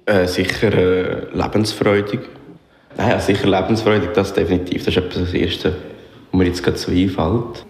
Äh, 0.05 0.27
sicher 0.27 0.73
äh, 0.73 1.27
lebensfreudig. 1.33 2.19
Nein, 2.97 3.09
ja, 3.09 3.19
sicher 3.19 3.47
lebensfreudig, 3.47 4.11
das 4.13 4.33
definitiv. 4.33 4.85
Das 4.85 4.95
ist 4.95 5.03
etwas 5.03 5.23
das 5.23 5.33
Erste, 5.33 5.75
was 6.31 6.37
mir 6.37 6.45
jetzt 6.45 6.63
gerade 6.63 6.77
so 6.77 6.91
einfällt. 6.91 7.65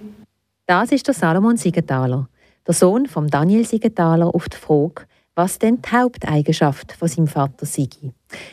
Das 0.68 0.92
ist 0.92 1.08
der 1.08 1.14
Salomon 1.14 1.58
Siegenthaler, 1.58 2.28
der 2.68 2.74
Sohn 2.74 3.08
von 3.08 3.28
Daniel 3.28 3.66
Siegenthaler, 3.66 4.34
auf 4.34 4.50
die 4.50 4.58
Frage, 4.58 5.04
was 5.36 5.60
denn 5.60 5.82
die 5.82 5.96
Haupteigenschaft 5.96 6.94
von 6.94 7.08
seinem 7.08 7.28
Vater 7.28 7.66
sei. 7.66 7.88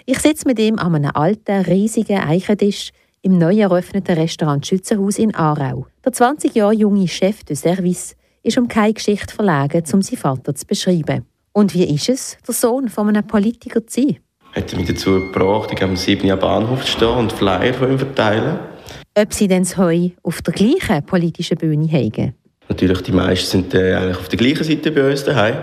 Ich 0.06 0.18
sitze 0.18 0.46
mit 0.46 0.58
ihm 0.58 0.78
an 0.78 0.94
einem 0.94 1.10
alten, 1.14 1.62
riesigen 1.62 2.18
Eichentisch 2.18 2.92
im 3.22 3.38
neu 3.38 3.56
eröffneten 3.60 4.16
Restaurant 4.16 4.66
Schützenhaus 4.66 5.18
in 5.18 5.34
Aarau. 5.34 5.86
Der 6.04 6.12
20 6.12 6.54
Jahre 6.54 6.74
junge 6.74 7.06
Chef 7.06 7.44
de 7.44 7.54
Service 7.54 8.16
ist 8.42 8.58
um 8.58 8.66
keine 8.66 8.92
Geschichte 8.92 9.32
verlegen, 9.32 9.84
um 9.92 10.02
seinen 10.02 10.18
Vater 10.18 10.54
zu 10.54 10.66
beschreiben. 10.66 11.24
Und 11.52 11.72
wie 11.74 11.84
ist 11.84 12.08
es, 12.08 12.36
der 12.46 12.54
Sohn 12.54 12.88
von 12.88 13.08
einem 13.08 13.26
Politiker 13.26 13.86
zu 13.86 14.00
sein? 14.00 14.16
Hat 14.52 14.76
mich 14.76 14.88
dazu 14.88 15.20
gebracht, 15.20 15.70
ich 15.72 15.82
am 15.82 15.96
7. 15.96 16.28
Bahnhof 16.38 16.84
zu 16.84 16.92
stehen 16.92 17.16
und 17.16 17.32
Flyer 17.32 17.72
von 17.72 17.92
ihm 17.92 17.98
verteilen. 17.98 18.58
ob 19.16 19.32
sie 19.32 19.46
denn 19.46 19.62
das 19.62 19.76
Heu 19.76 20.10
auf 20.22 20.42
der 20.42 20.54
gleichen 20.54 21.06
politischen 21.06 21.56
Bühne 21.58 21.86
haben. 21.92 22.34
Natürlich, 22.68 23.02
die 23.02 23.12
meisten 23.12 23.46
sind 23.46 23.74
äh, 23.74 23.94
eigentlich 23.94 24.16
auf 24.16 24.28
der 24.28 24.38
gleichen 24.38 24.64
Seite 24.64 24.90
bei 24.90 25.10
uns 25.10 25.24
daheim. 25.24 25.58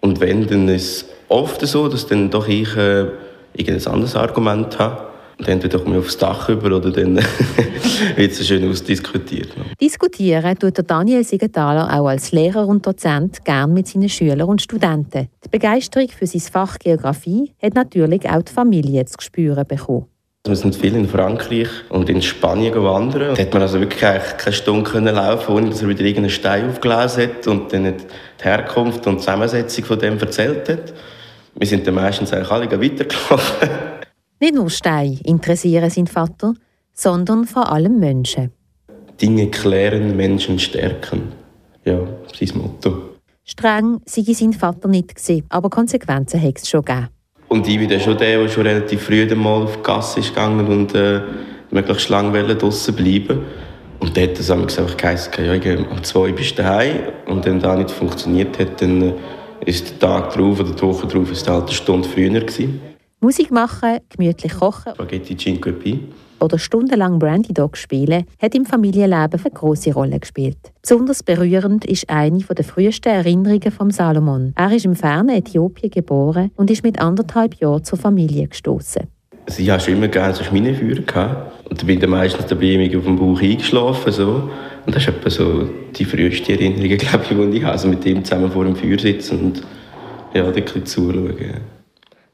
Und 0.00 0.20
wenn, 0.20 0.46
dann 0.46 0.68
ist 0.68 1.02
es 1.02 1.04
oft 1.28 1.60
so, 1.66 1.88
dass 1.88 2.06
dann 2.06 2.30
doch 2.30 2.48
ich 2.48 2.74
äh, 2.76 3.06
irgendein 3.54 3.92
anderes 3.92 4.16
Argument 4.16 4.78
habe. 4.78 5.05
Und 5.38 5.48
entweder 5.48 5.78
komme 5.78 5.96
ich 5.96 6.04
aufs 6.04 6.16
Dach 6.16 6.48
über 6.48 6.74
oder 6.74 6.90
dann 6.90 7.16
wird 8.16 8.32
es 8.32 8.46
schön 8.46 8.68
ausdiskutiert. 8.70 9.48
Diskutieren 9.80 10.58
tut 10.58 10.78
der 10.78 10.84
Daniel 10.84 11.24
Siegenthaler 11.24 11.92
auch 11.92 12.06
als 12.06 12.32
Lehrer 12.32 12.66
und 12.66 12.86
Dozent 12.86 13.44
gern 13.44 13.74
mit 13.74 13.86
seinen 13.86 14.08
Schülern 14.08 14.48
und 14.48 14.62
Studenten. 14.62 15.28
Die 15.44 15.48
Begeisterung 15.50 16.08
für 16.08 16.26
sein 16.26 16.40
Fach 16.40 16.78
Geografie 16.78 17.52
hat 17.62 17.74
natürlich 17.74 18.28
auch 18.28 18.42
die 18.42 18.52
Familie 18.52 19.04
zu 19.04 19.16
spüren 19.20 19.66
bekommen. 19.66 20.06
Wir 20.46 20.54
sind 20.54 20.76
viel 20.76 20.94
in 20.94 21.08
Frankreich 21.08 21.68
und 21.88 22.08
in 22.08 22.22
Spanien 22.22 22.72
gewandert. 22.72 23.36
Da 23.36 23.42
hat 23.42 23.52
man 23.52 23.62
also 23.62 23.80
wirklich 23.80 24.00
keine 24.00 24.52
Stunde 24.52 24.88
können 24.88 25.14
laufen, 25.14 25.54
ohne 25.54 25.70
dass 25.70 25.82
er 25.82 25.88
wieder 25.88 26.02
irgendeinen 26.02 26.30
Stein 26.30 26.70
aufgelesen 26.70 27.24
hat 27.24 27.46
und 27.48 27.72
dann 27.72 27.84
die 27.84 28.44
Herkunft 28.44 29.06
und 29.08 29.16
die 29.16 29.18
Zusammensetzung 29.18 29.84
von 29.84 29.98
dem 29.98 30.18
erzählt 30.18 30.68
hat. 30.68 30.94
Wir 31.56 31.66
sind 31.66 31.86
dann 31.86 31.94
meistens 31.94 32.32
eigentlich 32.32 32.50
alle 32.50 32.70
weitergelaufen. 32.70 33.68
Nicht 34.38 34.54
nur 34.54 34.68
Steine 34.68 35.18
interessieren 35.24 35.88
seinen 35.88 36.06
Vater, 36.08 36.52
sondern 36.92 37.46
vor 37.46 37.72
allem 37.72 37.98
Menschen. 37.98 38.52
Dinge 39.20 39.50
klären, 39.50 40.14
Menschen 40.14 40.58
stärken. 40.58 41.32
Ja, 41.86 42.00
sein 42.38 42.58
Motto. 42.58 43.16
Streng 43.44 44.00
sei 44.04 44.22
sein 44.34 44.52
Vater 44.52 44.88
nicht 44.88 45.14
gewesen, 45.14 45.44
aber 45.48 45.70
Konsequenzen 45.70 46.42
hat 46.42 46.58
es 46.58 46.68
schon 46.68 46.84
gegeben. 46.84 47.08
Und 47.48 47.66
ich 47.66 47.78
bin 47.78 47.88
dann 47.88 48.00
schon 48.00 48.18
der, 48.18 48.40
der 48.40 48.48
schon 48.48 48.66
relativ 48.66 49.02
früh 49.04 49.24
mal 49.34 49.62
auf 49.62 49.76
die 49.76 49.82
Gasse 49.82 50.20
ist 50.20 50.34
gegangen 50.34 50.66
und 50.66 50.94
äh, 50.94 51.22
möglichst 51.70 52.10
lange 52.10 52.56
draußen 52.56 52.94
bleiben 52.94 53.40
Und 54.00 54.16
dort 54.16 54.30
hat 54.30 54.38
es 54.38 54.50
einfach 54.50 54.96
geheißen, 54.96 55.32
ja, 55.46 55.78
um 55.78 56.02
zwei 56.02 56.32
bist 56.32 56.58
du 56.58 56.62
daheim. 56.62 56.96
Und 57.26 57.46
wenn 57.46 57.60
das 57.60 57.78
nicht 57.78 57.90
funktioniert 57.90 58.58
hat, 58.58 58.82
dann 58.82 59.00
äh, 59.00 59.14
ist 59.64 59.90
der 59.92 59.98
Tag 59.98 60.34
drauf 60.34 60.60
oder 60.60 60.72
die 60.72 60.82
Woche 60.82 61.06
drauf 61.06 61.30
ist 61.30 61.48
halt 61.48 61.64
eine 61.64 61.72
Stunde 61.72 62.06
früher 62.06 62.28
gewesen. 62.40 62.80
Musik 63.26 63.50
machen, 63.50 63.98
gemütlich 64.08 64.54
kochen 64.54 64.94
Spaghetti 64.94 65.36
Cinque 65.36 65.72
Pi. 65.72 65.98
oder 66.38 66.60
stundenlang 66.60 67.18
Brandy 67.18 67.52
Dog 67.52 67.76
spielen 67.76 68.24
hat 68.40 68.54
im 68.54 68.64
Familienleben 68.64 69.40
eine 69.40 69.50
große 69.52 69.92
Rolle 69.94 70.20
gespielt. 70.20 70.58
Besonders 70.80 71.24
berührend 71.24 71.84
ist 71.86 72.08
eine 72.08 72.38
der 72.38 72.64
frühesten 72.64 73.08
Erinnerungen 73.08 73.72
von 73.72 73.90
Salomon. 73.90 74.52
Er 74.54 74.70
ist 74.70 74.84
im 74.84 74.94
fernen 74.94 75.30
Äthiopien 75.30 75.90
geboren 75.90 76.52
und 76.54 76.70
ist 76.70 76.84
mit 76.84 77.00
anderthalb 77.00 77.56
Jahren 77.56 77.82
zur 77.82 77.98
Familie 77.98 78.46
gestoßen. 78.46 79.02
Also 79.44 79.60
ich 79.60 79.70
hatte 79.70 79.86
schon 79.86 79.94
immer 79.94 80.06
gerne 80.06 80.32
so 80.32 80.44
Schminenfeuer. 80.44 81.02
Gehabt. 81.02 81.68
Und 81.68 81.80
dann 81.80 81.86
bin 81.88 82.00
ich 82.00 82.06
meistens 82.06 82.46
dabei 82.46 82.96
auf 82.96 83.04
dem 83.04 83.16
Bauch 83.16 83.42
eingeschlafen. 83.42 84.12
So. 84.12 84.50
Und 84.86 84.94
das 84.94 85.02
ist 85.02 85.08
etwa 85.08 85.30
so 85.30 85.68
die 85.96 86.04
früheste 86.04 86.52
Erinnerung, 86.52 86.96
glaube 86.96 87.24
ich, 87.24 87.50
die 87.50 87.56
ich 87.56 87.64
habe. 87.64 87.72
Also 87.72 87.88
mit 87.88 88.06
ihm 88.06 88.24
zusammen 88.24 88.52
vor 88.52 88.64
dem 88.64 88.76
Feuer 88.76 89.00
sitzen 89.00 89.40
und 89.40 89.62
ja, 90.32 90.42
da 90.42 90.48
ein 90.48 90.62
bisschen 90.62 90.86
zuschauen. 90.86 91.75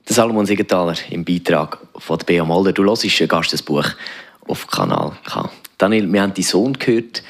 Der 0.09 0.17
Salomon 0.17 0.47
Siegenthaler 0.47 0.97
im 1.11 1.25
Beitrag 1.25 1.79
von 1.97 2.19
der 2.19 2.27
Bea 2.27 2.45
Molder. 2.45 2.73
Du 2.73 2.83
hörst 2.83 3.05
ein 3.05 3.29
Gastesbuch 3.29 3.87
auf 4.49 4.67
Kanal 4.67 5.13
K. 5.25 5.49
Daniel, 5.79 6.13
wir 6.13 6.23
haben 6.23 6.35
deinen 6.35 6.43
Sohn 6.43 6.73
gehört 6.73 7.23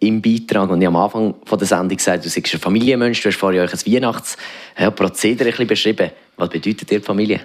im 0.00 0.20
Beitrag 0.20 0.68
und 0.70 0.82
ich 0.82 0.88
am 0.88 0.96
Anfang 0.96 1.34
von 1.44 1.58
der 1.58 1.68
Sendung 1.68 1.96
gesagt, 1.96 2.24
du 2.24 2.28
seist 2.28 2.52
ein 2.52 2.60
Familienmensch, 2.60 3.22
du 3.22 3.28
hast 3.28 3.38
vorher 3.38 3.62
euch 3.62 3.72
ein 3.72 3.92
Weihnachtsprozedere 3.92 5.56
ein 5.56 5.66
beschrieben. 5.68 6.10
Was 6.36 6.48
bedeutet 6.48 6.90
dir 6.90 6.98
die 6.98 7.04
Familie? 7.04 7.40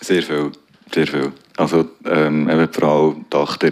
Sehr 0.00 0.22
viel, 0.22 0.50
sehr 0.92 1.06
viel. 1.06 1.32
Also 1.56 1.90
ähm, 2.04 2.48
die 2.48 2.78
Frau, 2.80 3.12
die 3.12 3.30
Tochter, 3.30 3.70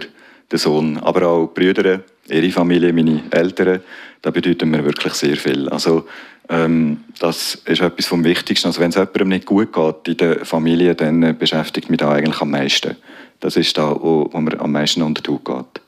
der 0.49 0.57
Sohn, 0.57 0.97
aber 0.99 1.27
auch 1.27 1.47
die 1.47 1.59
Brüder, 1.59 1.99
ihre 2.29 2.51
Familie, 2.51 2.93
meine 2.93 3.23
Eltern, 3.31 3.81
das 4.21 4.33
bedeutet 4.33 4.67
mir 4.67 4.83
wirklich 4.83 5.13
sehr 5.13 5.37
viel. 5.37 5.69
Also 5.69 6.07
ähm, 6.49 7.03
das 7.19 7.55
ist 7.65 7.81
etwas 7.81 8.07
vom 8.07 8.23
Wichtigsten. 8.23 8.67
Also 8.67 8.81
wenn 8.81 8.89
es 8.89 8.95
jemandem 8.95 9.29
nicht 9.29 9.45
gut 9.45 9.71
geht 9.71 10.07
in 10.07 10.17
der 10.17 10.45
Familie, 10.45 10.95
dann 10.95 11.23
äh, 11.23 11.33
beschäftigt 11.37 11.89
mich 11.89 11.99
da 11.99 12.11
eigentlich 12.11 12.41
am 12.41 12.51
meisten. 12.51 12.95
Das 13.39 13.55
ist 13.55 13.77
da, 13.77 13.91
wo, 13.91 14.29
wo 14.31 14.39
mir 14.39 14.59
am 14.59 14.71
meisten 14.71 15.01
unter 15.01 15.21
die 15.21 15.31
Haut 15.31 15.45
geht. 15.45 15.81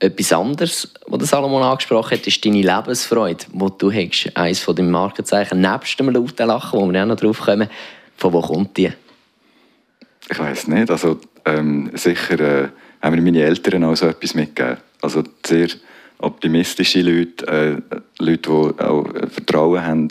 Etwas 0.00 0.32
anderes, 0.32 0.94
was 1.08 1.28
Salomon 1.28 1.62
angesprochen 1.62 2.16
hat, 2.16 2.26
ist 2.26 2.44
deine 2.44 2.62
Lebensfreude, 2.62 3.46
die 3.52 3.66
du 3.78 3.90
hast. 3.90 4.30
Eines 4.36 4.60
von 4.60 4.76
deinen 4.76 4.92
Markenzeichen, 4.92 5.60
nebst 5.60 5.98
dem 5.98 6.10
lauten 6.10 6.46
Lachen, 6.46 6.78
wo 6.78 6.92
wir 6.92 7.02
auch 7.02 7.06
noch 7.06 7.16
drauf 7.16 7.40
kommen. 7.40 7.68
Von 8.16 8.32
wo 8.32 8.40
kommt 8.40 8.76
die? 8.76 8.92
Ich 10.30 10.38
weiß 10.38 10.68
nicht. 10.68 10.90
Also 10.90 11.18
ähm, 11.44 11.90
sicher 11.94 12.38
äh, 12.38 12.68
haben 13.00 13.16
mir 13.16 13.22
meine 13.22 13.42
Eltern 13.42 13.82
auch 13.84 13.96
so 13.96 14.06
etwas 14.06 14.34
mitgegeben. 14.34 14.76
Also 15.00 15.24
sehr 15.44 15.68
optimistische 16.18 17.02
Leute, 17.02 17.46
äh, 17.46 18.02
Leute, 18.18 18.50
die 18.50 18.84
auch 18.84 19.14
äh, 19.14 19.26
Vertrauen 19.28 19.84
haben. 19.84 20.08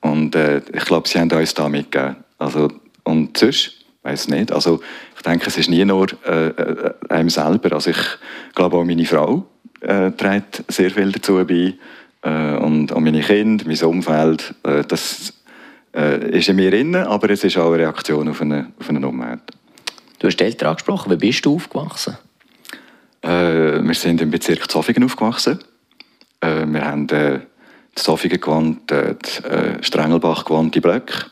Und 0.00 0.34
äh, 0.34 0.60
ich 0.72 0.84
glaube, 0.84 1.08
sie 1.08 1.18
haben 1.18 1.30
uns 1.30 1.54
da 1.54 1.68
mitgegeben. 1.68 2.16
Also, 2.38 2.70
und 3.04 3.36
sonst, 3.36 3.72
weiß 4.02 4.28
nicht. 4.28 4.52
Also 4.52 4.80
ich 5.16 5.22
denke, 5.22 5.46
es 5.46 5.56
ist 5.56 5.70
nie 5.70 5.84
nur 5.84 6.06
äh, 6.26 6.48
äh, 6.48 6.94
einem 7.08 7.30
selber. 7.30 7.72
Also 7.72 7.90
ich 7.90 8.18
glaube 8.54 8.76
auch 8.76 8.84
meine 8.84 9.04
Frau 9.04 9.46
äh, 9.80 10.10
trägt 10.12 10.64
sehr 10.68 10.90
viel 10.90 11.10
dazu 11.10 11.44
bei. 11.46 11.74
Äh, 12.22 12.56
und 12.56 12.92
auch 12.92 13.00
meine 13.00 13.20
Kinder, 13.20 13.64
mein 13.66 13.82
Umfeld. 13.82 14.54
Äh, 14.62 14.84
das 14.84 15.32
äh, 15.94 16.38
ist 16.38 16.48
in 16.48 16.56
mir 16.56 16.70
drin, 16.70 16.94
aber 16.96 17.30
es 17.30 17.44
ist 17.44 17.56
auch 17.56 17.68
eine 17.68 17.78
Reaktion 17.78 18.28
auf 18.28 18.40
eine, 18.40 18.72
auf 18.78 18.88
eine 18.88 19.06
Umwelt. 19.06 19.42
Du 20.18 20.26
hast 20.26 20.40
Eltern 20.40 20.70
angesprochen. 20.70 21.12
Wie 21.12 21.16
bist 21.16 21.44
du 21.44 21.56
aufgewachsen? 21.56 22.16
Äh, 23.24 23.82
wir 23.82 23.94
sind 23.94 24.20
im 24.20 24.30
Bezirk 24.30 24.70
Zofingen 24.70 25.04
aufgewachsen. 25.04 25.58
Äh, 26.40 26.66
wir 26.66 26.84
haben 26.84 27.08
äh, 27.08 27.40
Zofingen 27.94 28.38
gewohnt, 28.38 28.92
äh, 28.92 29.12
äh, 29.12 29.82
Strengelbach 29.82 30.44
gewohnt, 30.44 30.74
die 30.74 30.80
Blöcke. 30.80 31.24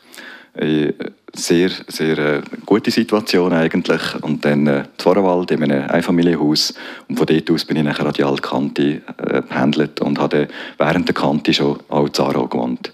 Äh, 0.55 0.93
sehr, 1.35 1.69
sehr 1.87 2.17
äh, 2.17 2.41
gute 2.65 2.89
Situation 2.89 3.53
eigentlich. 3.53 4.01
Und 4.21 4.43
dann 4.43 4.65
äh, 4.65 4.83
Zworenwald 4.97 5.51
in 5.51 5.63
einem 5.63 5.87
Einfamilienhaus. 5.87 6.73
Und 7.07 7.17
von 7.17 7.27
dort 7.27 7.51
aus 7.51 7.65
bin 7.65 7.77
ich 7.77 7.83
nachher 7.83 8.07
an 8.07 8.13
die 8.13 8.23
Altkante 8.23 8.81
äh, 8.81 9.01
gependelt 9.33 10.01
und 10.01 10.19
habe 10.19 10.47
während 10.79 11.07
der 11.07 11.15
Kante 11.15 11.53
schon 11.53 11.79
auch 11.89 12.07
in 12.07 12.13
Aarau 12.17 12.47
gewohnt. 12.47 12.91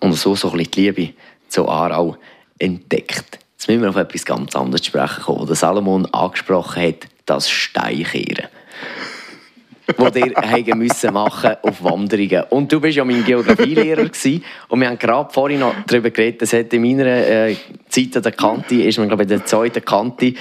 Und 0.00 0.14
so, 0.14 0.34
so 0.34 0.50
ein 0.50 0.58
die 0.58 0.80
Liebe 0.80 1.14
zu 1.48 1.68
Aarau 1.68 2.16
entdeckt. 2.58 3.38
Jetzt 3.52 3.68
müssen 3.68 3.82
wir 3.82 3.90
auf 3.90 3.96
etwas 3.96 4.24
ganz 4.24 4.56
anderes 4.56 4.84
sprechen 4.84 5.22
kommen, 5.22 5.46
der 5.46 5.56
Salomon 5.56 6.06
angesprochen 6.06 6.82
hat, 6.82 7.06
das 7.26 7.50
Steinkehren. 7.50 8.48
das 9.96 10.16
ihr 10.16 10.34
haben 10.34 10.78
müssen 10.78 11.12
machen 11.12 11.56
auf 11.62 11.84
Wanderungen. 11.84 12.44
Und 12.50 12.72
du 12.72 12.80
bist 12.80 12.96
ja 12.96 13.04
mein 13.04 13.24
Geografielehrer 13.24 14.08
und 14.68 14.80
wir 14.80 14.88
haben 14.88 14.98
gerade 14.98 15.32
vorhin 15.32 15.60
noch 15.60 15.74
darüber 15.86 16.10
geredet, 16.10 16.42
das 16.42 16.52
hat 16.54 16.72
in 16.72 16.82
meiner 16.82 17.06
äh, 17.06 17.56
Zeit 17.88 18.16
an 18.16 18.22
der 18.22 18.32
Kante, 18.32 18.82
ist 18.82 18.98
man 18.98 19.08
glaube 19.08 19.24
ich 19.24 19.30
in 19.30 19.38
der 19.38 19.46
zweiten 19.46 19.84
Kante, 19.84 20.34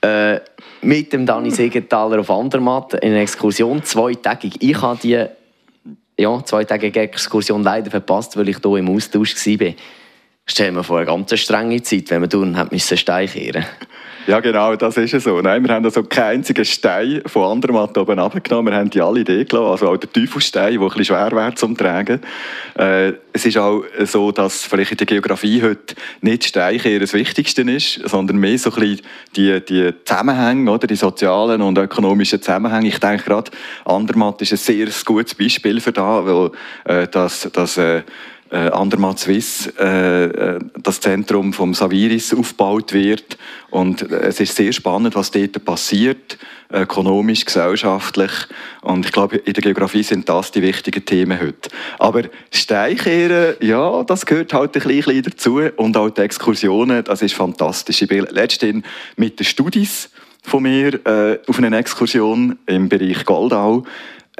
äh, 0.00 0.40
mit 0.82 1.12
dem 1.12 1.26
Dani 1.26 1.50
Segenthaler 1.50 2.20
auf 2.20 2.30
Andermatt 2.30 2.94
in 2.94 3.12
einer 3.12 3.20
Exkursion, 3.20 3.82
zweitägig. 3.82 4.54
Ich 4.60 4.80
habe 4.80 4.98
die 5.00 5.26
ja, 6.18 6.44
zweitägige 6.44 7.00
Exkursion 7.00 7.62
leider 7.62 7.90
verpasst, 7.90 8.36
weil 8.36 8.48
ich 8.48 8.58
hier 8.62 8.76
im 8.76 8.88
Austausch 8.88 9.34
war. 9.36 9.72
Stell 10.46 10.72
mir 10.72 10.82
vor, 10.82 10.98
eine 10.98 11.06
ganz 11.06 11.38
strenge 11.38 11.82
Zeit, 11.82 12.10
wenn 12.10 12.20
man 12.20 12.30
tun 12.30 12.56
hat 12.56 12.70
Stein 12.80 13.28
kehren. 13.28 13.64
Ja, 14.28 14.40
genau, 14.40 14.76
das 14.76 14.98
ist 14.98 15.14
es 15.14 15.24
so. 15.24 15.40
Nein, 15.40 15.66
wir 15.66 15.74
haben 15.74 15.86
also 15.86 16.02
keinen 16.02 16.40
einzigen 16.40 16.62
Stein 16.66 17.22
von 17.24 17.50
Andermatt 17.50 17.96
oben 17.96 18.18
abgenommen. 18.18 18.74
Wir 18.74 18.78
haben 18.78 18.90
die 18.90 19.00
alle 19.00 19.20
Idee 19.20 19.46
gelassen. 19.46 19.70
Also 19.70 19.88
auch 19.88 19.96
der 19.96 20.12
Teufelstein, 20.12 20.74
der 20.74 20.82
ein 20.82 20.88
bisschen 20.88 21.04
schwer 21.06 21.32
wäre 21.32 21.54
zum 21.54 21.74
Tragen. 21.74 22.20
Äh, 22.74 23.14
es 23.32 23.46
ist 23.46 23.56
auch 23.56 23.84
so, 24.04 24.30
dass 24.30 24.64
vielleicht 24.64 24.90
in 24.90 24.96
der 24.98 25.06
Geografie 25.06 25.62
heute 25.62 25.94
nicht 26.20 26.44
Steinkehren 26.44 27.00
das 27.00 27.14
Wichtigste 27.14 27.62
ist, 27.62 28.06
sondern 28.06 28.36
mehr 28.36 28.58
so 28.58 28.70
ein 28.70 28.80
bisschen 28.80 29.00
die, 29.34 29.64
die 29.64 29.94
Zusammenhänge, 30.04 30.70
oder? 30.72 30.86
die 30.86 30.96
sozialen 30.96 31.62
und 31.62 31.78
ökonomischen 31.78 32.42
Zusammenhänge. 32.42 32.88
Ich 32.88 33.00
denke 33.00 33.24
gerade, 33.24 33.50
Andermatt 33.86 34.42
ist 34.42 34.52
ein 34.52 34.58
sehr 34.58 34.88
gutes 35.06 35.34
Beispiel 35.36 35.80
für 35.80 35.92
das, 35.92 36.26
weil 36.26 36.50
äh, 36.84 37.08
das, 37.08 37.48
das 37.50 37.78
äh, 37.78 38.02
äh, 38.50 38.68
Andermatt 38.70 39.18
Swiss, 39.18 39.72
äh, 39.78 40.24
äh, 40.24 40.58
das 40.82 41.00
Zentrum 41.00 41.52
vom 41.52 41.74
Saviris 41.74 42.34
aufgebaut 42.34 42.92
wird. 42.92 43.38
Und 43.70 44.10
äh, 44.10 44.28
es 44.28 44.40
ist 44.40 44.56
sehr 44.56 44.72
spannend, 44.72 45.14
was 45.14 45.30
dort 45.30 45.64
passiert, 45.64 46.38
ökonomisch, 46.72 47.44
gesellschaftlich. 47.44 48.30
Und 48.82 49.06
ich 49.06 49.12
glaube, 49.12 49.36
in 49.36 49.52
der 49.52 49.62
Geografie 49.62 50.02
sind 50.02 50.28
das 50.28 50.50
die 50.50 50.62
wichtigen 50.62 51.04
Themen 51.04 51.40
heute. 51.40 51.70
Aber 51.98 52.22
Steinkehren, 52.50 53.56
ja, 53.60 54.02
das 54.04 54.26
gehört 54.26 54.52
halt 54.52 54.76
ein 54.76 54.82
bisschen 54.82 55.22
dazu. 55.22 55.60
Und 55.76 55.96
auch 55.96 56.10
die 56.10 56.22
Exkursionen, 56.22 57.04
das 57.04 57.22
ist 57.22 57.34
fantastisch. 57.34 58.02
Ich 58.02 58.08
bin 58.08 58.26
letztens 58.30 58.84
mit 59.16 59.38
den 59.38 59.44
Studis 59.44 60.10
von 60.42 60.62
mir 60.62 60.94
äh, 61.06 61.38
auf 61.46 61.58
einer 61.58 61.76
Exkursion 61.76 62.58
im 62.66 62.88
Bereich 62.88 63.24
Goldau. 63.24 63.84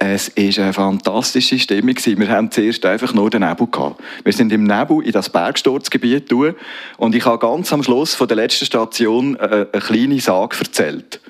Es 0.01 0.31
war 0.37 0.65
eine 0.65 0.73
fantastische 0.73 1.59
Stimmung. 1.59 1.97
Wir 1.97 2.29
haben 2.29 2.53
zuerst 2.53 2.87
einfach 2.87 3.13
nur 3.15 3.31
den 3.31 3.41
Nebel 3.43 3.67
gehabt. 3.67 4.01
Wir 4.23 4.33
sind 4.33 4.53
im 4.53 4.63
Nebel 4.63 5.05
in 5.05 5.11
das 5.11 5.29
Bergsturzgebiet 5.29 6.31
durch 6.31 6.55
und 6.99 7.17
ich 7.17 7.25
habe 7.27 7.41
ganz 7.41 7.73
am 7.73 7.83
Schluss 7.83 8.15
von 8.15 8.29
der 8.29 8.37
letzten 8.37 8.65
Station 8.65 9.35
äh, 9.37 9.67
eine 9.73 9.83
kleine 9.83 10.21
Sage 10.21 10.57
erzählt. 10.61 11.21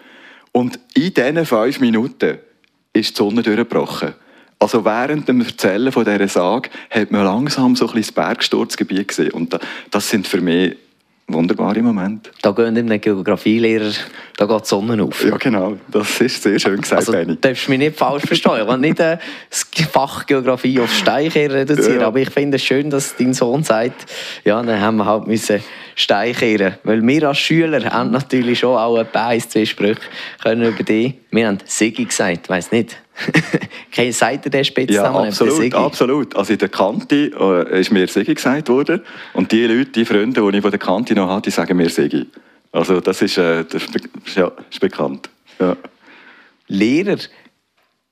Und 0.53 0.79
in 0.93 1.15
diesen 1.15 1.47
fünf 1.47 1.81
Minuten 1.81 2.39
ist 2.93 3.13
die 3.13 3.17
Sonne 3.17 3.43
durchgebrochen. 3.43 4.13
Also 4.59 4.85
während 4.85 5.27
dem 5.29 5.41
Erzählen 5.41 5.91
von 5.91 6.05
dieser 6.05 6.29
Sage 6.29 6.69
hat 6.91 7.11
man 7.11 7.25
langsam 7.25 7.75
so 7.75 7.87
ein 7.87 7.95
bisschen 7.95 8.15
das 8.15 8.27
Bergsturzgebiet 8.27 9.09
gesehen. 9.09 9.31
Und 9.31 9.55
da- 9.55 9.61
das 9.91 10.11
sind 10.11 10.29
für 10.29 10.43
mich 10.43 10.77
wunderbare 11.29 11.83
Momente. 11.83 12.31
Da 12.43 12.51
gehen 12.53 12.77
einem 12.77 13.01
Geografielehrer 13.01 13.93
da 14.37 14.47
geht 14.47 14.63
die 14.63 14.69
Sonne 14.69 15.03
auf. 15.03 15.25
Ja, 15.25 15.37
genau. 15.37 15.77
Das 15.91 16.21
ist 16.21 16.43
sehr 16.43 16.59
schön 16.59 16.81
gesagt, 16.81 17.01
Also, 17.01 17.13
Benny. 17.13 17.27
du 17.27 17.35
darfst 17.37 17.69
mich 17.69 17.79
nicht 17.79 17.97
falsch 17.99 18.23
verstehen. 18.25 18.61
Ich 18.63 18.69
will 18.69 18.79
nicht 18.79 19.01
äh, 19.01 19.19
das 19.51 19.67
Fach 19.91 20.25
Geografie 20.27 20.79
auf 20.81 20.93
Steinkehr 20.93 21.53
reduzieren, 21.53 22.01
Ja. 22.01 22.07
aber 22.07 22.21
ich 22.21 22.31
finde 22.31 22.57
es 22.57 22.63
schön, 22.63 22.89
dass 22.89 23.17
dein 23.17 23.35
Sohn 23.35 23.63
sagt, 23.65 24.07
ja, 24.45 24.63
dann 24.63 24.81
haben 24.81 24.97
wir 24.99 25.07
halt 25.07 25.27
müssen 25.27 25.61
Steinkehren. 25.97 26.75
Weil 26.85 27.05
wir 27.07 27.29
als 27.29 27.39
Schüler 27.39 27.85
haben 27.91 28.13
natürlich 28.13 28.61
schon 28.61 28.77
auch 28.77 28.97
etwa 28.99 29.27
eins, 29.29 29.49
zwei 29.49 29.65
Sprüche 29.65 30.01
können 30.43 30.69
über 30.73 30.83
die. 30.85 31.15
Wir 31.33 31.49
haben 31.49 31.59
Sigi 31.65 32.05
gesagt, 32.05 32.41
ich 32.45 32.49
weiss 32.49 32.71
nicht. 32.71 32.97
Sagt 34.11 34.47
ihr 34.47 34.51
den 34.51 34.65
Spitznamen? 34.65 35.15
Ja, 35.15 35.21
der 35.23 35.25
absolut, 35.25 35.75
absolut. 35.75 36.37
Also 36.37 36.53
in 36.53 36.59
der 36.59 36.69
Kante 36.69 37.33
äh, 37.39 37.81
ist 37.81 37.91
mir 37.91 38.07
Sigi 38.07 38.35
gesagt 38.35 38.69
worden 38.69 39.01
und 39.33 39.51
die 39.51 39.65
Leute, 39.67 39.91
die 39.91 40.05
Freunde, 40.05 40.41
die 40.41 40.57
ich 40.57 40.63
von 40.63 40.71
der 40.71 40.79
Kante 40.79 41.15
noch 41.15 41.29
habe, 41.29 41.43
die 41.43 41.51
sagen 41.51 41.77
mir 41.77 41.91
Sigi. 41.91 42.27
Also 42.71 43.01
das 43.01 43.23
ist, 43.23 43.39
äh, 43.39 43.65
das 43.65 43.83
ist, 43.85 44.37
ja, 44.37 44.53
ist 44.71 44.81
bekannt. 44.81 45.29
Ja. 45.59 45.77
Lehrer. 46.69 47.19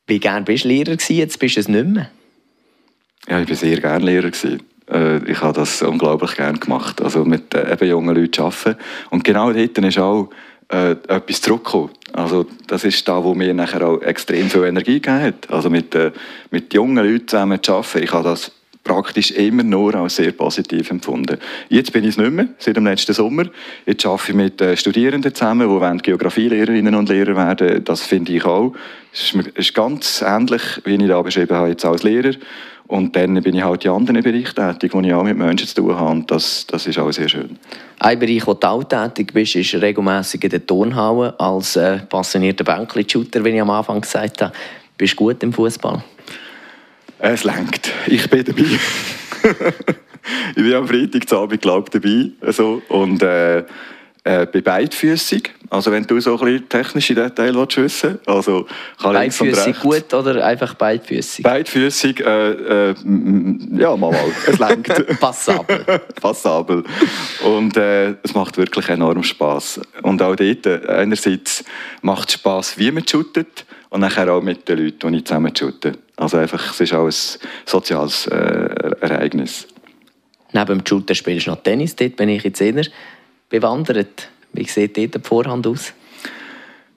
Wie 0.06 0.18
gern 0.18 0.44
bist 0.44 0.64
du 0.64 0.68
Lehrer 0.68 0.96
gewesen? 0.96 1.16
Jetzt 1.16 1.38
bist 1.38 1.56
du 1.56 1.60
es 1.60 1.68
nicht 1.68 1.86
mehr. 1.86 2.10
Ja, 3.28 3.40
ich 3.40 3.48
war 3.48 3.56
sehr 3.56 3.80
gerne 3.80 4.04
Lehrer. 4.04 4.30
Gewesen. 4.30 4.62
Äh, 4.90 5.18
ich 5.30 5.40
habe 5.40 5.58
das 5.58 5.82
unglaublich 5.82 6.36
gerne 6.36 6.58
gemacht. 6.58 7.00
Also 7.00 7.24
mit 7.24 7.54
eben 7.54 7.88
jungen 7.88 8.14
Leuten 8.14 8.40
arbeiten. 8.40 8.76
Und 9.10 9.24
genau 9.24 9.52
dort 9.52 9.78
ist 9.78 9.98
auch 9.98 10.30
äh, 10.68 10.92
etwas 10.92 11.40
zurückgekommen. 11.40 11.90
Also 12.12 12.46
das 12.66 12.84
ist 12.84 13.06
da, 13.06 13.22
wo 13.22 13.34
mir 13.34 13.52
nachher 13.54 13.86
auch 13.86 14.00
extrem 14.00 14.48
viel 14.48 14.64
Energie 14.64 15.00
gegeben 15.00 15.20
hat. 15.20 15.50
Also 15.50 15.70
mit, 15.70 15.94
äh, 15.94 16.12
mit 16.50 16.72
jungen 16.72 17.04
Leuten 17.04 17.28
zusammen 17.28 17.62
zu 17.62 17.74
arbeiten. 17.74 18.02
Ich 18.02 18.12
habe 18.12 18.24
das 18.24 18.52
praktisch 18.86 19.32
immer 19.32 19.64
nur 19.64 19.94
als 19.96 20.16
sehr 20.16 20.32
positiv 20.32 20.90
empfunden. 20.90 21.38
Jetzt 21.68 21.92
bin 21.92 22.04
ich 22.04 22.10
es 22.10 22.16
nicht 22.18 22.32
mehr, 22.32 22.48
seit 22.58 22.76
dem 22.76 22.84
letzten 22.84 23.12
Sommer. 23.12 23.44
Jetzt 23.84 24.06
arbeite 24.06 24.30
ich 24.30 24.36
mit 24.36 24.60
äh, 24.60 24.76
Studierenden 24.76 25.34
zusammen, 25.34 25.98
die 25.98 26.02
Geografielehrerinnen 26.02 26.94
und 26.94 27.08
Lehrer 27.08 27.36
werden. 27.36 27.84
Das 27.84 28.02
finde 28.02 28.32
ich 28.32 28.44
auch. 28.44 28.74
Es 29.12 29.34
ist, 29.34 29.48
ist 29.48 29.74
ganz 29.74 30.22
ähnlich, 30.24 30.62
wie 30.84 30.94
ich 30.94 31.08
da 31.08 31.20
beschrieben 31.20 31.56
habe, 31.56 31.70
jetzt 31.70 31.84
als 31.84 32.04
Lehrer. 32.04 32.32
Und 32.88 33.16
dann 33.16 33.34
bin 33.42 33.56
ich 33.56 33.62
halt 33.62 33.84
in 33.84 33.90
anderen 33.90 34.22
Bereichen 34.22 34.54
tätig, 34.54 34.94
wo 34.94 35.00
ich 35.00 35.12
auch 35.12 35.24
mit 35.24 35.36
Menschen 35.36 35.66
zu 35.66 35.74
tun 35.74 35.96
habe. 35.96 36.10
Und 36.10 36.30
das, 36.30 36.66
das 36.68 36.86
ist 36.86 36.98
auch 36.98 37.10
sehr 37.10 37.28
schön. 37.28 37.58
Ein 37.98 38.18
Bereich, 38.18 38.46
wo 38.46 38.54
du 38.54 38.66
auch 38.66 38.84
tätig 38.84 39.32
bist, 39.34 39.56
ist 39.56 39.74
regelmäßig 39.74 40.44
in 40.44 40.50
der 40.50 40.66
Turnhalle 40.66 41.38
als 41.38 41.76
äh, 41.76 41.98
passionierter 41.98 42.64
Bänkli-Shooter, 42.64 43.44
wie 43.44 43.50
ich 43.50 43.60
am 43.60 43.70
Anfang 43.70 44.00
gesagt 44.00 44.40
habe. 44.42 44.52
Bist 44.96 45.14
du 45.14 45.16
gut 45.16 45.42
im 45.42 45.52
Fußball? 45.52 46.02
Es 47.18 47.44
lenkt. 47.44 47.90
Ich 48.06 48.28
bin 48.30 48.44
dabei. 48.44 48.62
ich 50.50 50.62
bin 50.62 50.74
am 50.74 50.86
Freitagabend, 50.86 51.62
glaube 51.62 51.84
ich, 51.84 51.90
dabei. 51.90 52.30
Also, 52.40 52.82
und 52.88 53.22
äh, 53.22 53.64
äh, 54.26 54.46
bin 54.50 54.62
beidfüßig. 54.62 55.50
Also 55.70 55.92
wenn 55.92 56.04
du 56.04 56.18
so 56.20 56.36
ein 56.36 56.44
bisschen 56.44 56.68
technische 56.68 57.14
Details 57.14 57.54
willst 57.54 57.76
wissen 57.76 58.18
Also 58.26 58.66
kann 59.00 59.14
links 59.14 59.40
und 59.40 59.52
Beidfüßig 59.52 59.80
gut 59.80 60.14
oder 60.14 60.44
einfach 60.44 60.74
beidfüßig? 60.74 61.44
Beidfüßig, 61.44 62.20
äh, 62.20 62.50
äh, 62.50 62.94
ja, 63.78 63.96
mal, 63.96 64.10
mal. 64.10 64.32
Es 64.46 64.58
lenkt. 64.58 65.20
Passabel. 65.20 65.78
Passabel. 66.20 66.82
Und 67.44 67.76
äh, 67.76 68.14
es 68.22 68.34
macht 68.34 68.56
wirklich 68.56 68.88
enorm 68.88 69.22
Spaß. 69.22 69.80
Und 70.02 70.20
auch 70.22 70.34
dort, 70.34 70.66
äh, 70.66 70.80
einerseits 70.88 71.64
macht 72.02 72.28
es 72.28 72.34
Spaß, 72.34 72.78
wie 72.78 72.90
man 72.90 73.06
shootet, 73.06 73.64
und 73.90 74.00
nachher 74.00 74.30
auch 74.32 74.42
mit 74.42 74.68
den 74.68 74.78
Leuten, 74.78 75.12
die 75.12 75.18
ich 75.18 75.24
zusammen 75.24 75.54
shoote. 75.54 75.92
Also 76.16 76.38
einfach, 76.38 76.72
es 76.72 76.80
ist 76.80 76.94
auch 76.94 77.06
ein 77.06 77.14
soziales 77.64 78.26
Ereignis. 78.26 79.68
Neben 80.52 80.78
dem 80.78 80.86
Shooter 80.86 81.14
spielst 81.14 81.46
du 81.46 81.50
noch 81.50 81.62
Tennis. 81.62 81.94
Dort 81.94 82.16
bin 82.16 82.28
ich 82.28 82.42
jetzt 82.42 82.60
eher 82.60 82.82
bewandert. 83.48 84.28
Wie 84.52 84.64
sieht 84.64 84.96
dort 84.96 85.14
die 85.14 85.20
Vorhand 85.20 85.66
aus? 85.66 85.92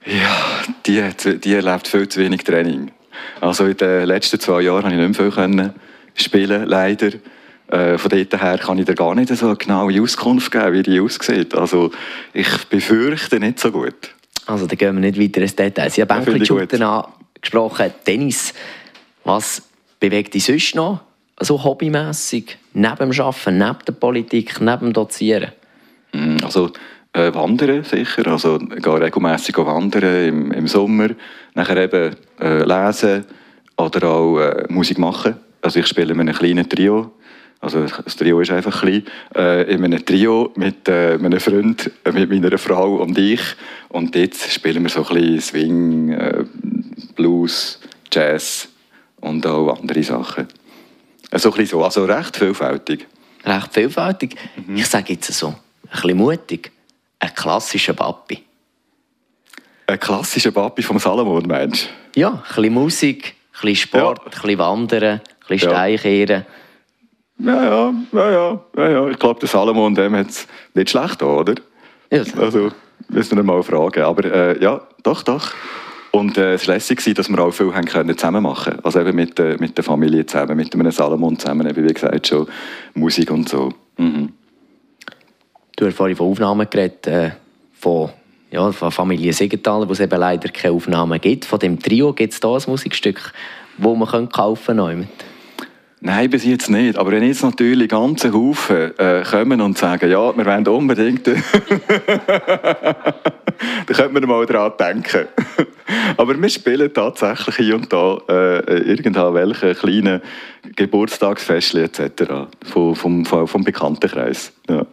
Ja, 0.06 0.36
die, 0.86 1.02
hat- 1.02 1.44
die 1.44 1.54
erlebt 1.54 1.88
viel 1.88 2.08
zu 2.08 2.20
wenig 2.20 2.42
Training. 2.44 2.90
Also 3.40 3.66
in 3.66 3.76
den 3.76 4.06
letzten 4.06 4.40
zwei 4.40 4.62
Jahren 4.62 4.82
konnte 4.82 4.96
ich 4.96 5.08
nicht 5.08 5.18
mehr 5.18 5.30
viel 5.30 5.34
können 5.34 5.74
spielen, 6.14 6.66
leider. 6.66 7.10
Äh, 7.68 7.98
von 7.98 8.10
dort 8.10 8.42
her 8.42 8.58
kann 8.58 8.78
ich 8.78 8.86
dir 8.86 8.94
gar 8.94 9.14
nicht 9.14 9.34
so 9.36 9.46
eine 9.46 9.56
genaue 9.56 10.02
Auskunft 10.02 10.50
geben, 10.50 10.72
wie 10.72 10.82
die 10.82 11.00
aussieht. 11.00 11.54
Also 11.54 11.90
ich 12.32 12.48
befürchte 12.64 13.38
nicht 13.38 13.60
so 13.60 13.70
gut. 13.70 14.10
Also, 14.46 14.66
da 14.66 14.74
gehen 14.74 14.94
wir 15.00 15.00
nicht 15.00 15.20
weiter 15.20 15.42
ins 15.42 15.54
Detail. 15.54 15.90
Sie 15.90 16.00
haben 16.02 16.08
Bänkli-Shooter 16.24 17.12
angesprochen. 17.36 17.92
Tennis. 18.04 18.52
Was 19.22 19.62
bewegt 20.00 20.34
dich 20.34 20.44
sonst 20.44 20.74
noch? 20.74 21.00
So 21.38 21.62
hobbymässig? 21.62 22.56
Neben 22.72 22.96
dem 23.10 23.20
Arbeiten, 23.20 23.58
neben 23.58 23.78
der 23.86 23.92
Politik, 23.92 24.60
neben 24.60 24.86
dem 24.86 24.92
Dozieren? 24.92 25.52
Mm, 26.12 26.36
Also 26.44 26.70
äh, 27.12 27.32
wandern 27.34 27.84
sicher, 27.84 28.26
also 28.28 28.58
ich 28.76 28.82
gehe 28.82 29.00
regelmässig 29.00 29.56
wandern 29.58 30.28
im, 30.28 30.52
im 30.52 30.66
Sommer, 30.68 31.08
nachher 31.54 31.76
eben 31.76 32.16
äh, 32.40 32.62
lesen 32.64 33.24
oder 33.76 34.08
auch 34.08 34.38
äh, 34.38 34.64
Musik 34.68 34.98
machen. 34.98 35.36
Also 35.62 35.80
ich 35.80 35.86
spiele 35.86 36.12
in 36.14 36.20
einem 36.20 36.34
kleinen 36.34 36.68
Trio, 36.68 37.12
also 37.60 37.84
das 37.84 38.16
Trio 38.16 38.40
ist 38.40 38.50
einfach 38.50 38.80
klein, 38.80 39.04
äh, 39.34 39.70
in 39.72 39.84
einem 39.84 40.04
Trio 40.04 40.50
mit 40.56 40.88
äh, 40.88 41.14
einem 41.14 41.40
Freund, 41.40 41.90
äh, 42.04 42.12
mit 42.12 42.30
meiner 42.30 42.56
Frau 42.58 42.96
und 42.96 43.18
ich 43.18 43.42
und 43.88 44.14
dort 44.14 44.34
spielen 44.36 44.82
wir 44.82 44.90
so 44.90 45.04
ein 45.06 45.14
bisschen 45.14 45.40
Swing, 45.40 46.08
äh, 46.12 46.44
Blues, 47.16 47.80
Jazz 48.10 48.68
und 49.20 49.46
auch 49.46 49.78
andere 49.78 50.02
Sachen. 50.02 50.48
Äh, 51.30 51.38
So 51.38 51.50
ein 51.50 51.56
bisschen 51.58 51.78
so, 51.78 51.84
also 51.84 52.04
recht 52.06 52.36
vielfältig. 52.36 53.06
Recht 53.44 53.74
vielfältig. 53.74 54.36
Mhm. 54.66 54.76
Ich 54.76 54.86
sage 54.86 55.12
jetzt 55.12 55.32
so, 55.32 55.54
ein 55.84 55.90
bisschen 55.90 56.16
mutig. 56.16 56.72
Ein 57.18 57.34
klassischer 57.34 57.92
Papi. 57.92 58.42
Ein 59.86 60.00
klassischer 60.00 60.52
Papi 60.52 60.82
vom 60.82 60.98
Salomon, 60.98 61.46
meinst 61.46 61.88
du? 62.14 62.20
Ja, 62.20 62.30
ein 62.30 62.42
bisschen 62.46 62.74
Musik, 62.74 63.24
ein 63.26 63.60
bisschen 63.60 63.76
Sport, 63.76 64.24
ein 64.24 64.30
bisschen 64.30 64.58
Wandern, 64.58 65.02
ein 65.04 65.20
bisschen 65.48 65.70
Ja. 65.70 65.76
Steinkehren. 65.76 66.46
Ja, 67.38 67.64
ja, 67.64 67.94
ja, 68.12 68.30
ja, 68.30 68.60
ja, 68.76 68.88
ja. 68.90 69.08
Ich 69.08 69.18
glaube, 69.18 69.40
der 69.40 69.48
Salomon, 69.48 69.94
dem 69.94 70.14
hat 70.14 70.28
es 70.28 70.46
nicht 70.74 70.90
schlecht, 70.90 71.22
oder? 71.22 71.54
Ja. 72.10 72.22
Also, 72.38 72.70
müssen 73.08 73.36
wir 73.36 73.42
mal 73.42 73.62
fragen. 73.62 74.02
Aber 74.02 74.24
äh, 74.24 74.62
ja, 74.62 74.80
doch, 75.02 75.22
doch. 75.22 75.52
Und 76.12 76.36
äh, 76.38 76.54
es 76.54 76.66
war 76.66 76.74
lässig, 76.74 77.02
dass 77.14 77.28
wir 77.28 77.38
auch 77.38 77.52
viel 77.52 77.72
haben 77.72 77.84
können 77.86 78.16
zusammen 78.16 78.42
machen 78.42 78.78
Also 78.82 79.00
eben 79.00 79.14
mit, 79.14 79.38
äh, 79.38 79.56
mit 79.58 79.76
der 79.76 79.84
Familie 79.84 80.26
zusammen, 80.26 80.56
mit 80.56 80.74
einem 80.74 80.90
Salomon 80.90 81.38
zusammen, 81.38 81.68
eben 81.68 81.86
wie 81.88 81.92
gesagt, 81.92 82.26
schon 82.26 82.48
Musik 82.94 83.30
und 83.30 83.48
so. 83.48 83.72
Mhm. 83.96 84.32
Du 85.80 85.86
hast 85.86 85.96
vorhin 85.96 86.14
von 86.14 86.30
Aufnahmen 86.30 86.68
geredet, 86.68 87.06
äh, 87.06 87.30
von, 87.72 88.10
ja, 88.50 88.70
von 88.70 88.92
Familie 88.92 89.32
Siegenthaler, 89.32 89.88
wo 89.88 89.92
es 89.92 90.00
eben 90.00 90.20
leider 90.20 90.50
keine 90.50 90.74
Aufnahmen 90.74 91.18
gibt. 91.18 91.46
Von 91.46 91.58
dem 91.58 91.78
Trio 91.78 92.12
gibt 92.12 92.34
es 92.34 92.40
da 92.40 92.54
ein 92.54 92.62
Musikstück, 92.66 93.32
das 93.78 93.96
man 93.96 94.28
kaufen 94.28 94.76
könnte. 94.76 95.08
Nein, 96.02 96.28
bis 96.28 96.44
jetzt 96.44 96.68
nicht. 96.68 96.98
Aber 96.98 97.12
wenn 97.12 97.22
jetzt 97.22 97.42
natürlich 97.42 97.88
ganze 97.88 98.30
Haufen 98.30 98.98
äh, 98.98 99.22
kommen 99.22 99.62
und 99.62 99.78
sagen, 99.78 100.10
ja, 100.10 100.36
wir 100.36 100.44
wollen 100.44 100.68
unbedingt, 100.68 101.26
dann 101.26 101.42
könnte 103.86 104.12
man 104.12 104.28
mal 104.28 104.44
daran 104.44 104.72
denken. 104.78 105.28
Aber 106.18 106.38
wir 106.38 106.48
spielen 106.50 106.92
tatsächlich 106.92 107.56
hier 107.56 107.76
und 107.76 107.90
da 107.90 108.18
äh, 108.28 108.80
irgendwelche 108.82 109.74
kleinen 109.74 110.20
Geburtstagsfestchen 110.76 111.84
etc. 111.84 112.50
Vom, 112.64 112.94
vom, 112.94 113.24
vom 113.24 113.64
Bekanntenkreis. 113.64 114.52
Ja. 114.68 114.84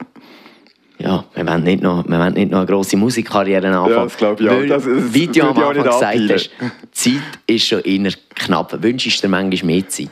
Ja, 1.00 1.26
wir 1.36 1.46
wollen 1.48 1.64
nicht 1.64 1.84
noch, 1.84 2.08
wir 2.08 2.18
wollen 2.20 2.34
nicht 2.34 2.50
noch 2.52 2.58
eine 2.60 2.66
grosse 2.68 2.98
Musikkarriere 2.98 3.68
anfangen. 3.68 3.92
Ja, 3.96 4.04
das 4.04 4.18
glaube 4.18 4.44
ich 4.44 4.50
auch. 4.50 4.66
Das- 4.68 4.84
das 4.86 5.14
wie 5.14 5.28
du 5.28 5.42
am 5.44 5.50
Anfang 5.58 5.74
gesagt 5.84 6.04
abpeilen. 6.04 6.30
hast, 6.32 6.50
Zeit 6.92 7.22
ist 7.46 7.68
schon 7.68 7.82
eher 7.82 8.12
knapp. 8.36 8.82
Wünschst 8.82 9.18
du 9.24 9.28
dir 9.28 9.30
manchmal 9.32 9.74
mehr 9.76 9.88
Zeit? 9.88 10.10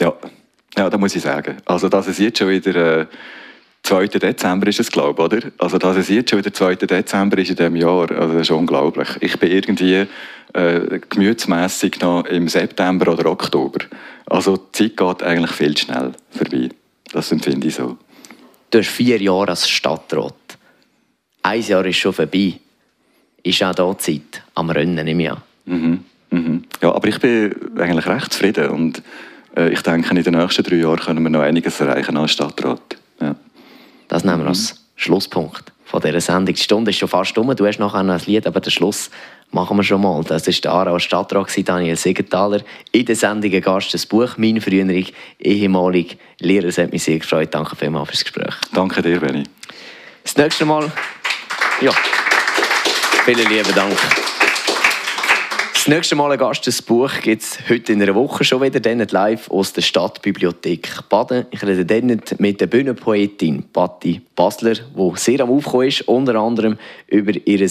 Ja. 0.00 0.12
ja, 0.76 0.90
da 0.90 0.98
muss 0.98 1.14
ich 1.14 1.22
sagen. 1.22 1.56
Also, 1.64 1.88
dass 1.88 2.08
es 2.08 2.18
jetzt 2.18 2.38
schon 2.38 2.48
wieder 2.48 3.00
äh, 3.02 3.06
2. 3.84 4.06
Dezember 4.08 4.66
ist 4.66 4.80
es, 4.80 4.90
glaube 4.90 5.22
ich, 5.22 5.24
oder? 5.38 5.48
Also, 5.58 5.78
dass 5.78 5.96
es 5.96 6.08
jetzt 6.08 6.30
schon 6.30 6.40
wieder 6.40 6.52
2. 6.52 6.74
Dezember 6.74 7.38
ist 7.38 7.50
in 7.50 7.56
diesem 7.56 7.76
Jahr, 7.76 8.10
also 8.10 8.32
das 8.34 8.42
ist 8.42 8.50
unglaublich. 8.50 9.08
Ich 9.20 9.38
bin 9.38 9.50
irgendwie 9.52 10.06
äh, 10.54 11.00
gemütsmässig 11.08 12.00
noch 12.00 12.24
im 12.26 12.48
September 12.48 13.12
oder 13.12 13.30
Oktober. 13.30 13.78
Also, 14.26 14.56
die 14.56 14.72
Zeit 14.72 14.96
geht 14.96 15.22
eigentlich 15.22 15.52
viel 15.52 15.74
zu 15.76 15.84
schnell 15.86 16.12
vorbei. 16.30 16.68
Das 17.12 17.30
empfinde 17.32 17.68
ich 17.68 17.74
so. 17.76 17.96
Du 18.70 18.78
hast 18.78 18.88
vier 18.88 19.20
Jahre 19.20 19.48
als 19.48 19.68
Stadtrat. 19.68 20.34
Ein 21.42 21.62
Jahr 21.62 21.84
ist 21.86 21.96
schon 21.96 22.12
vorbei. 22.12 22.54
Ist 23.42 23.62
auch 23.62 23.74
da 23.74 23.96
Zeit 23.96 24.42
am 24.54 24.70
Rennen 24.70 25.06
im 25.06 25.20
Jahr. 25.20 25.42
Mhm. 25.64 26.04
Mhm. 26.30 26.64
Ja, 26.82 26.94
aber 26.94 27.08
ich 27.08 27.18
bin 27.18 27.54
eigentlich 27.78 28.06
recht 28.06 28.32
zufrieden 28.32 28.68
und 28.68 29.02
äh, 29.56 29.70
ich 29.70 29.80
denke, 29.82 30.14
in 30.14 30.22
den 30.22 30.34
nächsten 30.34 30.62
drei 30.62 30.76
Jahren 30.76 30.98
können 30.98 31.22
wir 31.22 31.30
noch 31.30 31.40
einiges 31.40 31.80
erreichen 31.80 32.16
als 32.16 32.32
Stadtrat. 32.32 32.98
Ja. 33.20 33.34
Das 34.08 34.24
nehmen 34.24 34.40
wir 34.40 34.48
als 34.48 34.84
Schlusspunkt 34.96 35.72
von 35.84 36.02
dieser 36.02 36.20
Sendung. 36.20 36.54
Die 36.54 36.62
Stunde 36.62 36.90
ist 36.90 36.98
schon 36.98 37.08
fast 37.08 37.38
um. 37.38 37.54
Du 37.56 37.66
hast 37.66 37.78
nachher 37.78 38.02
noch 38.02 38.14
ein 38.14 38.20
Lied, 38.26 38.46
aber 38.46 38.60
den 38.60 38.70
Schluss 38.70 39.10
machen 39.50 39.76
wir 39.76 39.82
schon 39.82 40.02
mal. 40.02 40.22
Das 40.24 40.46
war 40.46 40.54
der 40.54 40.72
Aarauer 40.72 41.00
Stadtrat, 41.00 41.68
Daniel 41.68 41.96
Siegenthaler. 41.96 42.60
In 42.92 43.06
der 43.06 43.16
Sendung 43.16 43.52
ein 43.52 43.60
Gast, 43.60 43.94
das 43.94 44.06
Buch 44.06 44.36
«Mein 44.36 44.60
früherer 44.60 45.06
ehemaliger 45.38 46.16
Lehrer». 46.40 46.66
Es 46.66 46.78
hat 46.78 46.92
mich 46.92 47.02
sehr 47.02 47.18
gefreut. 47.18 47.54
Danke 47.54 47.76
vielmals 47.76 48.08
fürs 48.08 48.24
Gespräch. 48.24 48.54
Danke 48.72 49.02
dir, 49.02 49.20
Benni. 49.20 49.44
Das 50.22 50.36
nächste 50.36 50.64
Mal... 50.64 50.90
Ja. 51.80 51.92
Vielen 53.24 53.48
lieben 53.48 53.74
Dank. 53.74 53.96
Das 55.74 55.86
nächste 55.86 56.16
Mal 56.16 56.32
ein 56.32 56.38
Gast, 56.38 56.66
das 56.66 56.82
Buch 56.82 57.10
gibt 57.22 57.40
es 57.40 57.58
heute 57.68 57.92
in 57.92 58.02
einer 58.02 58.14
Woche 58.14 58.42
schon 58.44 58.60
wieder, 58.60 58.80
dann 58.80 58.98
live 58.98 59.48
aus 59.48 59.72
der 59.72 59.82
Stadtbibliothek 59.82 61.08
Baden. 61.08 61.46
Ich 61.50 61.62
rede 61.62 61.86
dann 61.86 62.20
mit 62.38 62.60
der 62.60 62.66
Bühnenpoetin 62.66 63.62
Patti 63.72 64.20
Basler, 64.34 64.74
die 64.74 65.12
sehr 65.14 65.40
am 65.40 65.50
Aufkommen 65.50 65.88
ist, 65.88 66.02
unter 66.02 66.34
anderem 66.34 66.78
über 67.06 67.32
ihr 67.46 67.64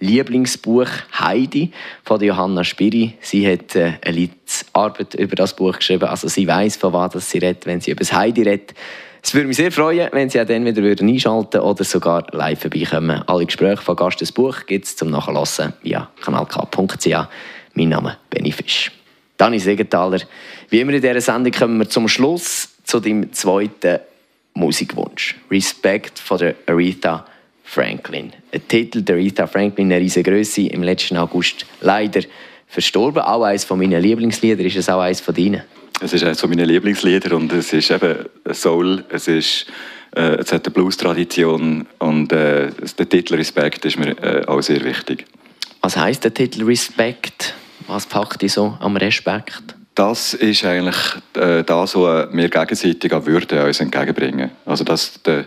Lieblingsbuch 0.00 0.88
Heidi 1.18 1.72
von 2.04 2.22
Johanna 2.22 2.64
Spiri. 2.64 3.14
Sie 3.20 3.50
hat 3.50 3.76
äh, 3.76 3.92
eine 4.04 4.30
Arbeit 4.72 5.14
über 5.14 5.36
das 5.36 5.54
Buch 5.54 5.76
geschrieben, 5.76 6.08
also 6.08 6.28
sie 6.28 6.46
weiß 6.46 6.76
von 6.76 6.92
was 6.92 7.30
sie 7.30 7.38
redet, 7.38 7.66
wenn 7.66 7.80
sie 7.80 7.90
über 7.90 8.00
das 8.00 8.12
Heidi 8.12 8.42
redet. 8.42 8.74
Es 9.22 9.34
würde 9.34 9.48
mich 9.48 9.58
sehr 9.58 9.70
freuen, 9.70 10.08
wenn 10.12 10.30
Sie 10.30 10.40
auch 10.40 10.46
dann 10.46 10.64
wieder 10.64 11.04
einschalten 11.04 11.60
oder 11.60 11.84
sogar 11.84 12.26
live 12.32 12.62
vorbeikommen. 12.62 13.22
Alle 13.26 13.44
Gespräche 13.44 13.82
von 13.82 13.94
Gast 13.94 14.20
des 14.20 14.32
Buch 14.32 14.64
gibt 14.66 14.86
es 14.86 14.96
zum 14.96 15.10
Nachlassen 15.10 15.74
via 15.82 16.08
kanalk.ch. 16.22 17.06
Mein 17.74 17.88
Name 17.90 18.10
ist 18.10 18.30
Benny 18.30 18.50
Fisch. 18.50 18.90
Dani 19.36 19.58
Segenthaler, 19.58 20.20
wie 20.70 20.80
immer 20.80 20.92
in 20.92 21.02
dieser 21.02 21.20
Sendung 21.20 21.52
kommen 21.52 21.78
wir 21.78 21.88
zum 21.88 22.08
Schluss 22.08 22.70
zu 22.84 23.00
deinem 23.00 23.32
zweiten 23.32 24.00
Musikwunsch. 24.54 25.36
Respect 25.50 26.18
von 26.18 26.38
der 26.38 26.54
Aretha 26.66 27.24
Franklin. 27.70 28.32
Ein 28.52 28.66
Titel 28.66 29.02
der 29.02 29.14
Aretha 29.14 29.46
Franklin, 29.46 29.92
eine 29.92 30.02
riesige 30.02 30.28
Größe, 30.28 30.62
im 30.62 30.82
letzten 30.82 31.16
August 31.16 31.64
leider 31.80 32.22
verstorben. 32.66 33.22
Auch 33.22 33.44
eines 33.44 33.70
meiner 33.70 34.00
Lieblingslieder, 34.00 34.64
ist 34.64 34.76
es 34.76 34.88
auch 34.88 35.00
eines 35.00 35.20
von 35.20 35.34
deinen? 35.34 35.62
Es 36.00 36.12
ist 36.12 36.24
eines 36.24 36.44
meiner 36.44 36.66
Lieblingslieder 36.66 37.36
und 37.36 37.52
es 37.52 37.72
ist 37.72 37.92
eben 37.92 38.26
Soul, 38.52 39.04
es, 39.10 39.28
ist, 39.28 39.66
äh, 40.16 40.38
es 40.38 40.52
hat 40.52 40.66
eine 40.66 40.74
Blues-Tradition 40.74 41.86
und 42.00 42.32
äh, 42.32 42.70
der 42.98 43.08
Titel 43.08 43.36
Respekt 43.36 43.84
ist 43.84 43.98
mir 43.98 44.18
äh, 44.20 44.44
auch 44.46 44.62
sehr 44.62 44.82
wichtig. 44.82 45.26
Was 45.80 45.96
heißt 45.96 46.24
der 46.24 46.34
Titel 46.34 46.64
Respekt? 46.64 47.54
Was 47.86 48.04
packt 48.04 48.42
dich 48.42 48.52
so 48.52 48.76
am 48.80 48.96
Respekt? 48.96 49.76
Das 49.94 50.34
ist 50.34 50.64
eigentlich 50.64 50.96
äh, 51.34 51.62
das, 51.62 51.94
was 51.94 52.32
wir 52.32 52.48
gegenseitig 52.48 53.12
an 53.12 53.26
Würde 53.26 53.64
uns 53.64 53.78
entgegenbringen. 53.78 54.50
Also 54.66 54.82
dass 54.82 55.22
der, 55.22 55.44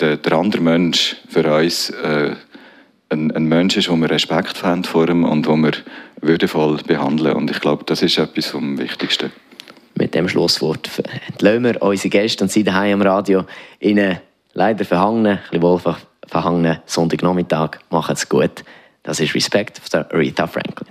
der, 0.00 0.16
der 0.16 0.32
andere 0.32 0.62
Mensch 0.62 1.16
für 1.28 1.52
uns 1.54 1.90
äh, 1.90 2.34
ein, 3.10 3.30
ein 3.32 3.44
Mensch 3.44 3.76
ist, 3.76 3.88
wo 3.90 3.96
wir 3.96 4.10
Respekt 4.10 4.62
haben 4.62 4.84
vor 4.84 5.08
ihm 5.08 5.24
und 5.24 5.46
wo 5.46 5.56
wir 5.56 5.72
würdevoll 6.20 6.78
behandeln. 6.86 7.34
Und 7.34 7.50
ich 7.50 7.60
glaube, 7.60 7.84
das 7.84 8.02
ist 8.02 8.18
etwas 8.18 8.46
vom 8.46 8.78
Wichtigsten 8.78 9.32
mit 10.00 10.14
dem 10.14 10.28
Schlusswort 10.28 10.90
entlassen 11.28 11.64
wir 11.64 11.82
unsere 11.82 12.08
Gäste 12.08 12.42
und 12.42 12.50
Sie 12.50 12.64
daheim 12.64 13.00
am 13.00 13.06
Radio 13.06 13.44
in 13.78 13.98
einen 13.98 14.18
leider 14.54 14.84
verhangenen, 14.84 15.38
ein 15.38 15.60
bisschen 15.60 15.62
wohl 15.62 15.80
verhangenen 16.26 16.78
Sonntagnachmittag. 16.86 17.78
Machen 17.90 18.14
es 18.14 18.28
gut. 18.28 18.64
Das 19.02 19.20
ist 19.20 19.34
Respekt 19.34 19.78
von 19.78 20.04
Aretha 20.10 20.46
Franklin. 20.46 20.88